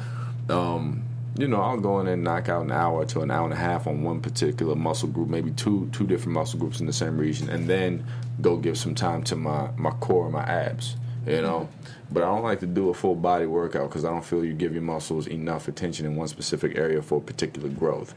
um, 0.50 1.04
you 1.38 1.50
know, 1.50 1.60
I'll 1.60 1.82
go 1.82 2.00
in 2.00 2.08
and 2.08 2.24
knock 2.24 2.48
out 2.48 2.63
an 2.63 2.71
hour 2.71 3.04
to 3.08 3.19
an 3.19 3.32
hour 3.32 3.43
and 3.43 3.54
a 3.54 3.58
half 3.58 3.86
on 3.86 4.02
one 4.02 4.21
particular 4.21 4.76
muscle 4.78 5.10
group, 5.10 5.28
maybe 5.28 5.52
two 5.52 5.89
two 5.91 6.08
different 6.08 6.36
muscle 6.36 6.58
groups 6.58 6.80
in 6.80 6.86
the 6.86 6.93
same 6.93 7.17
region, 7.17 7.50
and 7.50 7.67
then 7.67 8.06
go 8.39 8.56
give 8.56 8.78
some 8.78 8.95
time 8.95 9.24
to 9.24 9.36
my 9.36 9.71
my 9.76 9.91
core, 9.91 10.30
my 10.30 10.43
abs. 10.43 10.95
You 11.26 11.42
know, 11.42 11.70
but 12.12 12.22
I 12.24 12.28
don't 12.28 12.44
like 12.44 12.60
to 12.60 12.68
do 12.68 12.90
a 12.90 12.94
full 12.94 13.16
body 13.16 13.46
workout 13.48 13.90
because 13.90 14.06
I 14.06 14.10
don't 14.12 14.24
feel 14.24 14.46
you 14.46 14.54
give 14.54 14.74
your 14.74 14.84
muscles 14.84 15.28
enough 15.28 15.68
attention 15.68 16.06
in 16.06 16.16
one 16.16 16.28
specific 16.28 16.78
area 16.78 17.02
for 17.02 17.18
a 17.18 17.22
particular 17.22 17.70
growth. 17.70 18.14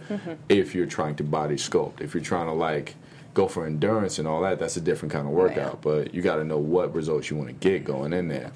If 0.49 0.75
you're 0.75 0.87
trying 0.87 1.17
to 1.17 1.25
body 1.25 1.57
sculpt, 1.57 2.01
if 2.03 2.15
you're 2.15 2.23
trying 2.23 2.47
to 2.47 2.53
like 2.53 2.97
go 3.35 3.49
for 3.49 3.67
endurance 3.67 4.19
and 4.19 4.29
all 4.29 4.43
that, 4.43 4.59
that's 4.59 4.77
a 4.77 4.81
different 4.81 5.13
kind 5.13 5.27
of 5.27 5.33
workout. 5.33 5.81
But 5.81 6.13
you 6.15 6.21
got 6.23 6.37
to 6.37 6.45
know 6.45 6.59
what 6.59 6.95
results 6.95 7.31
you 7.31 7.37
want 7.37 7.49
to 7.49 7.55
get 7.55 7.85
going 7.85 8.13
in 8.13 8.29
there. 8.29 8.53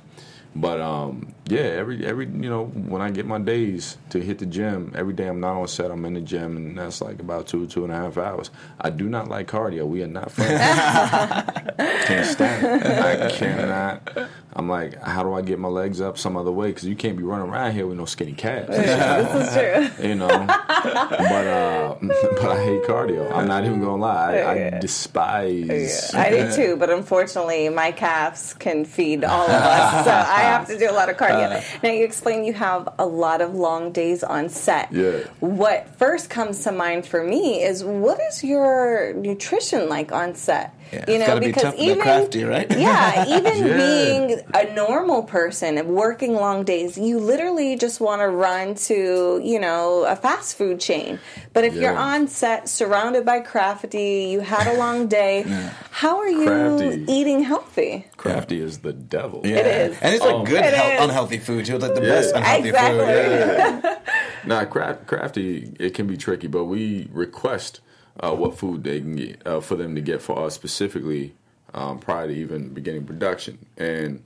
But 0.54 0.80
um, 0.80 1.34
yeah, 1.52 1.60
every 1.60 2.06
every 2.06 2.24
you 2.24 2.48
know 2.48 2.64
when 2.64 3.02
I 3.02 3.10
get 3.10 3.26
my 3.26 3.38
days 3.38 3.98
to 4.08 4.20
hit 4.20 4.38
the 4.38 4.46
gym, 4.46 4.92
every 4.94 5.12
day 5.12 5.26
I'm 5.28 5.38
not 5.38 5.60
on 5.60 5.68
set, 5.68 5.90
I'm 5.90 6.02
in 6.06 6.14
the 6.14 6.22
gym, 6.22 6.56
and 6.56 6.78
that's 6.78 7.02
like 7.02 7.20
about 7.20 7.46
two 7.46 7.66
two 7.66 7.84
and 7.84 7.92
a 7.92 7.96
half 7.96 8.16
hours. 8.16 8.50
I 8.80 8.88
do 8.88 9.06
not 9.06 9.28
like 9.28 9.48
cardio. 9.48 9.86
We 9.86 10.02
are 10.02 10.06
not 10.06 10.32
friends. 10.32 10.60
Can't 12.06 12.26
stand 12.26 12.82
it. 12.82 12.86
I 12.86 13.30
cannot. 13.30 14.30
I'm 14.54 14.68
like, 14.68 15.00
how 15.02 15.22
do 15.22 15.32
I 15.32 15.40
get 15.40 15.58
my 15.58 15.68
legs 15.68 16.00
up 16.00 16.18
some 16.18 16.36
other 16.36 16.52
way? 16.52 16.68
Because 16.68 16.84
you 16.84 16.94
can't 16.94 17.16
be 17.16 17.22
running 17.22 17.48
around 17.48 17.72
here 17.72 17.86
with 17.86 17.96
no 17.96 18.04
skinny 18.04 18.34
calves. 18.34 18.68
this 18.68 19.48
is 19.48 19.54
true. 19.54 20.06
You 20.12 20.16
know, 20.16 20.28
but 20.28 21.46
uh, 21.46 21.96
but 22.02 22.44
I 22.44 22.64
hate 22.64 22.82
cardio. 22.84 23.32
I'm 23.32 23.46
not 23.46 23.64
even 23.64 23.80
gonna 23.80 23.96
lie. 23.96 24.36
I, 24.38 24.76
I 24.76 24.78
despise. 24.78 26.12
I 26.14 26.30
do 26.30 26.52
too, 26.52 26.76
but 26.76 26.90
unfortunately, 26.90 27.68
my 27.68 27.92
calves 27.92 28.54
can 28.54 28.84
feed 28.84 29.24
all 29.24 29.44
of 29.44 29.50
us, 29.50 30.04
so 30.04 30.10
I 30.10 30.40
have 30.40 30.66
to 30.68 30.78
do 30.78 30.90
a 30.90 30.92
lot 30.92 31.08
of 31.08 31.16
cardio. 31.16 31.41
Now, 31.82 31.90
you 31.90 32.04
explain 32.04 32.44
you 32.44 32.52
have 32.54 32.88
a 32.98 33.06
lot 33.06 33.40
of 33.40 33.54
long 33.54 33.92
days 33.92 34.22
on 34.22 34.48
set. 34.48 34.92
Yeah. 34.92 35.20
What 35.40 35.88
first 35.98 36.30
comes 36.30 36.62
to 36.64 36.72
mind 36.72 37.06
for 37.06 37.22
me 37.24 37.62
is 37.62 37.84
what 37.84 38.20
is 38.20 38.42
your 38.44 39.12
nutrition 39.14 39.88
like 39.88 40.12
on 40.12 40.34
set? 40.34 40.74
Yeah, 40.92 41.04
you 41.08 41.14
it's 41.14 41.20
know, 41.20 41.26
gotta 41.26 41.40
be 41.40 41.46
because 41.46 41.62
tough, 41.62 41.74
even 41.76 42.00
crafty, 42.02 42.44
right? 42.44 42.70
yeah, 42.76 43.24
even 43.28 43.66
Yeah. 43.66 43.76
being 43.76 44.40
a 44.54 44.74
normal 44.74 45.22
person 45.22 45.78
and 45.78 45.88
working 45.88 46.34
long 46.34 46.64
days, 46.64 46.98
you 46.98 47.18
literally 47.18 47.76
just 47.76 48.00
want 48.00 48.20
to 48.20 48.28
run 48.28 48.74
to 48.74 49.40
you 49.42 49.58
know 49.58 50.04
a 50.04 50.14
fast 50.16 50.56
food 50.58 50.80
chain. 50.80 51.18
But 51.54 51.64
if 51.64 51.74
you're 51.74 51.96
on 51.96 52.28
set, 52.28 52.68
surrounded 52.68 53.24
by 53.24 53.40
crafty, 53.40 54.28
you 54.30 54.40
had 54.40 54.66
a 54.66 54.74
long 54.74 55.08
day. 55.08 55.42
How 55.90 56.18
are 56.18 56.28
you 56.28 56.46
Crafty. 56.46 57.04
eating 57.12 57.42
healthy? 57.42 58.06
Crafty 58.16 58.60
is 58.60 58.78
the 58.78 58.92
devil. 58.92 59.42
Yeah. 59.44 59.58
It 59.58 59.66
is. 59.66 59.98
and 60.00 60.14
it's 60.14 60.24
like 60.24 60.34
Oh. 60.34 60.44
good 60.44 60.64
It 60.64 60.74
health, 60.74 60.94
unhealthy 61.08 61.38
food 61.38 61.64
too. 61.66 61.76
It's 61.76 61.82
like 61.84 61.94
the 61.94 62.02
Yeah. 62.02 62.08
best 62.08 62.34
unhealthy 62.34 62.68
Exactly. 62.70 63.82
food. 63.84 63.98
Nah, 64.44 64.64
craft, 64.64 65.06
crafty 65.06 65.72
it 65.78 65.94
can 65.94 66.06
be 66.06 66.16
tricky, 66.16 66.48
but 66.48 66.64
we 66.64 67.08
request 67.12 67.80
uh, 68.20 68.34
what 68.34 68.58
food 68.58 68.84
they 68.84 69.00
can 69.00 69.16
get 69.16 69.46
uh, 69.46 69.60
for 69.60 69.76
them 69.76 69.94
to 69.94 70.00
get 70.00 70.20
for 70.22 70.38
us 70.44 70.54
specifically 70.54 71.34
um, 71.74 71.98
prior 71.98 72.28
to 72.28 72.34
even 72.34 72.68
beginning 72.68 73.04
production. 73.04 73.58
And 73.76 74.22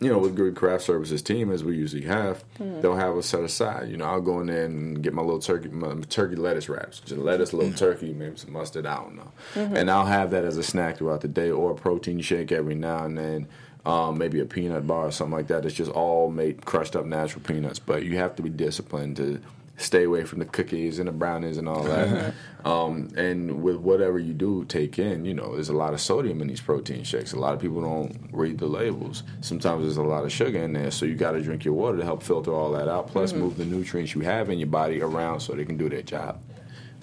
you 0.00 0.10
know, 0.10 0.18
with 0.18 0.34
good 0.34 0.56
craft 0.56 0.82
services 0.82 1.22
team 1.22 1.52
as 1.52 1.62
we 1.62 1.76
usually 1.76 2.02
have, 2.02 2.44
they'll 2.58 2.96
have 2.96 3.16
us 3.16 3.26
set 3.26 3.44
aside. 3.44 3.88
You 3.88 3.96
know, 3.96 4.06
I'll 4.06 4.20
go 4.20 4.40
in 4.40 4.48
there 4.48 4.64
and 4.64 5.00
get 5.02 5.14
my 5.14 5.22
little 5.22 5.38
turkey, 5.38 5.68
my 5.68 5.94
turkey 6.08 6.34
lettuce 6.34 6.68
wraps, 6.68 7.00
just 7.00 7.16
lettuce, 7.16 7.52
a 7.52 7.56
little 7.56 7.72
turkey, 7.72 8.12
maybe 8.12 8.36
some 8.36 8.52
mustard. 8.52 8.86
I 8.86 8.96
don't 8.96 9.16
know, 9.16 9.30
and 9.54 9.90
I'll 9.90 10.04
have 10.06 10.32
that 10.32 10.44
as 10.44 10.56
a 10.56 10.62
snack 10.64 10.98
throughout 10.98 11.20
the 11.20 11.28
day, 11.28 11.50
or 11.50 11.70
a 11.70 11.74
protein 11.74 12.20
shake 12.20 12.52
every 12.52 12.74
now 12.74 13.04
and 13.04 13.16
then. 13.16 13.48
Um, 13.86 14.16
maybe 14.16 14.40
a 14.40 14.46
peanut 14.46 14.86
bar 14.86 15.08
or 15.08 15.10
something 15.12 15.36
like 15.36 15.48
that. 15.48 15.66
It's 15.66 15.74
just 15.74 15.90
all 15.90 16.30
made 16.30 16.64
crushed 16.64 16.96
up 16.96 17.04
natural 17.04 17.42
peanuts, 17.42 17.78
but 17.78 18.02
you 18.02 18.16
have 18.16 18.34
to 18.36 18.42
be 18.42 18.48
disciplined 18.48 19.16
to 19.18 19.42
stay 19.76 20.04
away 20.04 20.24
from 20.24 20.38
the 20.38 20.44
cookies 20.44 20.98
and 20.98 21.08
the 21.08 21.12
brownies 21.12 21.56
and 21.56 21.68
all 21.68 21.82
that. 21.82 22.34
um, 22.64 23.08
and 23.16 23.62
with 23.62 23.76
whatever 23.76 24.18
you 24.18 24.32
do 24.32 24.64
take 24.66 24.98
in, 24.98 25.24
you 25.24 25.34
know, 25.34 25.54
there's 25.54 25.68
a 25.68 25.76
lot 25.76 25.94
of 25.94 26.00
sodium 26.00 26.40
in 26.40 26.48
these 26.48 26.60
protein 26.60 27.02
shakes. 27.04 27.32
A 27.32 27.38
lot 27.38 27.54
of 27.54 27.60
people 27.60 27.80
don't 27.80 28.28
read 28.32 28.58
the 28.58 28.66
labels. 28.66 29.22
Sometimes 29.40 29.82
there's 29.82 29.96
a 29.96 30.02
lot 30.02 30.24
of 30.24 30.32
sugar 30.32 30.62
in 30.62 30.72
there, 30.72 30.90
so 30.90 31.06
you 31.06 31.14
got 31.14 31.32
to 31.32 31.40
drink 31.40 31.64
your 31.64 31.74
water 31.74 31.98
to 31.98 32.04
help 32.04 32.22
filter 32.22 32.52
all 32.52 32.70
that 32.72 32.88
out. 32.88 33.08
Plus, 33.08 33.32
move 33.32 33.56
the 33.56 33.64
nutrients 33.64 34.14
you 34.14 34.20
have 34.22 34.50
in 34.50 34.58
your 34.58 34.68
body 34.68 35.00
around 35.02 35.40
so 35.40 35.54
they 35.54 35.64
can 35.64 35.76
do 35.76 35.88
their 35.88 36.02
job. 36.02 36.40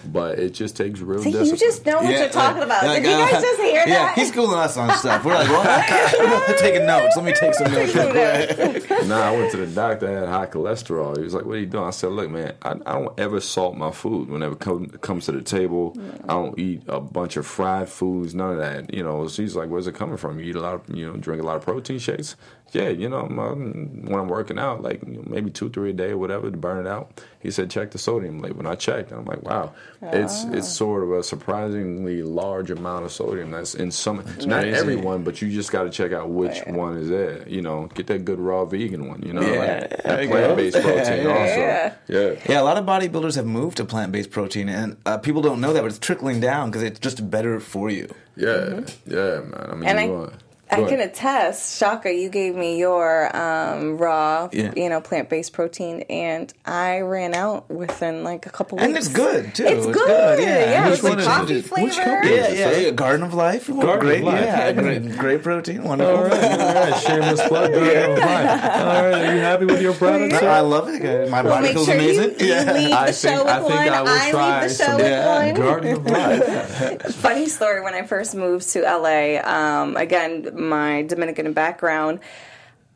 But 0.04 0.38
it 0.38 0.50
just 0.54 0.76
takes 0.76 1.00
real 1.00 1.22
See, 1.22 1.30
discipline. 1.30 1.50
you 1.50 1.56
just 1.58 1.86
know 1.86 1.96
what 1.98 2.10
Yeah, 2.12 2.20
you're 2.20 2.28
talking 2.28 2.62
about. 2.62 2.84
like, 2.84 3.02
Did 3.02 3.10
you 3.12 3.16
guys 3.18 3.34
uh, 3.34 3.40
just 3.40 3.60
hear 3.60 3.84
Yeah, 3.86 3.86
that? 4.06 4.18
he's 4.18 4.28
schooling 4.28 4.58
us 4.58 4.76
on 4.76 4.90
stuff. 4.98 5.24
We're 5.24 5.34
like, 5.34 5.48
well, 5.48 6.56
taking 6.58 6.86
notes. 6.86 7.16
Let 7.16 7.24
me 7.24 7.32
take 7.32 7.54
some 7.54 7.72
notes. 7.72 7.94
real 7.94 8.10
quick. 8.10 8.90
nah, 9.06 9.20
I 9.28 9.36
went 9.36 9.50
to 9.52 9.58
the 9.58 9.66
doctor. 9.66 10.08
I 10.08 10.20
had 10.20 10.28
high 10.28 10.46
cholesterol. 10.46 11.16
He 11.16 11.22
was 11.22 11.34
like, 11.34 11.44
"What 11.44 11.56
are 11.56 11.60
you 11.60 11.66
doing?" 11.66 11.84
I 11.84 11.90
said, 11.90 12.10
"Look, 12.12 12.30
man, 12.30 12.54
I, 12.62 12.70
I 12.86 12.92
don't 13.00 13.18
ever 13.20 13.40
salt 13.40 13.76
my 13.76 13.90
food. 13.90 14.28
Whenever 14.28 14.54
it 14.54 14.60
come, 14.60 14.86
comes 14.86 15.26
to 15.26 15.32
the 15.32 15.42
table, 15.42 15.96
I 16.24 16.32
don't 16.34 16.58
eat 16.58 16.82
a 16.88 17.00
bunch 17.00 17.36
of 17.36 17.46
fried 17.46 17.88
foods. 17.88 18.34
None 18.34 18.52
of 18.52 18.58
that. 18.58 18.92
You 18.92 19.02
know." 19.02 19.28
She's 19.28 19.54
like, 19.56 19.68
"Where's 19.70 19.86
it 19.86 19.94
coming 19.94 20.16
from? 20.16 20.38
You 20.40 20.46
eat 20.46 20.56
a 20.56 20.60
lot 20.60 20.74
of, 20.74 20.96
you 20.96 21.06
know, 21.06 21.16
drink 21.16 21.42
a 21.42 21.46
lot 21.46 21.56
of 21.56 21.62
protein 21.62 21.98
shakes." 21.98 22.36
Yeah, 22.72 22.88
you 22.88 23.08
know, 23.08 23.18
I'm, 23.20 23.38
um, 23.38 24.02
when 24.06 24.18
I'm 24.18 24.28
working 24.28 24.58
out, 24.58 24.82
like 24.82 25.02
you 25.06 25.12
know, 25.18 25.24
maybe 25.26 25.50
two, 25.50 25.68
three 25.68 25.90
a 25.90 25.92
day 25.92 26.10
or 26.10 26.16
whatever 26.18 26.50
to 26.50 26.56
burn 26.56 26.84
it 26.86 26.88
out. 26.88 27.20
He 27.40 27.50
said, 27.50 27.70
"Check 27.70 27.90
the 27.90 27.98
sodium 27.98 28.40
label." 28.40 28.60
And 28.60 28.68
I 28.68 28.76
checked, 28.76 29.10
and 29.10 29.20
I'm 29.20 29.26
like, 29.26 29.42
"Wow, 29.42 29.72
it's 30.00 30.44
it's 30.44 30.68
sort 30.68 31.02
of 31.02 31.12
a 31.12 31.22
surprisingly 31.22 32.22
large 32.22 32.70
amount 32.70 33.04
of 33.04 33.12
sodium. 33.12 33.50
That's 33.50 33.74
in 33.74 33.90
some, 33.90 34.16
not 34.46 34.62
crazy. 34.62 34.70
everyone, 34.78 35.22
but 35.22 35.42
you 35.42 35.50
just 35.50 35.70
got 35.70 35.82
to 35.84 35.90
check 35.90 36.12
out 36.12 36.30
which 36.30 36.60
one 36.66 36.96
is 36.96 37.08
there. 37.08 37.46
You 37.48 37.60
know, 37.62 37.88
get 37.94 38.06
that 38.06 38.24
good 38.24 38.38
raw 38.38 38.64
vegan 38.64 39.06
one. 39.08 39.22
You 39.22 39.34
know, 39.34 39.42
Yeah, 39.42 39.58
like 39.58 40.02
that 40.02 40.28
plant 40.28 40.56
based 40.56 40.76
protein 40.82 41.24
Yeah. 41.24 41.30
also. 41.30 41.60
Yeah. 41.60 41.94
Yeah. 42.08 42.34
Yeah, 42.48 42.60
a 42.62 42.64
lot 42.64 42.78
of 42.78 42.84
bodybuilders 42.86 43.36
have 43.36 43.46
moved 43.46 43.76
to 43.78 43.84
plant 43.84 44.12
based 44.12 44.30
protein, 44.30 44.68
and 44.68 44.96
uh, 45.04 45.18
people 45.18 45.42
don't 45.42 45.60
know 45.60 45.72
that, 45.74 45.80
but 45.82 45.88
it's 45.88 45.98
trickling 45.98 46.40
down 46.40 46.70
because 46.70 46.82
it's 46.82 46.98
just 47.00 47.28
better 47.30 47.60
for 47.60 47.90
you. 47.90 48.08
Yeah, 48.36 48.80
yeah, 49.06 49.40
man. 49.40 49.66
I 49.70 49.74
mean, 49.74 49.84
And 49.88 49.98
you 49.98 50.04
I- 50.04 50.08
want- 50.18 50.32
I 50.72 50.88
can 50.88 51.00
attest, 51.00 51.78
Shaka, 51.78 52.12
you 52.12 52.28
gave 52.28 52.54
me 52.54 52.78
your 52.78 53.34
um, 53.36 53.98
raw, 53.98 54.48
Yeah. 54.52 54.72
you 54.76 54.88
know, 54.88 55.00
plant 55.00 55.28
based 55.28 55.52
protein, 55.52 56.02
and 56.08 56.52
I 56.64 57.00
ran 57.00 57.34
out 57.34 57.70
within 57.70 58.24
like 58.24 58.46
a 58.46 58.50
couple 58.50 58.78
weeks. 58.78 58.86
And 58.88 58.96
it's 58.96 59.08
good 59.08 59.54
too. 59.54 59.64
It's, 59.66 59.86
good. 59.86 60.38
Yeah, 60.40 60.70
Yeah, 60.70 60.84
Which 60.86 60.94
it's 60.94 61.02
like 61.02 61.18
coffee 61.24 61.58
it? 61.58 61.64
flavor. 61.66 61.86
Which 61.88 61.96
company 61.96 62.34
Yeah, 62.36 62.46
is 62.48 62.58
yeah, 62.58 62.68
it? 62.70 62.84
yeah. 62.84 62.90
Garden 62.92 63.22
of 63.26 63.34
Life. 63.34 63.68
Garden 63.68 63.98
great, 64.00 64.18
of 64.20 64.24
Life. 64.26 64.40
Yeah, 64.44 64.72
great, 64.72 65.18
great 65.18 65.42
protein. 65.42 65.84
Wonderful. 65.84 66.16
All 66.16 66.24
right, 66.24 66.32
all 66.60 66.90
right. 66.90 66.96
Shameless 67.02 67.40
plug. 67.48 67.72
Garden 67.72 68.12
of 68.12 68.18
Life. 68.18 68.20
All 68.20 69.02
right, 69.04 69.14
are 69.28 69.34
you 69.34 69.40
happy 69.40 69.64
with 69.66 69.82
your 69.82 69.94
product? 69.94 70.32
No, 70.32 70.38
sir? 70.40 70.48
I 70.48 70.60
love 70.60 70.88
it. 70.88 71.02
guys. 71.02 71.30
My 71.30 71.42
Well, 71.42 71.52
body 71.54 71.66
make 71.68 71.72
feels 71.74 71.86
sure 71.86 71.94
amazing. 71.94 72.30
you 72.40 72.46
yeah. 72.46 72.72
leave 72.72 72.92
I 72.92 73.06
the 73.06 73.12
think- 73.12 73.38
with 73.44 73.48
I 73.52 73.58
think 73.58 73.70
one. 73.70 73.88
I 73.88 74.02
will 74.02 74.08
I 74.08 74.30
try 74.30 74.60
leave 74.62 74.70
the 74.70 74.74
show 74.76 74.84
some 74.84 74.96
with 74.96 75.26
one. 75.26 75.54
Garden 75.54 75.92
of 75.96 76.06
Life. 76.06 77.14
Funny 77.16 77.46
story 77.46 77.80
when 77.82 77.94
I 77.94 78.02
first 78.02 78.34
moved 78.34 78.68
to 78.70 78.80
LA, 78.82 79.40
um, 79.42 79.96
again, 79.96 80.48
my 80.68 81.02
Dominican 81.02 81.52
background, 81.52 82.20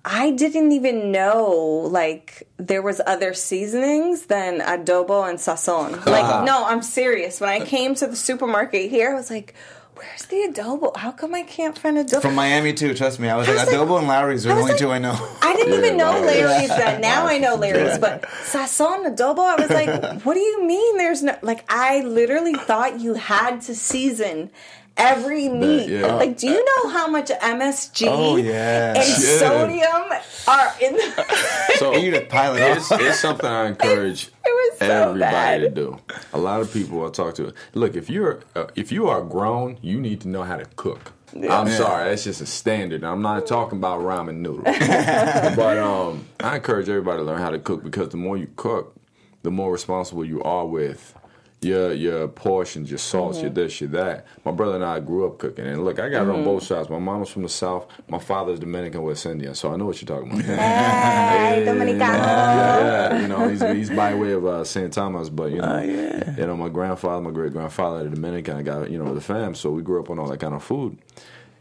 I 0.05 0.31
didn't 0.31 0.71
even 0.73 1.11
know 1.11 1.51
like 1.91 2.49
there 2.59 2.83
was 2.83 3.01
other 3.07 3.35
seasonings 3.35 4.27
than 4.27 4.61
adobo 4.61 5.29
and 5.29 5.39
sazon. 5.39 6.01
Ah. 6.07 6.11
Like, 6.11 6.45
no, 6.45 6.65
I'm 6.65 6.83
serious. 6.83 7.41
When 7.41 7.51
I 7.51 7.61
came 7.65 7.95
to 7.97 8.07
the 8.07 8.17
supermarket 8.17 8.89
here, 8.91 9.11
I 9.11 9.15
was 9.15 9.31
like, 9.31 9.55
where's 9.97 10.27
the 10.27 10.37
adobo? 10.49 10.97
How 10.97 11.11
come 11.11 11.35
I 11.35 11.43
can't 11.43 11.77
find 11.77 11.97
adobo? 11.97 12.23
From 12.23 12.37
Miami 12.37 12.73
too. 12.73 12.95
Trust 12.95 13.19
me, 13.19 13.29
I 13.29 13.37
was 13.37 13.49
I 13.49 13.55
like 13.55 13.67
was 13.67 13.75
like- 13.75 13.89
adobo 13.89 13.99
and 13.99 14.07
Lawry's 14.07 14.47
are 14.47 14.51
the 14.51 14.55
only 14.61 14.73
like- 14.73 14.79
two 14.79 14.91
I 14.93 14.99
know. 14.99 15.17
I 15.43 15.57
didn't 15.57 15.73
Yeah, 15.73 15.79
even 15.87 15.97
know. 15.97 16.13
Larry's 16.21 16.69
then. 16.69 17.01
Now 17.11 17.27
I 17.27 17.39
know 17.39 17.57
Larry's, 17.57 17.99
but 17.99 18.23
sazon 18.45 19.13
adobo. 19.13 19.41
I 19.41 19.57
was 19.61 19.71
like, 19.71 20.23
what 20.25 20.35
do 20.35 20.41
you 20.41 20.65
mean? 20.65 20.99
There's 20.99 21.25
no 21.25 21.37
like. 21.43 21.65
I 21.69 22.03
literally 22.03 22.55
thought 22.55 23.01
you 23.01 23.15
had 23.15 23.61
to 23.63 23.75
season 23.75 24.51
every 24.97 25.49
meat. 25.49 25.89
yeah. 25.89 26.15
Like, 26.15 26.37
do 26.39 26.47
you 26.49 26.65
know 26.65 26.91
how 26.91 27.09
much 27.09 27.29
MSG 27.31 28.07
Oh, 28.09 28.37
yeah. 28.37 28.95
and 28.97 28.99
Yeah. 28.99 29.39
sodium 29.39 30.21
are 30.49 30.73
in? 30.81 30.95
The- 30.97 31.75
So 31.79 31.95
you 31.97 32.11
just 32.11 32.29
pile 32.29 32.55
it 32.57 32.61
it's, 32.77 32.91
it's 32.93 33.21
something 33.21 33.47
I 33.47 33.67
encourage 33.69 34.29
it 34.47 34.51
was 34.71 34.79
so 34.79 34.87
everybody 34.87 35.21
bad. 35.21 35.61
to 35.61 35.71
do. 35.71 35.99
A 36.33 36.39
lot 36.39 36.61
of 36.61 36.73
people 36.73 37.05
I 37.07 37.11
talk 37.11 37.35
to, 37.37 37.53
look, 37.75 37.97
if 37.97 38.09
you're 38.11 38.41
uh, 38.55 38.67
if 38.75 38.91
you 38.93 39.09
are 39.09 39.23
grown, 39.23 39.79
you 39.83 40.01
need 40.01 40.21
to 40.23 40.29
know 40.29 40.43
how 40.43 40.57
to 40.57 40.65
cook. 40.77 41.13
I'm 41.35 41.43
Yeah. 41.43 41.77
sorry, 41.77 42.09
that's 42.11 42.25
just 42.25 42.41
a 42.41 42.47
standard. 42.47 43.03
I'm 43.05 43.21
not 43.21 43.47
talking 43.47 43.79
about 43.79 44.01
ramen 44.01 44.37
noodles, 44.37 44.65
but 45.57 45.77
um, 45.79 46.25
I 46.41 46.57
encourage 46.57 46.89
everybody 46.89 47.19
to 47.19 47.25
learn 47.25 47.41
how 47.41 47.51
to 47.51 47.59
cook 47.59 47.83
because 47.83 48.11
the 48.11 48.17
more 48.17 48.37
you 48.37 48.49
cook, 48.57 48.95
the 49.43 49.51
more 49.51 49.71
responsible 49.73 50.25
you 50.25 50.43
are 50.43 50.65
with 50.67 51.15
your 51.63 51.93
your 51.93 52.29
portions, 52.29 52.91
your 52.91 52.99
salts, 52.99 53.41
your 53.41 53.51
this, 53.51 53.81
your 53.81 53.89
that. 53.91 54.27
My 54.45 54.53
brother 54.53 54.77
and 54.77 54.85
I 54.85 55.01
grew 55.01 55.27
up 55.27 55.39
cooking, 55.39 55.67
and 55.67 55.85
look, 55.85 55.99
I 55.99 56.09
got 56.09 56.27
it 56.27 56.31
on 56.31 56.45
both 56.45 56.63
sides. 56.65 56.91
My 56.91 56.99
mom 56.99 57.21
was 57.21 57.31
from 57.31 57.43
the 57.43 57.49
south. 57.49 57.87
My 58.09 58.19
father's 58.19 58.61
Dominican, 58.61 59.03
West 59.03 59.27
Indian, 59.27 59.55
so 59.55 59.73
I 59.73 59.77
know 59.77 59.87
what 59.87 60.01
you're 60.01 60.07
talking 60.07 60.33
about. 60.33 60.45
Hey, 61.47 61.65
Dominicano. 61.65 62.01
Yeah, 62.01 62.81
yeah, 63.11 63.21
you 63.21 63.29
know, 63.29 63.49
he's, 63.49 63.63
he's 63.63 63.91
by 63.91 64.15
way 64.15 64.33
of 64.33 64.45
uh, 64.45 64.65
St. 64.65 64.93
Thomas, 64.93 65.29
but 65.29 65.51
you 65.51 65.59
know, 65.59 65.81
you 65.81 66.47
know, 66.47 66.57
my 66.57 66.69
grandfather, 66.69 67.23
my 67.23 67.31
great 67.31 67.53
grandfather, 67.53 68.05
the 68.05 68.11
Dominican, 68.11 68.57
I 68.57 68.63
got 68.63 68.91
you 68.91 68.99
know 69.03 69.15
the 69.15 69.21
fam, 69.21 69.55
so 69.55 69.71
we 69.71 69.83
grew 69.83 70.01
up 70.01 70.11
on 70.11 70.19
all 70.19 70.29
that 70.29 70.41
kind 70.41 70.55
of 70.55 70.63
food, 70.63 70.99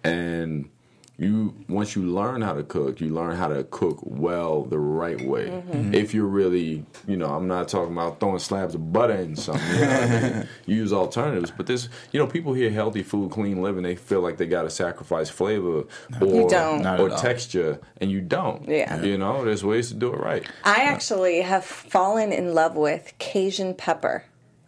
and 0.03 0.69
you 1.18 1.55
once 1.70 1.95
you 1.95 2.01
learn 2.03 2.41
how 2.41 2.53
to 2.53 2.63
cook, 2.63 2.99
you 2.99 3.09
learn 3.09 3.38
how 3.38 3.47
to 3.47 3.63
cook 3.66 3.99
well 4.01 4.63
the 4.63 4.78
right 4.78 5.20
way. 5.22 5.47
Mm-hmm. 5.47 5.93
If 5.93 6.13
you're 6.13 6.26
really, 6.26 6.86
you 7.07 7.16
know, 7.16 7.28
I'm 7.28 7.47
not 7.47 7.70
talking 7.70 7.93
about 7.93 8.20
throwing 8.20 8.39
slabs 8.39 8.76
of 8.76 8.91
butter 8.91 9.13
in 9.13 9.36
something. 9.36 9.66
You, 9.76 9.86
know 9.86 9.91
I 9.91 10.07
mean? 10.07 10.47
You 10.66 10.76
use 10.78 10.91
alternatives, 10.91 11.51
but 11.55 11.68
this, 11.68 11.89
you 12.11 12.20
know, 12.20 12.28
people 12.28 12.53
hear 12.53 12.70
healthy 12.70 13.03
food, 13.03 13.32
clean 13.32 13.61
living, 13.61 13.84
they 13.84 13.95
feel 13.95 14.22
like 14.22 14.38
they 14.38 14.47
got 14.47 14.63
to 14.63 14.70
sacrifice 14.70 15.30
flavor 15.30 15.84
or 16.22 16.49
don't. 16.49 16.86
Or 16.86 17.09
texture, 17.11 17.80
and 18.01 18.11
you 18.11 18.20
don't. 18.20 18.68
Yeah. 18.68 19.01
you 19.01 19.18
know, 19.18 19.45
there's 19.45 19.63
ways 19.63 19.89
to 19.89 19.93
do 19.93 20.13
it 20.13 20.20
right. 20.20 20.45
I 20.63 20.84
actually 20.84 21.41
have 21.41 21.63
fallen 21.63 22.34
in 22.34 22.53
love 22.53 22.76
with 22.76 23.13
Cajun 23.20 23.76
pepper. 23.76 24.26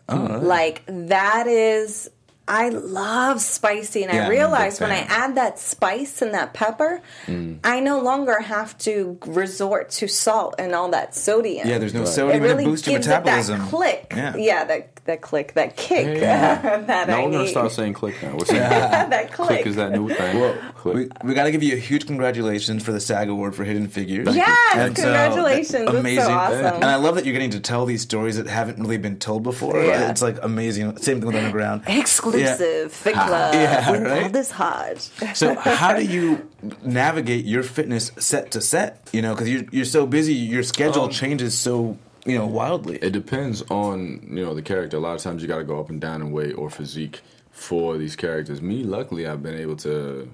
Oh, 0.10 0.40
Like 0.42 0.84
that 0.88 1.48
is 1.48 2.10
I 2.48 2.70
love 2.70 3.42
spicy, 3.42 4.04
and 4.04 4.14
Yeah, 4.14 4.20
I'm 4.20 4.24
I 4.24 4.26
a 4.26 4.30
big 4.30 4.38
realized 4.40 4.82
when 4.82 4.92
I 4.92 5.00
add 5.00 5.36
that 5.36 5.60
spice 5.60 6.22
and 6.22 6.34
that 6.34 6.54
pepper, 6.54 7.02
mm. 7.26 7.60
I 7.64 7.80
no 7.80 8.00
longer 8.00 8.40
have 8.42 8.78
to 8.80 9.18
resort 9.26 9.90
to 9.92 10.08
salt 10.08 10.56
and 10.58 10.74
all 10.74 10.90
that 10.92 11.14
sodium. 11.16 11.68
Yeah, 11.68 11.78
there's 11.78 11.94
no 11.94 12.04
it 12.04 12.08
sodium 12.08 12.42
really 12.44 12.64
and 12.64 12.68
it 12.68 12.72
boosts 12.72 12.88
your 12.88 12.96
gives 12.96 13.08
metabolism. 13.08 13.56
It 13.56 13.64
that 13.64 13.70
click. 13.70 14.14
Yeah. 14.16 14.64
that 14.66 14.94
that 15.06 15.22
click, 15.22 15.54
that 15.54 15.78
kick 15.78 16.20
Yeah. 16.20 16.78
that 16.88 17.08
now 17.08 17.18
I 17.22 17.26
we're 17.26 17.32
gonna 17.32 17.44
need. 17.46 17.50
start 17.50 17.72
saying 17.72 17.94
click 17.94 18.22
now. 18.22 18.36
What's 18.36 18.50
that 18.52 19.32
click. 19.32 19.48
click 19.48 19.66
is 19.66 19.76
that 19.78 19.92
new 19.94 20.10
thing? 20.10 20.40
Well, 20.40 20.56
we, 20.84 21.10
we 21.24 21.34
got 21.34 21.46
to 21.46 21.52
give 21.52 21.64
you 21.64 21.74
a 21.76 21.80
huge 21.80 22.06
congratulations 22.08 22.84
for 22.84 22.92
the 22.92 23.00
SAG 23.00 23.30
Award 23.30 23.56
for 23.56 23.64
Hidden 23.64 23.88
Figures. 23.88 24.34
Yes, 24.36 24.76
And 24.76 24.98
so, 24.98 25.04
congratulations. 25.04 25.72
That's 25.72 25.92
so 25.92 25.98
amazing. 25.98 26.24
awesome. 26.34 26.76
And 26.76 26.86
I 26.86 26.96
love 26.96 27.16
that 27.16 27.26
you're 27.26 27.34
getting 27.34 27.52
to 27.52 27.60
tell 27.60 27.86
these 27.86 28.02
stories 28.02 28.38
that 28.38 28.48
haven't 28.48 28.80
really 28.80 28.98
been 28.98 29.18
told 29.18 29.44
before. 29.44 29.82
Yeah. 29.82 30.10
It's 30.10 30.22
like 30.22 30.38
amazing. 30.44 30.98
Same 30.98 31.20
thing 31.20 31.28
with 31.28 31.36
Underground. 31.36 31.84
Exclusive 31.88 32.37
Fit 32.90 33.14
Club 33.14 33.54
Yeah, 33.54 33.92
with 33.92 34.02
right? 34.04 34.24
Aldis 34.24 34.52
Hodge. 34.52 35.10
So 35.36 35.56
how 35.56 35.96
do 35.96 36.04
you 36.04 36.48
navigate 36.84 37.46
your 37.46 37.64
fitness 37.64 38.12
set 38.18 38.52
to 38.52 38.62
set? 38.62 39.10
You 39.14 39.22
know, 39.22 39.34
because 39.34 39.50
you're 39.50 39.64
you're 39.72 39.86
so 39.86 40.06
busy, 40.06 40.34
your 40.34 40.64
schedule 40.64 41.04
Um, 41.04 41.10
changes 41.12 41.58
so 41.58 41.98
you 42.26 42.38
know 42.38 42.46
wildly. 42.46 42.98
It 43.02 43.12
depends 43.12 43.62
on 43.70 44.28
you 44.30 44.44
know 44.44 44.54
the 44.54 44.62
character. 44.62 44.98
A 44.98 45.00
lot 45.00 45.16
of 45.16 45.22
times 45.22 45.42
you 45.42 45.48
got 45.48 45.58
to 45.60 45.64
go 45.64 45.80
up 45.80 45.90
and 45.90 46.00
down 46.02 46.22
in 46.22 46.32
weight 46.32 46.54
or 46.58 46.70
physique 46.70 47.22
for 47.52 47.98
these 47.98 48.16
characters. 48.16 48.62
Me, 48.62 48.84
luckily, 48.84 49.26
I've 49.28 49.42
been 49.42 49.58
able 49.58 49.78
to 49.78 50.30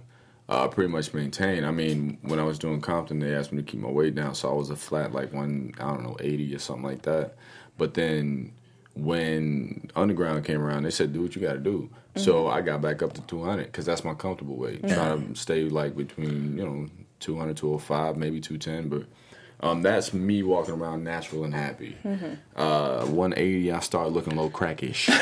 uh, 0.50 0.68
pretty 0.68 0.90
much 0.92 1.14
maintain. 1.14 1.64
I 1.64 1.72
mean, 1.72 2.18
when 2.22 2.40
I 2.40 2.44
was 2.44 2.60
doing 2.60 2.82
Compton, 2.82 3.20
they 3.20 3.34
asked 3.34 3.52
me 3.54 3.62
to 3.62 3.72
keep 3.72 3.80
my 3.80 3.90
weight 3.90 4.14
down, 4.16 4.36
so 4.36 4.50
I 4.50 4.54
was 4.54 4.70
a 4.70 4.76
flat 4.76 5.14
like 5.14 5.32
one 5.34 5.74
I 5.80 5.84
don't 5.86 6.04
know 6.04 6.18
eighty 6.20 6.54
or 6.56 6.60
something 6.60 6.84
like 6.84 7.04
that. 7.04 7.36
But 7.78 7.94
then 7.94 8.52
when 8.96 9.90
Underground 9.96 10.46
came 10.46 10.62
around, 10.62 10.84
they 10.84 10.92
said 10.92 11.14
do 11.14 11.22
what 11.22 11.36
you 11.36 11.42
got 11.42 11.54
to 11.54 11.60
do. 11.60 11.90
So 12.16 12.48
I 12.48 12.62
got 12.62 12.80
back 12.82 13.02
up 13.02 13.14
to 13.14 13.22
two 13.22 13.44
hundred 13.44 13.66
because 13.66 13.86
that's 13.86 14.04
my 14.04 14.14
comfortable 14.14 14.56
weight. 14.56 14.88
Trying 14.88 15.34
to 15.34 15.40
stay 15.40 15.64
like 15.64 15.96
between 15.96 16.58
you 16.58 16.64
know 16.64 16.88
200, 17.20 17.58
205, 17.58 18.18
maybe 18.18 18.40
two 18.40 18.58
ten, 18.58 18.90
but. 18.90 19.06
Um, 19.60 19.82
that's 19.82 20.14
me 20.14 20.44
walking 20.44 20.74
around 20.74 21.06
natural 21.06 21.46
and 21.46 21.54
happy. 21.54 21.96
Uh, 22.54 23.06
180, 23.06 23.72
I 23.72 23.80
start 23.80 24.12
looking 24.12 24.34
a 24.34 24.36
little 24.36 24.52
crackish. 24.52 25.08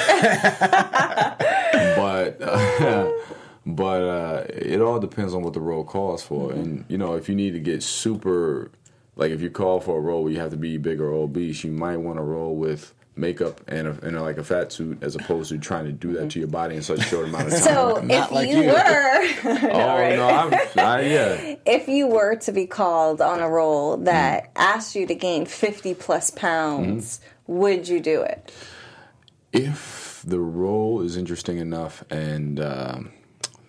but 1.96 2.42
uh, 2.42 3.12
but 3.68 4.02
uh, 4.02 4.46
it 4.50 4.82
all 4.82 5.00
depends 5.00 5.36
on 5.36 5.44
what 5.44 5.54
the 5.54 5.60
role 5.60 5.84
calls 5.84 6.24
for. 6.24 6.52
And 6.54 6.86
you 6.88 6.98
know, 6.98 7.14
if 7.14 7.30
you 7.30 7.36
need 7.36 7.52
to 7.52 7.60
get 7.60 7.84
super, 7.84 8.72
like 9.16 9.32
if 9.32 9.42
you 9.42 9.52
call 9.52 9.80
for 9.80 9.98
a 9.98 10.02
role 10.02 10.24
where 10.24 10.34
you 10.34 10.40
have 10.40 10.50
to 10.52 10.58
be 10.58 10.78
big 10.78 11.00
or 11.00 11.12
obese, 11.12 11.64
you 11.64 11.72
might 11.72 11.98
want 11.98 12.18
to 12.18 12.24
roll 12.24 12.56
with 12.56 12.96
makeup 13.16 13.62
and, 13.68 13.88
a, 13.88 13.92
and 14.06 14.16
a, 14.16 14.22
like 14.22 14.38
a 14.38 14.44
fat 14.44 14.72
suit 14.72 14.98
as 15.02 15.16
opposed 15.16 15.50
to 15.50 15.58
trying 15.58 15.86
to 15.86 15.92
do 15.92 16.14
that 16.14 16.32
to 16.32 16.40
your 16.40 16.48
body 16.48 16.76
in 16.76 16.82
such 16.82 17.00
a 17.00 17.04
short 17.04 17.28
amount 17.28 17.48
of 17.48 17.54
time. 17.54 17.62
So 17.62 17.98
if 18.10 18.32
like 18.32 18.50
you, 18.50 18.62
you. 18.62 18.68
were, 18.68 18.74
oh 19.72 19.98
right? 19.98 20.16
no, 20.16 20.28
I'm, 20.28 20.54
I, 20.78 21.02
yeah. 21.02 21.56
if 21.66 21.88
you 21.88 22.08
were 22.08 22.36
to 22.38 22.52
be 22.52 22.66
called 22.66 23.22
on 23.22 23.40
a 23.40 23.50
role 23.50 23.98
that 23.98 24.52
asked 24.56 24.96
you 24.96 25.06
to 25.08 25.16
gain 25.16 25.46
50 25.46 25.94
plus 25.96 26.30
pounds, 26.32 27.20
would 27.48 27.88
you 27.88 28.00
do 28.00 28.22
it? 28.22 28.54
If 29.52 30.24
the 30.26 30.40
role 30.40 31.02
is 31.02 31.18
interesting 31.18 31.58
enough 31.58 32.06
and 32.10 32.60
um, 32.60 33.12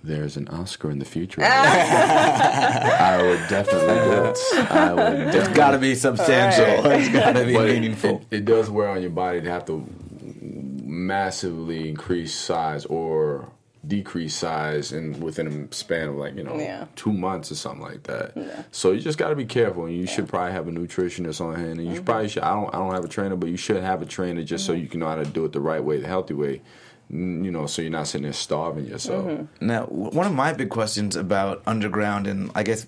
there's 0.05 0.36
an 0.36 0.48
Oscar 0.48 0.90
in 0.90 0.98
the 0.98 1.05
future, 1.05 1.42
I 1.44 3.18
would 3.22 3.48
definitely 3.48 3.94
do 3.94 4.24
it. 4.24 4.38
I 4.70 4.92
would 4.92 5.12
It's 5.12 5.34
definitely. 5.36 5.55
got 5.55 5.70
to 5.72 5.78
be 5.78 5.94
substantial. 5.94 6.90
It's 6.90 7.09
got 7.11 7.32
to 7.34 7.44
be 7.44 7.55
But 7.55 7.68
it- 7.70 7.74
meaningful. 7.74 8.24
It, 8.30 8.36
it 8.38 8.44
does 8.44 8.68
wear 8.70 8.88
on 8.88 9.00
your 9.00 9.11
body 9.11 9.40
to 9.40 9.50
have 9.50 9.64
to 9.66 9.86
massively 10.84 11.88
increase 11.88 12.34
size 12.34 12.84
or 12.86 13.48
decrease 13.84 14.34
size 14.36 14.92
in 14.92 15.18
within 15.18 15.68
a 15.70 15.74
span 15.74 16.09
of 16.11 16.14
like 16.14 16.36
you 16.36 16.44
know 16.44 16.57
Yeah. 16.57 16.84
two 16.94 17.12
months 17.12 17.50
or 17.50 17.57
something 17.57 17.82
like 17.82 18.05
that. 18.05 18.66
So 18.70 18.92
you 18.92 19.00
just 19.00 19.18
got 19.18 19.30
to 19.30 19.36
be 19.36 19.44
careful, 19.44 19.86
and 19.86 19.96
you 19.96 20.07
should 20.07 20.28
probably 20.28 20.53
have 20.53 20.68
a 20.68 20.70
nutritionist 20.70 21.40
on 21.40 21.57
hand, 21.57 21.80
and 21.80 21.80
you 21.80 21.86
Mm-hmm. 21.86 21.94
should 21.96 22.07
probably 22.07 22.28
should. 22.28 22.42
I 22.44 22.55
don't 22.55 22.72
I 22.74 22.78
don't 22.78 22.92
have 22.92 23.05
a 23.05 23.09
trainer, 23.09 23.34
but 23.36 23.48
you 23.50 23.57
should 23.57 23.82
have 23.82 24.00
a 24.03 24.07
trainer 24.07 24.44
just 24.44 24.64
so 24.66 24.72
you 24.72 24.86
can 24.86 25.00
know 25.00 25.09
how 25.09 25.16
to 25.16 25.24
do 25.24 25.44
it 25.44 25.53
the 25.53 25.61
right 25.61 25.82
way, 25.82 25.98
the 26.00 26.07
healthy 26.07 26.34
way. 26.34 26.61
You 27.13 27.51
know, 27.51 27.67
so 27.67 27.83
you're 27.83 27.91
not 27.91 28.09
sitting 28.09 28.23
there 28.23 28.33
starving 28.33 28.87
yourself. 28.87 29.27
Mm-hmm. 29.27 29.67
Now, 29.67 29.85
one 29.85 30.27
of 30.27 30.33
my 30.33 30.55
big 30.55 30.71
questions 30.71 31.15
about 31.15 31.63
underground 31.67 32.27
and 32.27 32.51
I 32.55 32.63
guess 32.63 32.87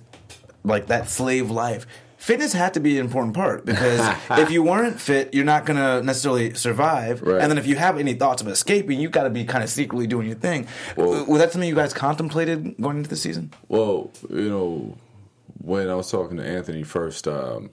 like 0.64 0.86
that 0.86 1.10
slave 1.10 1.50
life, 1.50 1.86
fitness 2.16 2.54
had 2.54 2.72
to 2.72 2.80
be 2.80 2.98
an 2.98 3.04
important 3.04 3.34
part 3.34 3.66
because 3.66 4.00
if 4.30 4.50
you 4.50 4.62
weren't 4.62 4.98
fit, 4.98 5.34
you're 5.34 5.44
not 5.44 5.66
going 5.66 5.76
to 5.76 6.02
necessarily 6.02 6.54
survive. 6.54 7.20
Right. 7.20 7.42
And 7.42 7.50
then 7.50 7.58
if 7.58 7.66
you 7.66 7.76
have 7.76 7.98
any 7.98 8.14
thoughts 8.14 8.40
of 8.40 8.48
escaping, 8.48 8.98
you 8.98 9.10
got 9.10 9.24
to 9.24 9.30
be 9.30 9.44
kind 9.44 9.62
of 9.62 9.68
secretly 9.68 10.06
doing 10.06 10.26
your 10.26 10.36
thing. 10.36 10.66
Well- 10.96 11.26
was 11.26 11.40
that 11.40 11.52
something 11.52 11.68
you 11.68 11.74
guys 11.74 11.92
contemplated 11.92 12.76
going 12.80 12.96
into 12.96 13.10
the 13.10 13.16
season? 13.16 13.52
Well, 13.68 14.10
you 14.30 14.48
know, 14.48 14.96
when 15.58 15.90
I 15.90 15.94
was 15.96 16.10
talking 16.10 16.38
to 16.38 16.44
Anthony 16.46 16.82
first, 16.82 17.28
um, 17.28 17.70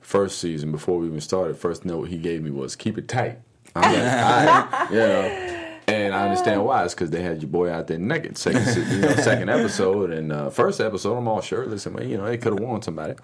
first 0.00 0.38
season 0.38 0.72
before 0.72 0.98
we 0.98 1.06
even 1.06 1.20
started, 1.20 1.58
first 1.58 1.84
note 1.84 2.08
he 2.08 2.16
gave 2.16 2.42
me 2.42 2.50
was 2.50 2.76
keep 2.76 2.96
it 2.96 3.08
tight. 3.08 3.40
I'm 3.74 3.82
like, 3.82 4.02
all 4.02 4.80
right, 4.80 4.90
you 4.90 4.96
know. 4.98 5.46
And 5.86 6.14
I 6.14 6.22
understand 6.22 6.64
why. 6.64 6.84
It's 6.84 6.94
because 6.94 7.10
they 7.10 7.20
had 7.20 7.42
your 7.42 7.50
boy 7.50 7.68
out 7.68 7.88
there 7.88 7.98
naked. 7.98 8.38
Second, 8.38 8.64
you 8.92 8.98
know, 8.98 9.12
second 9.16 9.48
episode 9.50 10.12
and 10.12 10.30
uh, 10.32 10.48
first 10.48 10.80
episode, 10.80 11.16
I'm 11.16 11.26
all 11.26 11.40
shirtless. 11.40 11.84
And 11.84 12.08
you 12.08 12.16
know, 12.16 12.26
they 12.26 12.38
could 12.38 12.52
have 12.52 12.60
warned 12.60 12.84
somebody. 12.84 13.14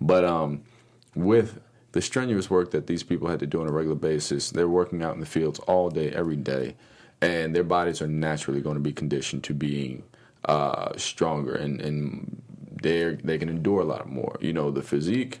But 0.00 0.24
um, 0.24 0.62
with 1.14 1.60
the 1.92 2.02
strenuous 2.02 2.50
work 2.50 2.72
that 2.72 2.88
these 2.88 3.04
people 3.04 3.28
had 3.28 3.38
to 3.38 3.46
do 3.46 3.60
on 3.60 3.68
a 3.68 3.72
regular 3.72 3.94
basis, 3.94 4.50
they're 4.50 4.68
working 4.68 5.00
out 5.00 5.14
in 5.14 5.20
the 5.20 5.26
fields 5.26 5.60
all 5.60 5.90
day, 5.90 6.10
every 6.10 6.34
day, 6.34 6.74
and 7.20 7.54
their 7.54 7.62
bodies 7.62 8.02
are 8.02 8.08
naturally 8.08 8.60
going 8.60 8.74
to 8.74 8.80
be 8.80 8.92
conditioned 8.92 9.44
to 9.44 9.54
being 9.54 10.02
uh, 10.46 10.96
stronger 10.96 11.54
and 11.54 11.80
and 11.80 12.42
they 12.82 13.16
they 13.22 13.38
can 13.38 13.48
endure 13.48 13.80
a 13.80 13.84
lot 13.84 14.08
more. 14.08 14.36
You 14.40 14.52
know, 14.52 14.70
the 14.70 14.82
physique 14.82 15.40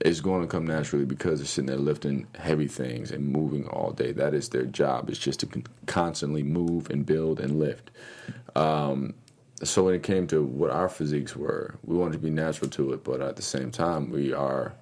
is 0.00 0.20
going 0.20 0.42
to 0.42 0.48
come 0.48 0.66
naturally 0.66 1.04
because 1.04 1.38
they're 1.38 1.46
sitting 1.46 1.66
there 1.66 1.76
lifting 1.76 2.26
heavy 2.38 2.68
things 2.68 3.10
and 3.10 3.26
moving 3.26 3.66
all 3.68 3.92
day. 3.92 4.12
That 4.12 4.34
is 4.34 4.50
their 4.50 4.64
job. 4.64 5.08
It's 5.08 5.18
just 5.18 5.40
to 5.40 5.46
con- 5.46 5.64
constantly 5.86 6.42
move 6.42 6.90
and 6.90 7.06
build 7.06 7.40
and 7.40 7.58
lift. 7.58 7.90
Um, 8.54 9.14
so 9.62 9.84
when 9.84 9.94
it 9.94 10.02
came 10.02 10.26
to 10.28 10.42
what 10.42 10.70
our 10.70 10.88
physiques 10.88 11.34
were, 11.34 11.76
we 11.84 11.96
wanted 11.96 12.12
to 12.12 12.18
be 12.18 12.30
natural 12.30 12.68
to 12.72 12.92
it, 12.92 13.04
but 13.04 13.22
at 13.22 13.36
the 13.36 13.42
same 13.42 13.70
time, 13.70 14.10
we 14.10 14.32
are 14.32 14.74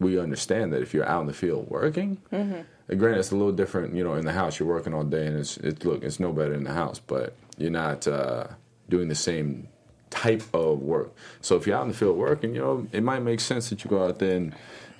we 0.00 0.18
understand 0.18 0.72
that 0.72 0.82
if 0.82 0.92
you're 0.92 1.08
out 1.08 1.20
in 1.20 1.26
the 1.26 1.32
field 1.32 1.68
working, 1.70 2.18
and 2.88 2.98
granted 2.98 3.20
it's 3.20 3.30
a 3.30 3.36
little 3.36 3.52
different. 3.52 3.94
You 3.94 4.02
know, 4.02 4.14
in 4.14 4.24
the 4.24 4.32
house 4.32 4.58
you're 4.58 4.68
working 4.68 4.94
all 4.94 5.04
day, 5.04 5.26
and 5.26 5.38
it's 5.38 5.58
it's 5.58 5.84
look 5.84 6.02
it's 6.02 6.18
no 6.18 6.32
better 6.32 6.54
in 6.54 6.64
the 6.64 6.72
house, 6.72 7.00
but 7.00 7.36
you're 7.58 7.70
not 7.70 8.08
uh, 8.08 8.46
doing 8.88 9.08
the 9.08 9.14
same 9.14 9.68
type 10.10 10.42
of 10.54 10.80
work. 10.80 11.14
So 11.40 11.56
if 11.56 11.66
you're 11.66 11.76
out 11.76 11.82
in 11.82 11.88
the 11.88 11.94
field 11.94 12.16
working, 12.16 12.54
you 12.54 12.60
know, 12.60 12.86
it 12.92 13.02
might 13.02 13.20
make 13.20 13.40
sense 13.40 13.70
that 13.70 13.84
you 13.84 13.90
go 13.90 14.04
out 14.04 14.18
there 14.18 14.36
and 14.36 14.54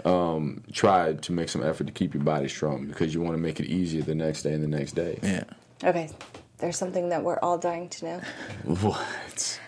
um, 0.04 0.62
try 0.72 1.14
to 1.14 1.32
make 1.32 1.48
some 1.48 1.62
effort 1.62 1.86
to 1.86 1.92
keep 1.92 2.14
your 2.14 2.22
body 2.22 2.48
strong 2.48 2.86
because 2.86 3.14
you 3.14 3.20
want 3.20 3.34
to 3.34 3.40
make 3.40 3.60
it 3.60 3.66
easier 3.66 4.02
the 4.02 4.14
next 4.14 4.42
day 4.42 4.52
and 4.52 4.62
the 4.62 4.68
next 4.68 4.92
day. 4.92 5.18
Yeah. 5.22 5.44
Okay, 5.82 6.10
there's 6.58 6.76
something 6.76 7.08
that 7.10 7.22
we're 7.22 7.38
all 7.40 7.58
dying 7.58 7.88
to 7.90 8.04
know. 8.04 8.20
What? 8.64 9.60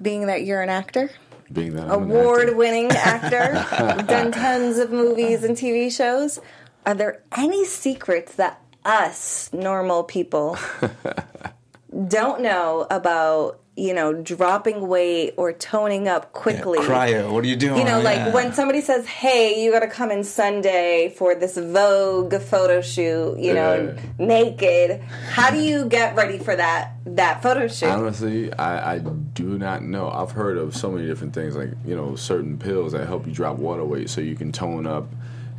Being 0.00 0.26
that 0.26 0.44
you're 0.44 0.62
an 0.62 0.68
actor, 0.68 1.10
Being 1.52 1.74
that 1.76 1.84
I'm 1.84 2.10
award 2.10 2.56
winning 2.56 2.90
actor, 2.90 3.64
You've 3.96 4.06
done 4.08 4.32
tons 4.32 4.78
of 4.78 4.90
movies 4.90 5.44
and 5.44 5.56
TV 5.56 5.94
shows, 5.94 6.40
are 6.84 6.94
there 6.94 7.22
any 7.36 7.64
secrets 7.64 8.34
that 8.36 8.60
us 8.84 9.52
normal 9.52 10.02
people 10.02 10.58
don't 12.08 12.40
know 12.40 12.86
about, 12.90 13.60
you 13.74 13.94
know, 13.94 14.12
dropping 14.12 14.86
weight 14.86 15.32
or 15.38 15.52
toning 15.52 16.06
up 16.06 16.32
quickly? 16.32 16.78
Cryo, 16.80 17.32
what 17.32 17.42
are 17.42 17.46
you 17.46 17.56
doing? 17.56 17.78
You 17.78 17.84
know, 17.84 18.00
like 18.00 18.16
Yeah. 18.18 18.32
when 18.34 18.52
somebody 18.52 18.82
says, 18.82 19.06
"Hey, 19.06 19.62
you 19.64 19.72
got 19.72 19.80
to 19.80 19.86
come 19.88 20.10
in 20.10 20.24
Sunday 20.24 21.08
for 21.16 21.34
this 21.34 21.56
Vogue 21.56 22.34
photo 22.40 22.82
shoot," 22.82 23.38
you 23.38 23.54
know, 23.54 23.94
naked. 24.18 25.00
How 25.30 25.50
do 25.50 25.58
you 25.58 25.86
get 25.86 26.14
ready 26.16 26.38
for 26.38 26.54
that 26.54 26.92
that 27.06 27.42
photo 27.42 27.66
shoot? 27.66 27.88
Honestly, 27.88 28.52
I, 28.54 28.94
I 28.94 28.98
do 28.98 29.56
not 29.58 29.82
know. 29.82 30.10
I've 30.10 30.32
heard 30.32 30.58
of 30.58 30.76
so 30.76 30.90
many 30.90 31.06
different 31.06 31.32
things, 31.32 31.56
like 31.56 31.70
you 31.86 31.96
know, 31.96 32.14
certain 32.14 32.58
pills 32.58 32.92
that 32.92 33.06
help 33.06 33.26
you 33.26 33.32
drop 33.32 33.56
water 33.56 33.84
weight 33.84 34.10
so 34.10 34.20
you 34.20 34.34
can 34.36 34.52
tone 34.52 34.86
up, 34.86 35.06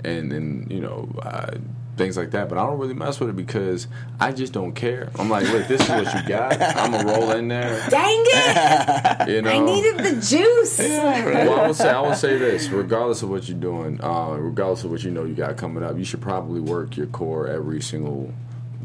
and 0.05 0.32
and 0.32 0.72
you 0.72 0.82
know. 0.82 1.09
Uh, 1.22 1.55
Things 1.96 2.18
like 2.18 2.32
that, 2.32 2.50
but 2.50 2.58
I 2.58 2.66
don't 2.66 2.80
really 2.80 2.96
mess 2.96 3.20
with 3.20 3.30
it 3.30 3.36
because 3.36 3.88
I 4.20 4.32
just 4.32 4.52
don't 4.52 4.74
care. 4.74 5.12
I'm 5.20 5.30
like, 5.30 5.48
look, 5.50 5.68
this 5.68 5.80
is 5.80 5.89
what 5.89 6.12
you 6.16 6.28
got. 6.28 6.60
I'm 6.60 6.91
gonna 6.91 7.06
roll 7.06 7.32
in 7.32 7.48
there. 7.50 7.88
Dang 7.89 8.24
it! 8.26 9.28
You 9.30 9.41
know, 9.41 9.52
I 9.52 9.60
needed 9.60 9.98
the 10.00 10.22
juice. 10.22 10.80
well, 10.80 11.60
I 11.60 11.68
would 11.68 11.76
say 11.76 11.89
I 11.89 12.02
would 12.02 12.18
say 12.18 12.38
this: 12.38 12.68
regardless 12.70 13.22
of 13.22 13.30
what 13.30 13.48
you're 13.48 13.58
doing, 13.60 14.04
uh, 14.04 14.36
regardless 14.39 14.84
of 14.84 14.91
what 14.91 15.04
you 15.04 15.12
know 15.12 15.24
you 15.24 15.36
got 15.36 15.56
coming 15.58 15.84
up, 15.84 15.98
you 15.98 16.04
should 16.04 16.22
probably 16.22 16.60
work 16.62 16.98
your 16.98 17.08
core 17.08 17.48
every 17.48 17.82
single 17.82 18.34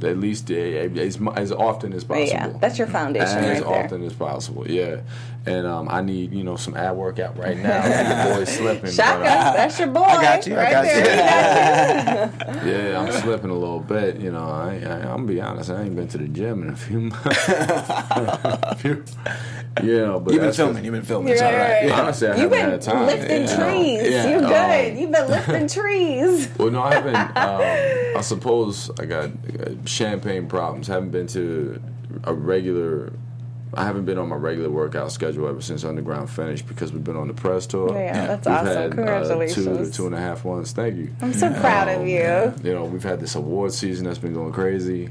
at 0.04 0.18
least 0.18 0.50
uh, 0.50 0.54
as, 0.54 1.18
as 1.36 1.52
often 1.52 1.92
as 1.92 2.04
possible. 2.04 2.26
Yeah, 2.28 2.48
that's 2.60 2.78
your 2.78 2.86
foundation 2.88 3.38
as 3.38 3.60
right 3.60 3.68
there. 3.68 3.84
often 3.84 4.04
as 4.04 4.12
possible. 4.12 4.68
Yeah, 4.70 5.00
and 5.46 5.66
um, 5.66 5.88
I 5.88 6.00
need 6.02 6.32
you 6.32 6.44
know 6.44 6.56
some 6.56 6.76
ab 6.76 6.96
workout 6.96 7.36
right 7.38 7.56
now. 7.62 7.82
the 8.30 8.34
boy's 8.38 8.56
slipping. 8.56 8.90
Shaka, 8.90 9.18
but, 9.20 9.26
uh, 9.28 9.52
that's 9.54 9.78
your 9.78 9.88
boy. 9.88 10.02
I 10.02 10.22
got 10.22 10.46
you, 10.46 10.56
I 10.56 10.70
got 10.70 10.84
you. 10.84 11.02
there. 11.02 12.62
He 12.62 12.68
you. 12.70 12.76
yeah, 12.90 13.00
I'm 13.00 13.12
slipping 13.12 13.50
a 13.50 13.54
little 13.54 13.80
bit. 13.80 14.18
You 14.20 14.32
know, 14.32 14.48
I, 14.48 14.80
I, 14.84 14.92
I'm 15.00 15.26
gonna 15.26 15.26
be 15.26 15.40
honest. 15.40 15.70
I 15.70 15.82
ain't 15.82 15.96
been 15.96 16.08
to 16.08 16.18
the 16.18 16.28
gym 16.28 16.62
in 16.62 16.70
a 16.70 16.76
few 16.76 17.00
months. 17.00 17.44
Few- 18.80 19.04
you 19.84 20.00
know, 20.06 20.20
but 20.20 20.32
You've 20.32 20.40
been 20.40 20.46
that's 20.48 20.56
filming. 20.56 20.84
You've 20.84 20.94
been 20.94 21.02
filming. 21.02 21.32
It's 21.32 21.42
Right, 21.42 21.54
all 21.54 21.58
right. 21.60 21.90
right. 21.90 22.00
Honestly, 22.00 22.28
I 22.28 22.30
You've 22.36 22.52
haven't 22.52 22.58
been 22.60 22.70
had 22.70 22.82
time. 22.82 23.06
lifting 23.06 23.40
you 23.42 23.46
know. 23.46 23.70
trees. 23.70 24.10
Yeah. 24.12 24.28
You're 24.28 24.44
Um, 24.44 24.48
good. 24.50 24.98
You've 25.00 25.12
been 25.12 25.28
lifting 25.28 25.68
trees. 25.82 26.48
Well, 26.58 26.70
no, 26.70 26.82
I 26.82 26.94
haven't. 26.94 27.16
Um, 27.38 28.18
I 28.18 28.20
suppose 28.22 28.90
I 28.98 29.04
got 29.06 29.24
uh, 29.26 29.70
champagne 29.84 30.48
problems. 30.48 30.86
Haven't 30.88 31.10
been 31.10 31.26
to 31.28 31.80
a 32.24 32.34
regular. 32.34 33.12
I 33.74 33.84
haven't 33.84 34.06
been 34.06 34.16
on 34.16 34.28
my 34.30 34.36
regular 34.36 34.70
workout 34.70 35.12
schedule 35.12 35.46
ever 35.46 35.60
since 35.60 35.84
Underground 35.84 36.30
finished 36.30 36.66
because 36.66 36.90
we've 36.92 37.04
been 37.04 37.16
on 37.16 37.28
the 37.28 37.34
press 37.34 37.66
tour. 37.66 37.92
Yeah, 37.92 38.26
that's 38.26 38.46
we've 38.46 38.54
awesome. 38.56 38.66
Had, 38.66 38.76
Uh, 38.78 38.88
two, 38.88 38.94
Congratulations. 38.96 39.96
two 39.96 40.06
and 40.06 40.14
a 40.14 40.18
half 40.18 40.42
ones. 40.44 40.72
Thank 40.72 40.96
you. 40.96 41.10
I'm 41.20 41.34
so 41.34 41.52
proud 41.52 41.88
of 41.88 42.06
you. 42.08 42.54
You 42.68 42.74
know, 42.74 42.86
we've 42.86 43.02
had 43.04 43.20
this 43.20 43.34
award 43.34 43.72
season 43.72 44.06
that's 44.06 44.18
been 44.18 44.32
going 44.32 44.52
crazy. 44.52 45.10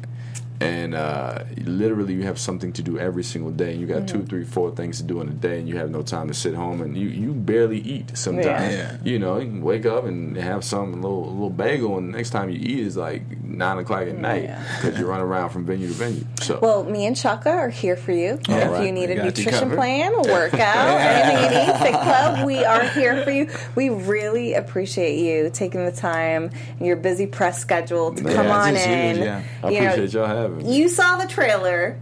And 0.59 0.95
uh, 0.95 1.43
literally, 1.65 2.13
you 2.15 2.23
have 2.23 2.39
something 2.39 2.73
to 2.73 2.81
do 2.81 2.97
every 2.97 3.23
single 3.23 3.51
day. 3.51 3.71
And 3.73 3.81
you 3.81 3.85
got 3.85 3.97
Mm-hmm. 3.97 4.19
two, 4.19 4.25
three, 4.25 4.43
four 4.45 4.71
things 4.71 4.97
to 4.97 5.03
do 5.03 5.21
in 5.21 5.27
a 5.27 5.33
day, 5.33 5.59
and 5.59 5.67
you 5.69 5.77
have 5.77 5.89
no 5.91 6.01
time 6.01 6.27
to 6.29 6.33
sit 6.33 6.53
home. 6.55 6.81
And 6.81 6.95
you, 6.97 7.07
you 7.09 7.33
barely 7.33 7.79
eat 7.79 8.17
sometimes. 8.17 8.73
Yeah. 8.73 8.77
Yeah. 8.93 8.97
You 9.03 9.19
know, 9.19 9.37
you 9.37 9.45
can 9.47 9.61
wake 9.61 9.85
up 9.85 10.05
and 10.05 10.35
have 10.37 10.63
some 10.63 11.01
little 11.01 11.25
little 11.31 11.49
bagel, 11.49 11.97
and 11.97 12.13
the 12.13 12.17
next 12.17 12.29
time 12.31 12.49
you 12.49 12.57
eat 12.59 12.79
is 12.79 12.97
like 12.97 13.21
nine 13.43 13.77
o'clock 13.79 14.01
at 14.07 14.17
night 14.17 14.43
Yeah. 14.43 14.63
because 14.81 14.99
you 14.99 15.05
run 15.07 15.19
around 15.19 15.49
from 15.49 15.65
venue 15.65 15.87
to 15.87 15.93
venue. 15.93 16.23
So 16.41 16.59
Well, 16.61 16.83
me 16.83 17.05
and 17.05 17.17
Shaka 17.17 17.49
are 17.49 17.69
here 17.69 17.95
for 17.95 18.11
you. 18.11 18.39
if 18.47 18.47
right. 18.49 18.85
you 18.85 18.91
need 18.91 19.09
We 19.09 19.15
a 19.17 19.23
nutrition 19.25 19.71
plan, 19.71 20.13
a 20.13 20.21
workout, 20.21 20.61
anything 20.99 21.43
you 21.59 21.67
need, 21.73 21.79
Fit 21.79 21.93
Club, 21.93 22.45
we 22.45 22.63
are 22.63 22.83
here 22.89 23.23
for 23.23 23.31
you. 23.31 23.49
We 23.75 23.89
really 23.89 24.53
appreciate 24.53 25.17
you 25.19 25.49
taking 25.51 25.85
the 25.85 25.91
time 25.91 26.51
in 26.79 26.85
your 26.85 26.97
busy 26.97 27.25
press 27.27 27.59
schedule 27.59 28.13
to 28.13 28.23
Yeah, 28.23 28.33
come 28.33 28.47
on 28.47 28.73
just 28.73 28.85
huge, 28.85 29.17
in. 29.17 29.23
yeah. 29.23 29.41
I 29.63 29.69
You 29.69 29.81
know, 29.81 29.87
appreciate 29.87 30.13
y'all 30.13 30.27
having 30.27 30.46
you 30.63 30.89
saw 30.89 31.17
the 31.17 31.27
trailer. 31.27 31.99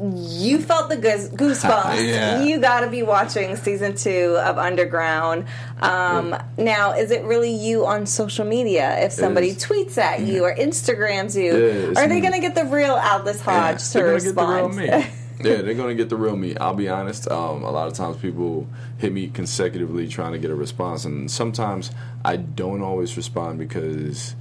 You 0.00 0.60
felt 0.60 0.90
the 0.90 0.96
goose- 0.96 1.28
goosebumps. 1.34 2.06
Yeah. 2.08 2.42
You 2.42 2.60
got 2.60 2.80
to 2.80 2.86
be 2.86 3.02
watching 3.02 3.56
season 3.56 3.96
two 3.96 4.36
of 4.38 4.56
Underground. 4.56 5.46
Um, 5.80 6.36
Now, 6.56 6.92
is 6.92 7.10
it 7.10 7.24
really 7.24 7.52
you 7.52 7.84
on 7.84 8.06
social 8.06 8.44
media? 8.44 8.96
If 9.04 9.10
somebody 9.12 9.54
tweets 9.54 9.98
at 9.98 10.20
you 10.20 10.44
or 10.44 10.54
Instagrams 10.54 11.34
you, 11.34 11.52
Yeah, 11.56 12.00
are 12.00 12.06
they 12.08 12.20
going 12.20 12.32
to 12.34 12.38
get 12.38 12.54
the 12.54 12.64
real 12.66 12.94
Aldis 12.94 13.40
Hodge 13.40 13.90
to 13.90 14.02
respond? 14.04 14.74
get 14.76 14.86
the 14.86 14.92
real 14.92 15.00
me. 15.00 15.06
yeah, 15.50 15.62
they're 15.62 15.74
gonna 15.74 15.94
get 15.94 16.08
the 16.08 16.16
real 16.16 16.36
me. 16.36 16.56
I'll 16.56 16.74
be 16.74 16.88
honest. 16.88 17.28
Um, 17.30 17.62
a 17.62 17.70
lot 17.70 17.86
of 17.86 17.94
times 17.94 18.16
people 18.16 18.66
hit 18.98 19.12
me 19.12 19.28
consecutively 19.28 20.08
trying 20.08 20.32
to 20.32 20.38
get 20.38 20.50
a 20.50 20.54
response, 20.56 21.04
and 21.04 21.30
sometimes 21.30 21.92
I 22.24 22.36
don't 22.36 22.82
always 22.82 23.16
respond 23.16 23.58
because 23.60 24.34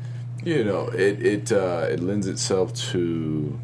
you 0.48 0.64
know 0.64 0.88
it 0.88 1.22
it 1.26 1.52
uh, 1.52 1.88
it 1.90 2.00
lends 2.00 2.26
itself 2.26 2.74
to 2.74 3.60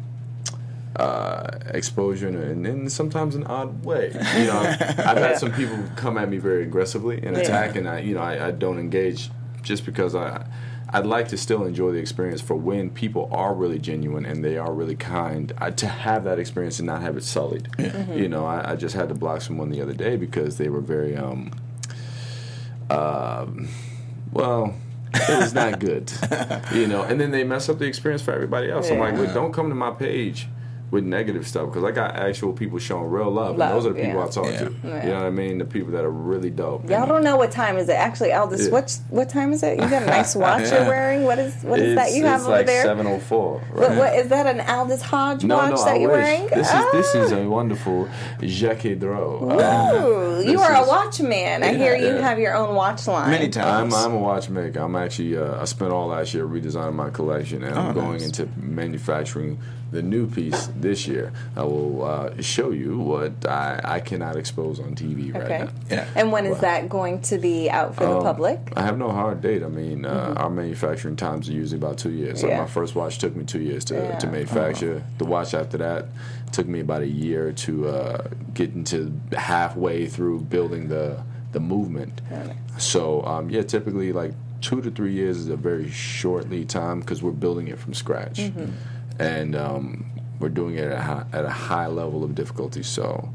uh, 0.96 1.48
exposure 1.68 2.28
in, 2.28 2.36
in, 2.36 2.66
in 2.66 2.90
sometimes 2.90 3.34
an 3.34 3.44
odd 3.44 3.84
way. 3.84 4.12
You 4.38 4.46
know, 4.46 4.60
I've 4.60 5.18
had 5.18 5.38
some 5.38 5.52
people 5.52 5.82
come 5.96 6.18
at 6.18 6.28
me 6.28 6.36
very 6.36 6.62
aggressively 6.62 7.22
and 7.22 7.36
attack, 7.36 7.74
and 7.76 7.88
I 7.88 8.00
you 8.00 8.14
know 8.14 8.20
I, 8.20 8.48
I 8.48 8.50
don't 8.50 8.78
engage 8.78 9.30
just 9.62 9.86
because 9.86 10.14
I. 10.14 10.46
I'd 10.90 11.06
like 11.06 11.26
to 11.28 11.36
still 11.36 11.64
enjoy 11.64 11.90
the 11.90 11.98
experience 11.98 12.40
for 12.40 12.54
when 12.54 12.88
people 12.88 13.28
are 13.32 13.52
really 13.52 13.80
genuine 13.80 14.24
and 14.24 14.44
they 14.44 14.58
are 14.58 14.72
really 14.72 14.94
kind. 14.94 15.52
I, 15.58 15.70
to 15.70 15.88
have 15.88 16.22
that 16.22 16.38
experience 16.38 16.78
and 16.78 16.86
not 16.86 17.02
have 17.02 17.16
it 17.16 17.24
sullied. 17.24 17.68
You 18.14 18.28
know, 18.28 18.46
I, 18.46 18.72
I 18.72 18.76
just 18.76 18.94
had 18.94 19.08
to 19.08 19.14
block 19.16 19.40
someone 19.40 19.70
the 19.70 19.80
other 19.80 19.94
day 19.94 20.16
because 20.16 20.56
they 20.56 20.68
were 20.68 20.82
very, 20.82 21.16
um, 21.16 21.50
um, 22.90 23.68
well, 24.30 24.76
it 25.14 25.38
was 25.38 25.54
not 25.54 25.78
good. 25.78 26.12
you 26.72 26.86
know, 26.86 27.02
and 27.02 27.20
then 27.20 27.30
they 27.30 27.44
mess 27.44 27.68
up 27.68 27.78
the 27.78 27.86
experience 27.86 28.22
for 28.22 28.32
everybody 28.32 28.70
else. 28.70 28.90
I'm 28.90 28.98
like, 28.98 29.14
well, 29.14 29.32
don't 29.32 29.52
come 29.52 29.68
to 29.68 29.74
my 29.74 29.90
page 29.90 30.48
with 30.94 31.04
negative 31.04 31.46
stuff 31.46 31.66
because 31.66 31.84
I 31.84 31.90
got 31.90 32.16
actual 32.16 32.52
people 32.52 32.78
showing 32.78 33.10
real 33.10 33.30
love, 33.30 33.56
Love, 33.58 33.68
and 33.70 33.76
those 33.78 33.86
are 33.86 33.92
the 33.92 34.00
people 34.02 34.20
yeah. 34.20 34.26
I 34.26 34.28
talk 34.30 34.46
Yeah. 34.46 34.58
to. 34.58 34.74
Yeah. 34.84 35.02
You 35.04 35.08
know 35.10 35.14
what 35.16 35.26
I 35.26 35.30
mean? 35.30 35.58
The 35.58 35.64
people 35.64 35.92
that 35.92 36.04
are 36.04 36.10
really 36.10 36.50
dope. 36.50 36.88
Y'all 36.88 37.00
And 37.02 37.08
don't 37.08 37.24
know 37.24 37.36
what 37.36 37.50
time 37.50 37.76
is 37.76 37.88
it. 37.88 37.94
Actually, 37.96 38.32
Aldis, 38.32 38.66
Yeah. 38.66 38.70
what 38.72 38.98
what 39.10 39.28
time 39.28 39.52
is 39.52 39.62
it? 39.62 39.72
You 39.80 39.88
got 39.88 40.02
a 40.04 40.06
nice 40.06 40.34
watch 40.44 40.70
you're 40.70 40.84
wearing. 40.86 41.24
What 41.24 41.38
is 41.38 41.52
what 41.64 41.80
is 41.80 41.94
that 41.96 42.12
you 42.14 42.24
have 42.26 42.40
it's 42.40 42.44
over 42.48 42.56
like 42.58 42.66
there? 42.66 42.82
704. 42.84 43.60
What, 43.74 43.88
Right? 43.88 43.98
what 43.98 44.14
is 44.14 44.28
that? 44.28 44.46
An 44.46 44.60
Aldis 44.60 45.02
Hodge 45.02 45.44
No, 45.44 45.56
watch 45.56 45.70
no, 45.72 45.84
that 45.84 45.94
I 45.94 45.98
you're 45.98 46.10
wish. 46.12 46.22
wearing? 46.22 46.46
This 46.48 46.72
is 46.72 46.92
this 46.92 47.14
is 47.14 47.32
Ah. 47.32 47.36
a 47.36 47.48
wonderful 47.48 48.08
Jaquet 48.40 49.00
Droz. 49.00 49.42
Ooh, 49.42 49.50
Um, 49.50 50.38
you 50.46 50.52
this 50.52 50.60
are 50.60 50.74
a 50.74 50.82
is- 50.82 50.88
watchman. 50.88 51.62
I 51.64 51.74
hear 51.74 51.96
you 51.96 52.06
Yeah. 52.14 52.20
have 52.28 52.38
your 52.38 52.54
own 52.54 52.74
watch 52.74 53.06
line. 53.08 53.30
Many 53.30 53.48
times. 53.48 53.92
I'm. 53.94 54.04
I'm 54.04 54.14
a 54.14 54.18
watchmaker. 54.20 54.78
I'm 54.80 54.94
actually 54.96 55.36
uh, 55.36 55.60
I 55.60 55.64
spent 55.64 55.92
all 55.92 56.06
last 56.08 56.34
year 56.34 56.44
redesigning 56.46 56.94
my 56.94 57.10
collection, 57.10 57.62
and 57.64 57.76
I'm 57.78 57.90
Oh, 57.90 57.92
going 58.00 58.12
nice. 58.18 58.26
into 58.26 58.48
manufacturing 58.56 59.58
the 59.94 60.02
new 60.02 60.26
piece 60.26 60.68
this 60.76 61.06
year. 61.06 61.32
I 61.56 61.62
will 61.62 62.04
uh, 62.04 62.42
show 62.42 62.70
you 62.70 62.98
what 62.98 63.46
I, 63.46 63.80
I 63.84 64.00
cannot 64.00 64.36
expose 64.36 64.80
on 64.80 64.94
TV 64.94 65.32
right 65.32 65.48
now. 65.66 65.68
Yeah. 65.90 66.06
And 66.16 66.30
when 66.32 66.44
is 66.46 66.58
that 66.60 66.88
going 66.88 67.20
to 67.22 67.38
be 67.38 67.70
out 67.70 67.94
for 67.94 68.04
the 68.04 68.16
Um, 68.18 68.22
public? 68.22 68.58
I 68.76 68.82
have 68.82 68.98
no 68.98 69.10
hard 69.10 69.40
date. 69.40 69.62
I 69.62 69.68
mean, 69.68 70.04
uh, 70.04 70.34
our 70.36 70.50
manufacturing 70.50 71.16
times 71.16 71.48
are 71.48 71.52
usually 71.52 71.78
about 71.78 71.96
two 71.98 72.10
years. 72.10 72.40
So 72.40 72.46
Mm-hmm. 72.46 72.56
Yeah. 72.56 72.62
my 72.62 72.68
first 72.68 72.94
watch 72.94 73.18
took 73.18 73.34
me 73.36 73.44
two 73.44 73.60
years 73.60 73.84
to, 73.86 73.94
Yeah. 73.94 74.18
to 74.18 74.26
manufacture. 74.26 75.02
The 75.18 75.24
watch 75.24 75.54
after 75.54 75.78
that 75.78 76.06
took 76.52 76.66
me 76.66 76.80
about 76.80 77.02
a 77.02 77.06
year 77.24 77.52
to 77.52 77.88
uh, 77.88 78.28
get 78.52 78.74
into 78.74 79.12
halfway 79.32 80.06
through 80.06 80.40
building 80.40 80.88
the 80.88 81.22
the 81.52 81.60
movement. 81.60 82.20
Okay. 82.32 82.56
So 82.78 83.22
um, 83.24 83.48
yeah, 83.48 83.62
typically 83.62 84.12
like 84.12 84.32
two 84.60 84.80
to 84.82 84.90
three 84.90 85.12
years 85.12 85.36
is 85.36 85.48
a 85.48 85.56
very 85.56 85.88
short 85.90 86.50
lead 86.50 86.68
time 86.68 86.98
because 87.00 87.22
we're 87.22 87.30
building 87.46 87.68
it 87.68 87.78
from 87.78 87.94
scratch, 87.94 88.38
Mm-hmm. 88.40 88.72
And 89.18 89.54
um, 89.56 90.10
we're 90.40 90.48
doing 90.48 90.76
it 90.76 90.84
at 90.84 90.92
a, 90.92 91.00
high, 91.00 91.24
at 91.32 91.44
a 91.44 91.50
high 91.50 91.86
level 91.86 92.24
of 92.24 92.34
difficulty. 92.34 92.82
So. 92.82 93.28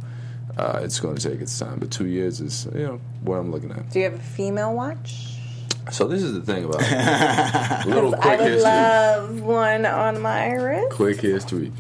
Uh, 0.58 0.82
it's 0.84 1.00
going 1.00 1.16
to 1.16 1.30
take 1.30 1.40
its 1.40 1.58
time, 1.58 1.80
but 1.80 1.90
two 1.90 2.08
years 2.08 2.42
is, 2.42 2.68
you 2.76 2.84
know, 2.84 3.00
what 3.22 3.38
I'm 3.38 3.50
looking 3.50 3.72
at. 3.72 3.90
Do 3.92 4.00
you 4.00 4.06
have 4.06 4.16
a 4.16 4.20
female 4.20 4.74
watch? 4.74 5.36
So 5.90 6.06
this 6.06 6.22
is 6.22 6.34
the 6.34 6.42
thing 6.42 6.66
about 6.66 6.82
it. 6.82 7.88
little 7.88 8.14
I 8.16 8.18
quick 8.20 8.40
would 8.40 8.48
history. 8.50 8.64
love 8.64 9.42
one 9.42 9.86
on 9.86 10.20
my 10.22 10.52
wrist. 10.52 10.92
quick 10.98 11.22
history. 11.22 11.72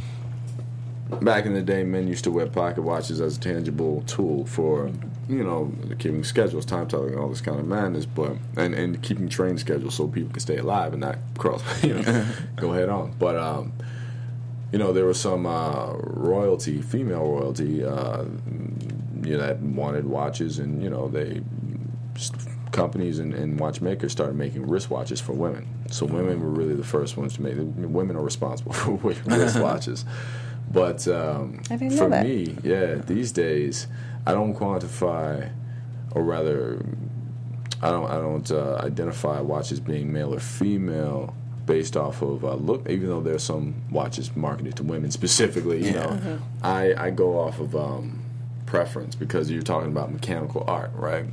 Back 1.21 1.45
in 1.45 1.53
the 1.55 1.61
day, 1.61 1.83
men 1.83 2.07
used 2.07 2.23
to 2.23 2.31
wear 2.31 2.47
pocket 2.47 2.83
watches 2.83 3.19
as 3.19 3.35
a 3.35 3.39
tangible 3.41 4.03
tool 4.07 4.45
for, 4.45 4.89
you 5.27 5.43
know, 5.43 5.73
keeping 5.97 6.23
schedules, 6.23 6.65
time 6.65 6.87
telling, 6.87 7.17
all 7.17 7.27
this 7.27 7.41
kind 7.41 7.59
of 7.59 7.67
madness, 7.67 8.05
but 8.05 8.37
and, 8.55 8.73
and 8.75 9.01
keeping 9.01 9.27
train 9.27 9.57
schedules 9.57 9.95
so 9.95 10.07
people 10.07 10.29
can 10.31 10.39
stay 10.39 10.57
alive 10.57 10.93
and 10.93 11.01
not 11.01 11.17
cross, 11.37 11.61
you 11.83 11.95
know, 11.95 12.25
go 12.55 12.71
head 12.71 12.87
on. 12.87 13.13
But 13.19 13.35
um, 13.35 13.73
you 14.71 14.77
know, 14.79 14.93
there 14.93 15.05
was 15.05 15.19
some 15.19 15.45
uh, 15.45 15.93
royalty, 15.93 16.81
female 16.81 17.25
royalty, 17.25 17.83
uh, 17.83 18.23
you 19.23 19.37
know, 19.37 19.39
that 19.39 19.59
wanted 19.59 20.05
watches, 20.05 20.59
and 20.59 20.83
you 20.83 20.89
know, 20.89 21.07
they 21.07 21.41
companies 22.71 23.19
and, 23.19 23.33
and 23.33 23.59
watchmakers 23.59 24.11
started 24.11 24.35
making 24.35 24.65
wristwatches 24.67 25.21
for 25.21 25.33
women. 25.33 25.67
So 25.89 26.05
women 26.05 26.39
were 26.39 26.49
really 26.49 26.75
the 26.75 26.83
first 26.83 27.17
ones 27.17 27.35
to 27.35 27.41
make. 27.41 27.55
The 27.55 27.63
women 27.63 28.15
are 28.15 28.21
responsible 28.21 28.73
for 28.73 28.97
wristwatches. 28.97 30.05
But 30.71 31.07
um, 31.07 31.63
for 31.63 32.09
that. 32.09 32.23
me, 32.23 32.55
yeah, 32.63 32.95
these 32.95 33.31
days 33.31 33.87
I 34.25 34.33
don't 34.33 34.53
quantify, 34.55 35.51
or 36.11 36.23
rather, 36.23 36.85
I 37.81 37.89
don't 37.89 38.09
I 38.09 38.15
don't 38.15 38.51
uh, 38.51 38.75
identify 38.83 39.41
watches 39.41 39.79
being 39.79 40.13
male 40.13 40.33
or 40.33 40.39
female 40.39 41.35
based 41.69 41.95
off 41.95 42.21
of 42.21 42.43
uh, 42.43 42.55
look. 42.55 42.89
Even 42.89 43.07
though 43.09 43.21
there's 43.21 43.43
some 43.43 43.75
watches 43.91 44.35
marketed 44.35 44.75
to 44.77 44.83
women 44.83 45.11
specifically, 45.11 45.85
you 45.85 45.93
know, 45.93 46.09
Mm-hmm. 46.09 46.35
I 46.63 46.93
I 47.05 47.09
go 47.11 47.39
off 47.39 47.59
of 47.59 47.75
um, 47.75 48.19
preference 48.65 49.15
because 49.15 49.49
you're 49.51 49.61
talking 49.73 49.91
about 49.91 50.11
mechanical 50.11 50.63
art, 50.67 50.91
right? 50.95 51.25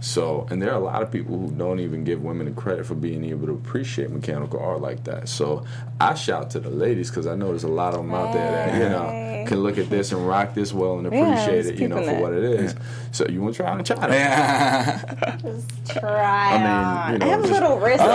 So, 0.00 0.46
and 0.50 0.60
there 0.60 0.70
are 0.70 0.76
a 0.76 0.86
lot 0.92 1.02
of 1.02 1.10
people 1.10 1.36
who 1.38 1.50
don't 1.50 1.80
even 1.80 2.04
give 2.04 2.22
women 2.22 2.46
the 2.46 2.52
credit 2.52 2.84
for 2.86 2.94
being 2.94 3.24
able 3.24 3.46
to 3.46 3.54
appreciate 3.54 4.10
mechanical 4.10 4.60
art 4.60 4.80
like 4.82 5.02
that. 5.04 5.28
So, 5.28 5.64
I 5.98 6.14
shout 6.14 6.50
to 6.50 6.60
the 6.60 6.68
ladies 6.70 7.08
because 7.10 7.26
I 7.26 7.34
know 7.34 7.48
there's 7.48 7.64
a 7.64 7.68
lot 7.82 7.94
of 7.94 8.00
them 8.04 8.12
out 8.14 8.32
there 8.34 8.50
that 8.52 8.74
you 8.74 8.88
know 8.90 9.44
can 9.48 9.62
look 9.62 9.78
at 9.78 9.88
this 9.90 10.12
and 10.12 10.28
rock 10.28 10.54
this 10.54 10.72
well 10.72 10.98
and 10.98 11.06
appreciate 11.06 11.56
was 11.56 11.66
it, 11.68 11.78
you 11.80 11.88
know, 11.88 11.96
for 11.96 12.04
that. 12.06 12.20
what 12.22 12.32
it 12.34 12.44
is. 12.44 12.74
So, 13.10 13.26
you 13.26 13.40
want 13.42 13.54
to 13.56 13.62
try 13.62 13.72
on 13.72 13.80
a 13.80 13.82
China? 13.82 14.08
Yeah. 14.14 15.36
just 15.42 15.86
Try 15.98 16.54
I 16.54 16.58
mean, 16.58 16.66
on. 16.66 17.12
you 17.14 17.18
know, 17.18 17.26
I 17.26 17.28
have 17.30 17.44
a 17.44 17.48
little 17.48 17.78
wrist. 17.78 18.02
Oh, 18.04 18.06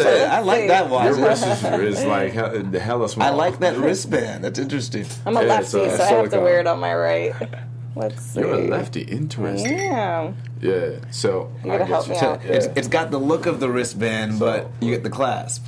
attached, 0.00 0.06
that's 0.06 0.06
so 0.06 0.08
it. 0.08 0.20
let's 0.20 0.32
I 0.32 0.40
like 0.40 0.68
that 0.68 0.88
watch. 0.90 1.04
Your 1.16 1.26
wrist 1.28 1.46
is, 1.46 1.98
is 1.98 2.04
like 2.04 2.70
the 2.72 2.80
hella 2.80 3.08
small. 3.08 3.26
I 3.26 3.30
like 3.30 3.58
that 3.60 3.76
wristband. 3.76 4.44
That's 4.44 4.58
interesting. 4.58 5.06
I'm 5.26 5.36
a 5.36 5.42
lefty, 5.42 5.78
it's, 5.78 5.96
so 5.96 6.02
uh, 6.02 6.06
I 6.06 6.10
have 6.22 6.30
to 6.30 6.40
wear 6.40 6.60
it 6.60 6.66
on 6.66 6.78
my 6.80 6.94
right. 6.94 7.34
Let's 7.96 8.22
see. 8.22 8.40
You're 8.40 8.52
a 8.54 8.58
lefty. 8.68 9.00
Interesting. 9.02 9.76
Yeah. 9.76 10.32
Yeah. 10.60 10.90
So 11.10 11.50
You 11.64 11.72
gotta 11.72 11.84
I 11.84 11.86
help 11.86 12.06
get 12.06 12.22
me 12.22 12.28
out. 12.28 12.44
Yeah. 12.44 12.52
It's, 12.52 12.66
it's 12.76 12.88
got 12.88 13.10
the 13.10 13.18
look 13.18 13.46
of 13.46 13.58
the 13.58 13.68
wristband, 13.68 14.38
but 14.38 14.70
you 14.80 14.90
get 14.92 15.02
the 15.02 15.10
clasp. 15.10 15.66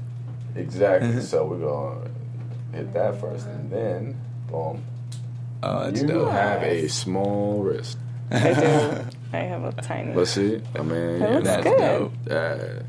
Exactly. 0.55 1.20
so 1.22 1.45
we're 1.47 1.59
going. 1.59 2.03
To 2.72 2.76
hit 2.76 2.93
that 2.93 3.20
first, 3.20 3.47
and 3.47 3.68
then 3.70 4.20
boom. 4.49 4.83
Oh, 5.62 5.85
that's 5.85 6.03
you 6.03 6.07
dope. 6.07 6.31
have 6.31 6.62
a 6.62 6.87
small 6.89 7.62
wrist. 7.62 7.99
I 8.31 8.53
do. 8.55 9.05
I 9.33 9.39
have 9.39 9.64
a 9.64 9.72
tiny. 9.83 10.14
Let's 10.14 10.31
see. 10.31 10.61
I 10.76 10.83
mean, 10.83 11.18
That 11.18 11.33
looks 11.33 11.45
that's 11.49 11.64
good. 11.64 11.78
dope. 11.78 12.12
Yeah. 12.28 12.83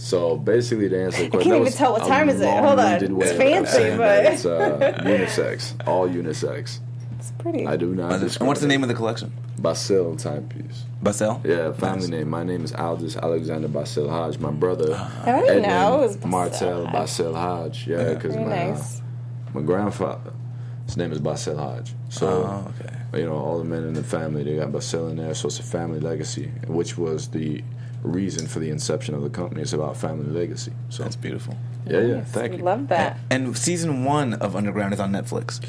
So 0.00 0.36
basically, 0.36 0.88
to 0.88 1.02
answer 1.04 1.24
the 1.24 1.28
question, 1.28 1.52
I 1.52 1.58
question, 1.58 1.58
can't 1.58 1.60
even 1.66 1.72
tell 1.76 1.92
what 1.92 2.06
time 2.06 2.28
is 2.28 2.40
it. 2.40 2.46
Hold 2.48 2.64
on. 2.64 2.76
long-winded 2.76 3.12
way 3.12 3.26
It's 3.26 3.36
fancy, 3.36 3.96
but- 3.96 4.24
it's 4.26 4.46
uh, 4.46 4.78
unisex, 5.04 5.86
all 5.88 6.08
unisex. 6.08 6.78
It's 7.18 7.32
pretty. 7.32 7.66
I 7.66 7.76
do 7.76 7.94
not. 7.94 8.12
And 8.12 8.32
what's 8.46 8.60
the 8.60 8.68
name 8.68 8.82
of 8.84 8.88
the 8.88 8.94
collection? 8.94 9.32
Basil 9.58 10.14
timepiece. 10.16 10.84
Basil? 11.02 11.40
Yeah, 11.44 11.72
family 11.72 12.06
name. 12.08 12.28
My 12.30 12.44
name 12.44 12.62
is 12.64 12.72
Aldis 12.72 13.16
Alexander 13.16 13.66
Basil 13.66 14.08
Hodge. 14.08 14.38
My 14.38 14.52
brother, 14.52 14.94
I 15.24 15.40
didn't 15.40 15.62
know 15.62 15.98
it 15.98 16.06
was 16.06 16.16
Basil 16.16 16.28
Martel 16.30 16.84
Hodge. 16.84 16.92
Basil 16.92 17.34
Hodge. 17.34 17.86
Yeah, 17.88 18.14
because 18.14 18.34
Very 18.34 18.46
my 18.46 18.66
nice. 18.70 19.02
my 19.52 19.62
grandfather, 19.62 20.32
his 20.86 20.96
name 20.96 21.10
is 21.10 21.18
Basil 21.18 21.58
Hodge. 21.58 21.92
So, 22.08 22.28
Oh, 22.28 22.72
okay. 22.80 23.20
you 23.20 23.26
know, 23.26 23.34
all 23.36 23.58
the 23.58 23.64
men 23.64 23.82
in 23.82 23.94
the 23.94 24.04
family, 24.04 24.44
they 24.44 24.54
got 24.56 24.70
Basil 24.70 25.08
in 25.08 25.16
there. 25.16 25.34
So 25.34 25.48
it's 25.48 25.58
a 25.58 25.64
family 25.64 25.98
legacy, 25.98 26.52
which 26.68 26.96
was 26.96 27.26
the 27.28 27.64
reason 28.02 28.46
for 28.46 28.58
the 28.58 28.70
inception 28.70 29.14
of 29.14 29.22
the 29.22 29.30
company. 29.30 29.62
It's 29.62 29.72
about 29.72 29.96
family 29.96 30.26
legacy. 30.30 30.72
So 30.88 31.02
That's 31.02 31.16
beautiful. 31.16 31.56
yeah, 31.86 32.00
yeah. 32.00 32.20
Thank 32.24 32.52
We 32.52 32.58
you. 32.58 32.64
Love 32.64 32.88
that. 32.88 33.18
And 33.30 33.56
season 33.56 34.04
one 34.04 34.34
of 34.34 34.54
Underground 34.56 34.94
is 34.94 35.00
on 35.00 35.12
Netflix. 35.12 35.60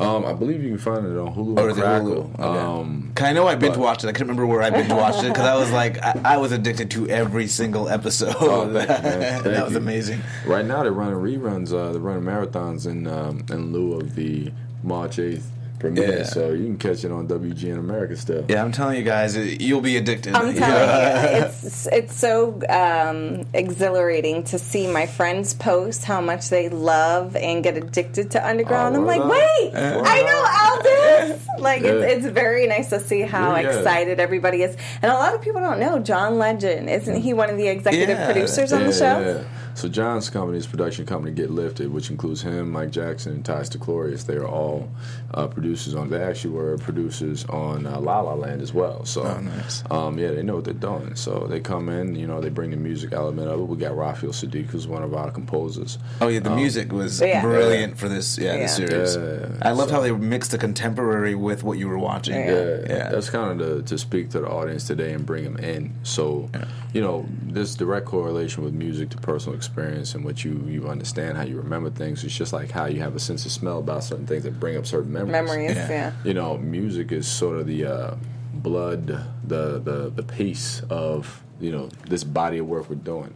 Um, 0.00 0.24
I 0.24 0.32
believe 0.32 0.62
you 0.62 0.70
can 0.70 0.78
find 0.78 1.06
it 1.06 1.16
on 1.18 1.34
Hulu 1.34 1.58
Or 1.58 1.64
or 1.64 1.70
is 1.70 1.76
it 1.76 1.80
Crackle. 1.82 2.08
Hulu? 2.08 2.34
Okay. 2.34 2.42
Um, 2.58 3.12
'Cause 3.14 3.26
I 3.26 3.32
know 3.34 3.46
I 3.46 3.54
binge 3.56 3.74
but- 3.74 3.80
watched 3.82 4.04
it. 4.04 4.08
I 4.08 4.12
can't 4.12 4.22
remember 4.22 4.46
where 4.46 4.62
I 4.62 4.70
binge 4.70 4.90
watched 4.90 5.22
it 5.22 5.28
because 5.28 5.46
I 5.46 5.54
was 5.54 5.70
like, 5.80 6.02
I, 6.02 6.18
I 6.24 6.36
was 6.38 6.50
addicted 6.50 6.90
to 6.92 7.08
every 7.08 7.46
single 7.46 7.88
episode. 7.88 8.34
Oh, 8.40 8.72
thank 8.72 8.88
you, 9.04 9.18
man. 9.20 9.42
that 9.44 9.64
was 9.64 9.72
you. 9.72 9.78
amazing. 9.78 10.20
Right 10.46 10.64
now, 10.64 10.82
they're 10.82 10.92
running 10.92 11.14
reruns. 11.16 11.72
Uh, 11.72 11.92
they're 11.92 12.00
running 12.00 12.24
marathons 12.24 12.86
in 12.86 13.06
um, 13.06 13.44
in 13.50 13.72
lieu 13.72 13.92
of 14.00 14.14
the 14.16 14.50
March 14.82 15.18
eighth 15.18 15.48
premiere. 15.82 16.18
Yeah. 16.18 16.22
So 16.24 16.52
you 16.52 16.64
can 16.64 16.78
catch 16.78 17.04
it 17.04 17.12
on 17.12 17.28
WGN 17.28 17.78
America 17.78 18.16
still. 18.16 18.46
Yeah, 18.48 18.64
I'm 18.64 18.72
telling 18.72 18.96
you 18.96 19.02
guys, 19.04 19.36
it- 19.36 19.60
you'll 19.60 19.82
be 19.82 19.96
addicted. 19.98 20.34
I'm 20.34 20.54
telling 20.54 20.88
you, 20.88 21.40
it's 21.46 21.86
it's 21.88 22.16
so 22.16 22.58
um, 22.70 23.44
exhilarating 23.52 24.44
to 24.44 24.58
see 24.58 24.86
my 24.86 25.06
friends 25.06 25.52
post 25.54 26.04
how 26.04 26.20
much 26.20 26.48
they 26.48 26.68
love 26.70 27.36
and 27.36 27.62
get 27.62 27.76
addicted 27.76 28.30
to 28.32 28.46
Underground. 28.46 28.96
Oh, 28.96 29.00
I'm 29.00 29.06
like, 29.06 29.20
word 29.20 29.30
wait, 29.30 29.74
up. 29.74 30.04
I 30.06 30.22
know 30.22 31.26
Aldis. 31.28 31.46
Like 31.58 31.82
Yeah. 31.82 31.92
it's, 31.92 32.24
it's 32.24 32.34
very 32.34 32.66
nice 32.66 32.88
to 32.90 32.98
see 33.00 33.20
how 33.22 33.54
Yeah, 33.56 33.60
yeah. 33.62 33.76
excited 33.78 34.18
everybody 34.20 34.62
is, 34.62 34.76
and 35.02 35.10
a 35.12 35.14
lot 35.14 35.34
of 35.34 35.42
people 35.42 35.60
don't 35.60 35.78
know 35.80 35.98
John 35.98 36.38
Legend. 36.38 36.88
Isn't 36.90 37.20
he 37.20 37.32
one 37.34 37.50
of 37.50 37.56
the 37.56 37.68
executive 37.68 38.18
Yeah. 38.18 38.26
producers 38.32 38.72
on 38.72 38.84
the 38.84 38.92
show? 38.92 39.20
yeah. 39.20 39.44
So 39.74 39.88
John's 39.88 40.28
company, 40.28 40.56
his 40.56 40.66
production 40.66 41.06
company, 41.06 41.32
Get 41.32 41.50
Lifted, 41.50 41.90
which 41.90 42.10
includes 42.10 42.42
him, 42.42 42.70
Mike 42.70 42.90
Jackson, 42.90 43.32
and 43.32 43.42
Ty 43.44 43.60
Stiklorius. 43.62 44.26
They 44.26 44.34
are 44.36 44.46
all 44.46 44.90
uh, 45.32 45.46
producers 45.46 45.71
on. 45.96 46.10
They 46.10 46.22
actually 46.22 46.50
were 46.54 46.76
producers 46.78 47.44
on 47.46 47.86
uh, 47.86 47.98
La 48.00 48.20
La 48.20 48.34
Land 48.34 48.60
as 48.62 48.72
well. 48.74 49.04
So, 49.04 49.22
Oh, 49.22 49.40
nice. 49.40 49.82
um, 49.90 50.18
yeah, 50.18 50.30
they 50.32 50.42
know 50.42 50.56
what 50.56 50.64
they're 50.64 50.74
doing. 50.74 51.14
So 51.16 51.46
they 51.48 51.60
come 51.60 51.88
in, 51.88 52.14
you 52.14 52.26
know, 52.26 52.40
they 52.40 52.48
bring 52.50 52.70
the 52.70 52.76
music 52.76 53.12
element 53.12 53.48
of 53.48 53.58
it. 53.60 53.64
We 53.64 53.76
got 53.76 53.96
Raphael 53.96 54.32
Saadiq, 54.32 54.66
who's 54.66 54.86
one 54.86 55.02
of 55.02 55.14
our 55.14 55.30
composers. 55.30 55.98
Oh 56.20 56.28
yeah, 56.28 56.40
the 56.40 56.50
Um, 56.50 56.56
music 56.56 56.92
was 56.92 57.20
Yeah. 57.20 57.40
brilliant 57.42 57.98
for 57.98 58.08
this. 58.08 58.38
Yeah, 58.38 58.56
this 58.58 58.76
series. 58.76 59.16
Yeah. 59.16 59.48
I 59.62 59.72
loved 59.72 59.90
how 59.90 60.00
they 60.00 60.12
mixed 60.12 60.50
the 60.50 60.58
contemporary 60.58 61.34
with 61.34 61.64
what 61.64 61.78
you 61.78 61.88
were 61.88 61.98
watching. 61.98 62.34
Yeah. 62.34 62.78
Yeah, 62.88 63.08
that's 63.10 63.30
kind 63.30 63.60
of 63.60 63.66
to, 63.76 63.82
to 63.82 63.98
speak 63.98 64.30
to 64.30 64.40
the 64.40 64.48
audience 64.48 64.86
today 64.86 65.12
and 65.12 65.24
bring 65.24 65.44
them 65.44 65.56
in. 65.56 65.92
So, 66.02 66.48
you 66.92 67.00
know, 67.00 67.26
there's 67.46 67.74
direct 67.76 68.06
correlation 68.06 68.64
with 68.64 68.74
music 68.74 69.10
to 69.10 69.16
personal 69.18 69.56
experience 69.56 70.14
and 70.14 70.24
what 70.24 70.44
you 70.44 70.62
you 70.68 70.88
understand, 70.88 71.36
how 71.36 71.44
you 71.44 71.56
remember 71.56 71.90
things. 71.90 72.24
It's 72.24 72.36
just 72.36 72.52
like 72.52 72.70
how 72.70 72.86
you 72.86 73.00
have 73.00 73.14
a 73.16 73.20
sense 73.20 73.44
of 73.46 73.52
smell 73.52 73.78
about 73.78 74.04
certain 74.04 74.26
things 74.26 74.42
that 74.44 74.58
bring 74.60 74.76
up 74.76 74.86
certain 74.86 75.12
memories. 75.12 75.32
Memories, 75.32 75.61
Yeah. 75.62 75.88
yeah. 75.88 76.12
You 76.24 76.34
know, 76.34 76.58
music 76.58 77.12
is 77.12 77.26
sort 77.26 77.58
of 77.58 77.66
the 77.66 77.86
uh, 77.86 78.16
blood, 78.54 79.06
the 79.06 79.78
the 79.78 80.12
the 80.14 80.22
pace 80.22 80.82
of 80.90 81.42
you 81.60 81.70
know 81.70 81.88
this 82.08 82.24
body 82.24 82.58
of 82.58 82.66
work 82.66 82.90
we're 82.90 82.96
doing. 82.96 83.34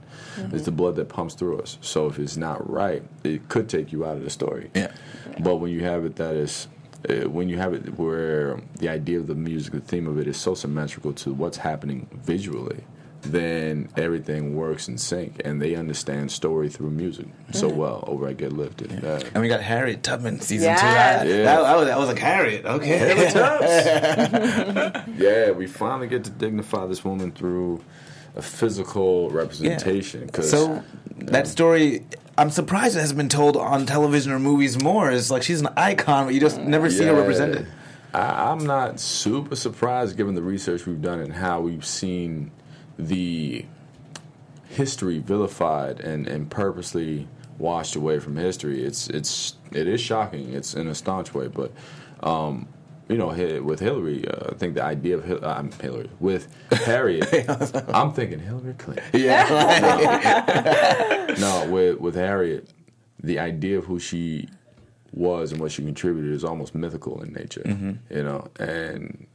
It's 0.53 0.65
the 0.65 0.73
blood 0.73 0.97
that 0.97 1.09
pumps 1.09 1.35
through 1.35 1.61
us. 1.61 1.79
So 1.81 2.09
if 2.09 2.19
it's 2.19 2.37
not 2.37 2.69
right, 2.69 3.03
it 3.25 3.49
could 3.49 3.69
take 3.69 3.93
you 3.93 4.05
out 4.05 4.17
of 4.17 4.25
the 4.25 4.31
story. 4.31 4.71
Yeah. 4.75 4.93
But 5.39 5.57
when 5.57 5.71
you 5.71 5.83
have 5.85 6.05
it 6.05 6.17
that 6.17 6.35
is, 6.35 6.69
uh, 7.09 7.29
when 7.29 7.49
you 7.49 7.57
have 7.57 7.73
it 7.73 7.99
where 7.99 8.61
the 8.79 8.89
idea 8.89 9.19
of 9.19 9.29
the 9.29 9.35
music, 9.35 9.73
the 9.73 9.81
theme 9.81 10.07
of 10.07 10.19
it 10.19 10.27
is 10.27 10.37
so 10.37 10.55
symmetrical 10.55 11.13
to 11.15 11.33
what's 11.33 11.59
happening 11.59 12.09
visually, 12.13 12.85
then 13.33 13.89
everything 13.97 14.57
works 14.57 14.89
in 14.89 14.99
sync, 14.99 15.41
and 15.45 15.61
they 15.61 15.75
understand 15.75 16.31
story 16.33 16.69
through 16.69 16.91
music 16.91 17.27
so 17.53 17.71
mm. 17.71 17.75
well 17.77 18.05
over 18.07 18.29
at 18.29 18.37
Get 18.37 18.53
Lifted. 18.53 18.91
Yeah. 19.03 19.21
And 19.35 19.43
we 19.43 19.49
got 19.49 19.61
Harriet 19.61 20.03
Tubman 20.03 20.41
season 20.41 20.71
Yes. 20.71 20.81
two. 20.81 20.87
I, 20.87 21.37
Yeah. 21.39 21.45
that, 21.45 21.65
I 21.65 21.77
was, 21.77 21.89
I 21.89 21.97
was 21.99 22.09
like 22.09 22.19
Harriet. 22.19 22.65
Okay. 22.65 23.31
yeah, 25.19 25.51
we 25.53 25.67
finally 25.67 26.09
get 26.09 26.25
to 26.25 26.31
dignify 26.31 26.87
this 26.87 27.05
woman 27.05 27.33
through 27.33 27.83
a 28.35 28.43
physical 28.43 29.31
representation. 29.31 30.29
'cause- 30.29 30.51
So 30.51 30.83
that 31.19 31.47
story, 31.47 32.05
I'm 32.37 32.51
surprised 32.51 32.97
it 32.97 33.01
hasn't 33.01 33.17
been 33.19 33.29
told 33.29 33.57
on 33.57 33.87
television 33.87 34.33
or 34.33 34.39
movies 34.39 34.83
more. 34.83 35.11
It's 35.11 35.31
like 35.31 35.43
she's 35.43 35.61
an 35.61 35.69
icon, 35.77 36.27
but 36.27 36.35
you 36.35 36.41
just 36.41 36.59
never 36.59 36.91
see 36.91 37.05
her 37.05 37.15
represented. 37.15 37.67
I, 38.13 38.51
I'm 38.51 38.65
not 38.67 39.01
super 39.01 39.57
surprised 39.57 40.17
given 40.17 40.35
the 40.35 40.43
research 40.43 40.87
we've 40.87 41.01
done 41.03 41.21
and 41.21 41.33
how 41.33 41.61
we've 41.61 41.85
seen 41.85 42.51
the 42.99 43.65
history 44.69 45.19
vilified 45.19 46.01
and, 46.01 46.27
and 46.27 46.51
purposely 46.51 47.29
washed 47.59 47.97
away 47.97 48.19
from 48.19 48.37
history. 48.37 48.83
It's 48.85 49.09
it's 49.09 49.55
it 49.73 49.87
is 49.87 50.01
shocking. 50.01 50.53
It's 50.53 50.75
in 50.75 50.89
a 50.89 50.95
staunch 50.95 51.35
way, 51.35 51.49
but 51.49 51.73
um, 52.23 52.69
you 53.09 53.17
know, 53.17 53.29
with 53.63 53.81
Hillary, 53.81 54.27
uh, 54.27 54.51
I 54.51 54.55
think 54.55 54.75
the 54.75 54.83
idea 54.83 55.17
of 55.17 55.25
Hil- 55.25 55.45
I'm 55.45 55.71
Hillary 55.73 56.11
with 56.19 56.49
Harriet. 56.73 57.29
I'm 57.95 58.13
thinking 58.13 58.41
Hillary 58.41 58.75
Clinton. 58.75 59.05
Yeah. 59.15 61.35
No, 61.39 61.69
with 61.71 62.01
with 62.01 62.15
Harriet, 62.15 62.71
the 63.23 63.39
idea 63.39 63.79
of 63.79 63.85
who 63.85 63.99
she 63.99 64.49
was 65.13 65.53
and 65.53 65.61
what 65.61 65.73
she 65.73 65.83
contributed 65.83 66.33
is 66.33 66.45
almost 66.45 66.75
mythical 66.75 67.23
in 67.23 67.33
nature. 67.33 67.63
You 68.11 68.23
know, 68.23 68.49
and 68.59 69.27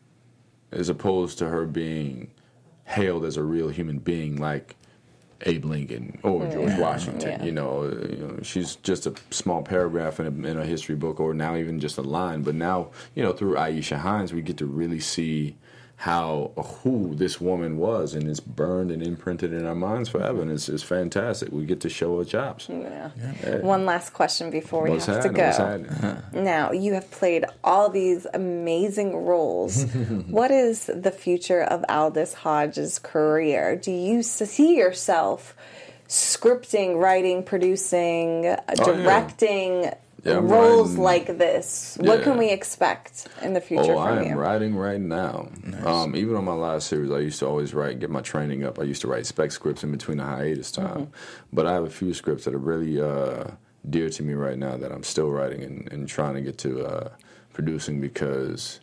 as 0.72 0.90
opposed 0.90 1.38
to 1.40 1.50
her 1.50 1.66
being 1.66 2.32
hailed 2.86 3.26
as 3.26 3.38
a 3.38 3.44
real 3.44 3.70
human 3.70 4.00
being, 4.00 4.38
like 4.38 4.76
Abe 5.46 5.66
Lincoln 5.66 6.20
or 6.24 6.48
George 6.48 6.78
Washington. 6.78 7.40
Yeah. 7.40 7.44
You, 7.44 7.52
know, 7.52 7.84
uh, 7.84 8.08
you 8.08 8.18
know, 8.18 8.40
she's 8.44 8.76
just 8.78 9.08
a 9.08 9.14
small 9.32 9.64
paragraph 9.64 10.20
in 10.20 10.26
a, 10.26 10.48
in 10.48 10.58
a 10.58 10.66
history 10.66 10.96
book, 10.96 11.20
or 11.20 11.34
now 11.34 11.56
even 11.56 11.80
just 11.80 11.98
a 11.98 12.02
line. 12.02 12.44
But 12.44 12.56
now, 12.56 12.92
you 13.16 13.24
know, 13.24 13.34
through 13.34 13.56
Aisha 13.56 13.98
Hinds, 13.98 14.34
we 14.34 14.42
get 14.42 14.58
to 14.58 14.66
really 14.66 15.00
see 15.00 15.56
how 16.02 16.52
who 16.82 17.14
this 17.14 17.40
woman 17.40 17.78
was, 17.78 18.16
and 18.16 18.28
it's 18.28 18.40
burned 18.40 18.90
and 18.90 19.04
imprinted 19.04 19.54
in 19.54 19.68
our 19.68 19.76
minds 19.76 20.10
forever. 20.10 20.42
And 20.42 20.50
it's, 20.50 20.68
it's 20.68 20.82
fantastic. 20.82 21.52
We 21.52 21.64
get 21.64 21.80
to 21.82 21.90
show 21.90 22.18
our 22.18 22.26
chops. 22.26 22.68
Yeah. 22.70 23.12
Yeah. 23.44 23.58
One 23.60 23.86
last 23.86 24.12
question 24.12 24.50
before 24.50 24.86
we 24.86 24.90
What's 24.90 25.06
have 25.06 25.22
to 25.22 25.28
happening? 25.28 25.46
What's 25.46 25.58
go. 25.60 25.64
happening? 25.64 26.44
Now, 26.44 26.72
you 26.72 26.96
have 26.96 27.12
played 27.12 27.46
all 27.64 27.90
these 27.90 28.26
amazing 28.34 29.16
roles. 29.16 29.84
what 30.28 30.50
is 30.50 30.88
the 30.88 31.12
future 31.12 31.62
of 31.62 31.86
Aldis 31.88 32.34
Hodge's 32.34 32.98
career? 32.98 33.76
Do 33.76 33.92
you 33.92 34.24
see 34.24 34.78
yourself 34.78 35.56
scripting, 36.08 37.00
writing, 37.00 37.44
producing, 37.44 38.48
uh, 38.48 38.60
Oh, 38.80 38.92
yeah. 38.94 39.94
Directing 40.24 40.50
Yeah, 40.50 40.56
roles 40.56 40.90
writing- 40.92 41.04
like 41.04 41.38
this? 41.38 41.98
What 42.00 42.20
Yeah. 42.20 42.24
can 42.24 42.38
we 42.38 42.50
expect 42.50 43.28
in 43.42 43.54
the 43.54 43.62
future 43.62 43.94
Oh, 43.94 44.04
from 44.06 44.18
I 44.20 44.22
am 44.24 44.30
you? 44.32 44.36
writing 44.36 44.76
right 44.76 45.00
now. 45.02 45.50
Um, 45.86 46.16
even 46.16 46.36
on 46.36 46.46
my 46.46 46.54
last 46.54 46.88
series, 46.88 47.12
I 47.12 47.20
used 47.20 47.40
to 47.40 47.48
always 47.48 47.74
write, 47.74 48.00
get 48.00 48.10
my 48.10 48.22
training 48.22 48.64
up. 48.64 48.80
I 48.80 48.84
used 48.84 49.02
to 49.02 49.08
write 49.08 49.26
spec 49.26 49.52
scripts 49.52 49.84
in 49.84 49.92
between 49.92 50.18
the 50.18 50.24
hiatus 50.26 50.72
time. 50.72 50.88
Mm-hmm. 51.08 51.12
But 51.54 51.66
I 51.68 51.74
have 51.74 51.84
a 51.84 51.90
few 51.90 52.14
scripts 52.14 52.46
that 52.46 52.54
are 52.54 52.60
really 52.60 53.02
uh, 53.02 53.46
dear 53.90 54.10
to 54.10 54.24
me 54.24 54.34
right 54.34 54.58
now 54.58 54.78
that 54.78 54.92
I'm 54.92 55.04
still 55.04 55.30
writing 55.32 55.64
and, 55.64 55.92
and 55.92 56.08
trying 56.08 56.36
to 56.36 56.42
get 56.42 56.58
to 56.60 56.86
uh, 56.86 57.10
producing 57.54 58.00
because 58.00 58.80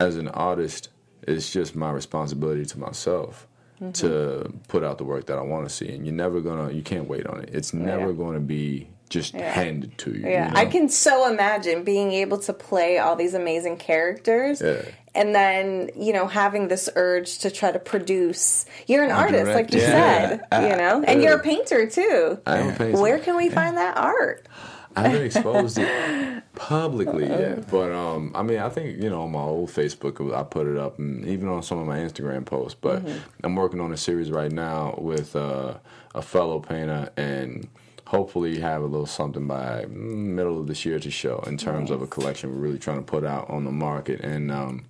as 0.00 0.16
an 0.16 0.28
artist, 0.28 0.88
it's 1.26 1.52
just 1.52 1.74
my 1.76 1.90
responsibility 1.90 2.64
to 2.66 2.78
myself. 2.78 3.46
Mm-hmm. 3.80 3.90
To 4.06 4.52
put 4.68 4.84
out 4.84 4.98
the 4.98 5.04
work 5.04 5.26
that 5.26 5.38
I 5.38 5.42
want 5.42 5.68
to 5.68 5.74
see, 5.74 5.88
and 5.92 6.06
you're 6.06 6.14
never 6.14 6.40
gonna, 6.40 6.70
you 6.70 6.82
can't 6.82 7.08
wait 7.08 7.26
on 7.26 7.40
it. 7.40 7.50
It's 7.52 7.74
never 7.74 8.10
Yeah. 8.10 8.16
going 8.16 8.34
to 8.34 8.40
be 8.40 8.86
just 9.12 9.34
Yeah. 9.34 9.52
handed 9.52 9.96
to 9.98 10.10
you. 10.10 10.26
Yeah, 10.28 10.48
you 10.48 10.54
know? 10.54 10.60
I 10.60 10.66
can 10.66 10.88
so 10.88 11.30
imagine 11.30 11.84
being 11.84 12.12
able 12.12 12.38
to 12.38 12.52
play 12.52 12.98
all 12.98 13.14
these 13.14 13.34
amazing 13.34 13.76
characters. 13.76 14.60
Yeah. 14.60 14.82
And 15.14 15.34
then, 15.34 15.90
you 15.94 16.12
know, 16.14 16.26
having 16.26 16.68
this 16.68 16.88
urge 16.96 17.38
to 17.40 17.50
try 17.50 17.70
to 17.70 17.78
produce. 17.78 18.64
You're 18.86 19.04
an 19.04 19.10
Or 19.10 19.14
artist, 19.14 19.44
direct, 19.44 19.56
like 19.72 19.74
you 19.74 19.80
yeah. 19.86 20.28
said, 20.50 20.70
you 20.70 20.76
know, 20.76 21.04
and 21.06 21.22
you're 21.22 21.36
a 21.36 21.42
painter 21.42 21.86
too. 21.86 22.38
I 22.46 22.58
am 22.58 22.68
a 22.70 22.72
painter. 22.72 23.00
Where 23.00 23.18
can 23.18 23.36
we 23.36 23.50
find 23.50 23.76
that 23.76 23.96
art? 23.98 24.48
I 24.96 25.08
haven't 25.08 25.22
exposed 25.24 25.78
it 25.78 26.42
publicly 26.54 27.26
yet, 27.44 27.70
but 27.70 27.92
um, 27.92 28.32
I 28.34 28.42
mean, 28.42 28.58
I 28.58 28.68
think 28.68 29.02
you 29.02 29.08
know 29.08 29.22
on 29.22 29.32
my 29.32 29.40
old 29.40 29.70
Facebook, 29.70 30.34
I 30.34 30.42
put 30.42 30.66
it 30.66 30.76
up, 30.76 30.98
and 30.98 31.24
even 31.26 31.48
on 31.48 31.62
some 31.62 31.78
of 31.78 31.86
my 31.86 31.98
Instagram 31.98 32.44
posts. 32.44 32.76
But 32.78 33.02
I'm 33.42 33.54
working 33.56 33.80
on 33.80 33.90
a 33.92 33.96
series 33.96 34.30
right 34.30 34.52
now 34.52 34.94
with 34.98 35.34
uh, 35.34 35.74
a 36.14 36.20
fellow 36.20 36.60
painter, 36.60 37.08
and 37.16 37.68
hopefully 38.06 38.60
have 38.60 38.82
a 38.82 38.86
little 38.86 39.06
something 39.06 39.46
by 39.46 39.84
mm, 39.84 39.90
middle 39.90 40.60
of 40.60 40.66
this 40.66 40.84
year 40.84 40.98
to 40.98 41.10
show 41.10 41.38
in 41.46 41.56
terms 41.56 41.90
of 41.90 42.02
a 42.02 42.06
collection 42.06 42.50
we're 42.50 42.56
really 42.56 42.78
trying 42.78 42.98
to 42.98 43.02
put 43.02 43.24
out 43.24 43.48
on 43.48 43.64
the 43.64 43.72
market. 43.72 44.20
And 44.20 44.50
um, 44.50 44.84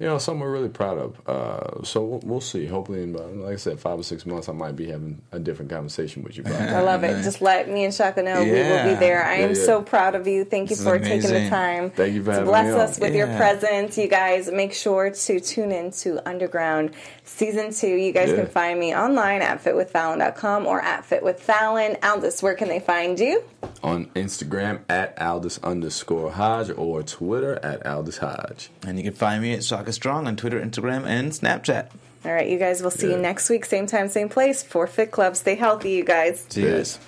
you 0.00 0.06
know 0.06 0.18
something 0.18 0.40
we're 0.40 0.50
really 0.52 0.68
proud 0.68 0.98
of. 0.98 1.28
Uh, 1.28 1.82
so 1.84 2.02
we'll, 2.04 2.20
we'll 2.24 2.40
see. 2.40 2.66
Hopefully, 2.66 3.02
in 3.04 3.14
about, 3.14 3.34
like 3.36 3.52
I 3.54 3.56
said, 3.56 3.78
five 3.78 3.98
or 3.98 4.02
six 4.02 4.26
months, 4.26 4.48
I 4.48 4.52
might 4.52 4.74
be 4.74 4.86
having 4.88 5.22
a 5.30 5.38
different 5.38 5.70
conversation 5.70 6.22
with 6.24 6.36
you. 6.36 6.44
I 6.46 6.80
love 6.80 7.04
it. 7.04 7.22
Just 7.22 7.40
let 7.40 7.68
me 7.70 7.84
and 7.84 7.94
Shaka 7.94 8.22
know 8.22 8.42
we 8.42 8.50
will 8.50 8.88
be 8.88 8.94
there. 8.98 9.24
I 9.24 9.34
am 9.34 9.50
Yeah, 9.52 9.56
yeah. 9.56 9.64
so 9.66 9.82
proud 9.82 10.14
of 10.16 10.26
you. 10.26 10.44
Thank 10.44 10.70
you 10.70 10.76
This 10.76 10.84
for 10.84 10.98
taking 10.98 11.30
the 11.30 11.48
time 11.48 11.90
Thank 11.90 12.14
you 12.14 12.22
for 12.22 12.30
to 12.30 12.32
having 12.32 12.46
bless 12.46 12.74
us 12.74 12.98
with 12.98 13.14
your 13.14 13.28
presence. 13.36 13.96
You 13.96 14.08
guys 14.08 14.50
make 14.50 14.72
sure 14.72 15.10
to 15.10 15.40
tune 15.40 15.70
in 15.70 15.92
to 15.92 16.26
Underground 16.28 16.90
Season 17.24 17.72
2. 17.72 17.86
You 17.86 18.12
guys 18.12 18.30
Yeah. 18.30 18.36
can 18.36 18.46
find 18.48 18.80
me 18.80 18.94
online 18.96 19.42
at 19.42 19.62
fitwithfallon.com 19.62 20.66
or 20.66 20.80
at 20.80 21.08
fitwithfallon. 21.08 22.02
Aldis, 22.04 22.42
where 22.42 22.54
can 22.54 22.68
they 22.68 22.80
find 22.80 23.18
you? 23.20 23.42
On 23.84 24.06
Instagram 24.16 24.80
at 24.88 25.20
Aldis 25.20 25.58
underscore 25.62 26.32
Hodge 26.32 26.70
or 26.70 27.02
Twitter 27.02 27.60
at 27.62 27.86
Aldis 27.86 28.18
Hodge. 28.18 28.70
And 28.86 28.96
you 28.96 29.04
can 29.04 29.12
find 29.12 29.42
me 29.42 29.52
at 29.52 29.62
Shaka 29.62 29.92
Strong 29.92 30.26
on 30.26 30.36
Twitter, 30.36 30.58
Instagram, 30.58 31.04
and 31.06 31.32
Snapchat. 31.32 31.90
All 32.24 32.32
right, 32.32 32.48
you 32.48 32.58
guys, 32.58 32.80
we'll 32.80 32.90
see 32.90 33.10
you 33.10 33.18
next 33.18 33.50
week, 33.50 33.66
same 33.66 33.86
time, 33.86 34.08
same 34.08 34.30
place 34.30 34.62
for 34.62 34.86
Fit 34.86 35.10
Club. 35.10 35.36
Stay 35.36 35.54
healthy, 35.54 35.90
you 35.90 36.04
guys. 36.04 36.46
Cheers. 36.48 36.98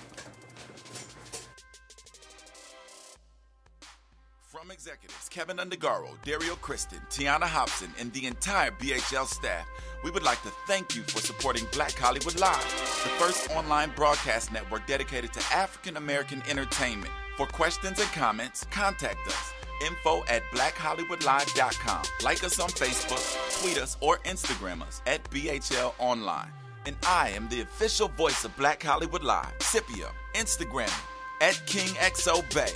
From 4.43 4.69
executives 4.69 5.27
Kevin 5.29 5.57
Undergaro, 5.57 6.09
Dario 6.23 6.53
Kristen, 6.55 6.99
Tiana 7.09 7.45
Hobson, 7.45 7.91
and 7.99 8.13
the 8.13 8.27
entire 8.27 8.69
BHL 8.71 9.25
staff, 9.25 9.65
we 10.03 10.11
would 10.11 10.23
like 10.23 10.41
to 10.43 10.49
thank 10.67 10.95
you 10.95 11.03
for 11.03 11.19
supporting 11.19 11.65
Black 11.73 11.93
Hollywood 11.93 12.39
Live, 12.39 12.63
the 13.03 13.09
first 13.19 13.49
online 13.51 13.91
broadcast 13.95 14.51
network 14.51 14.85
dedicated 14.87 15.33
to 15.33 15.39
African 15.53 15.97
American 15.97 16.41
entertainment. 16.49 17.11
For 17.37 17.45
questions 17.47 17.99
and 17.99 18.09
comments, 18.11 18.65
contact 18.71 19.27
us. 19.27 19.53
Info 19.85 20.23
at 20.27 20.41
blackhollywoodlive.com. 20.53 22.01
Like 22.23 22.43
us 22.43 22.59
on 22.59 22.69
Facebook, 22.69 23.61
tweet 23.61 23.77
us, 23.77 23.95
or 24.01 24.17
Instagram 24.19 24.81
us 24.81 25.01
at 25.05 25.23
BHL 25.29 25.93
Online. 25.99 26.51
And 26.87 26.95
I 27.05 27.29
am 27.35 27.47
the 27.49 27.61
official 27.61 28.07
voice 28.07 28.43
of 28.43 28.55
Black 28.57 28.81
Hollywood 28.81 29.23
Live, 29.23 29.53
Scipio, 29.59 30.09
Instagram 30.33 30.87
me 30.87 30.93
at 31.41 31.53
KingXO 31.67 32.41
Bay. 32.55 32.71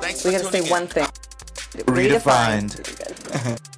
Thanks 0.00 0.24
We 0.24 0.30
for 0.32 0.38
gotta 0.38 0.44
tuning 0.50 0.62
say 0.62 0.68
in. 0.68 0.70
one 0.70 0.86
thing. 0.86 1.06
Redefined. 1.84 3.68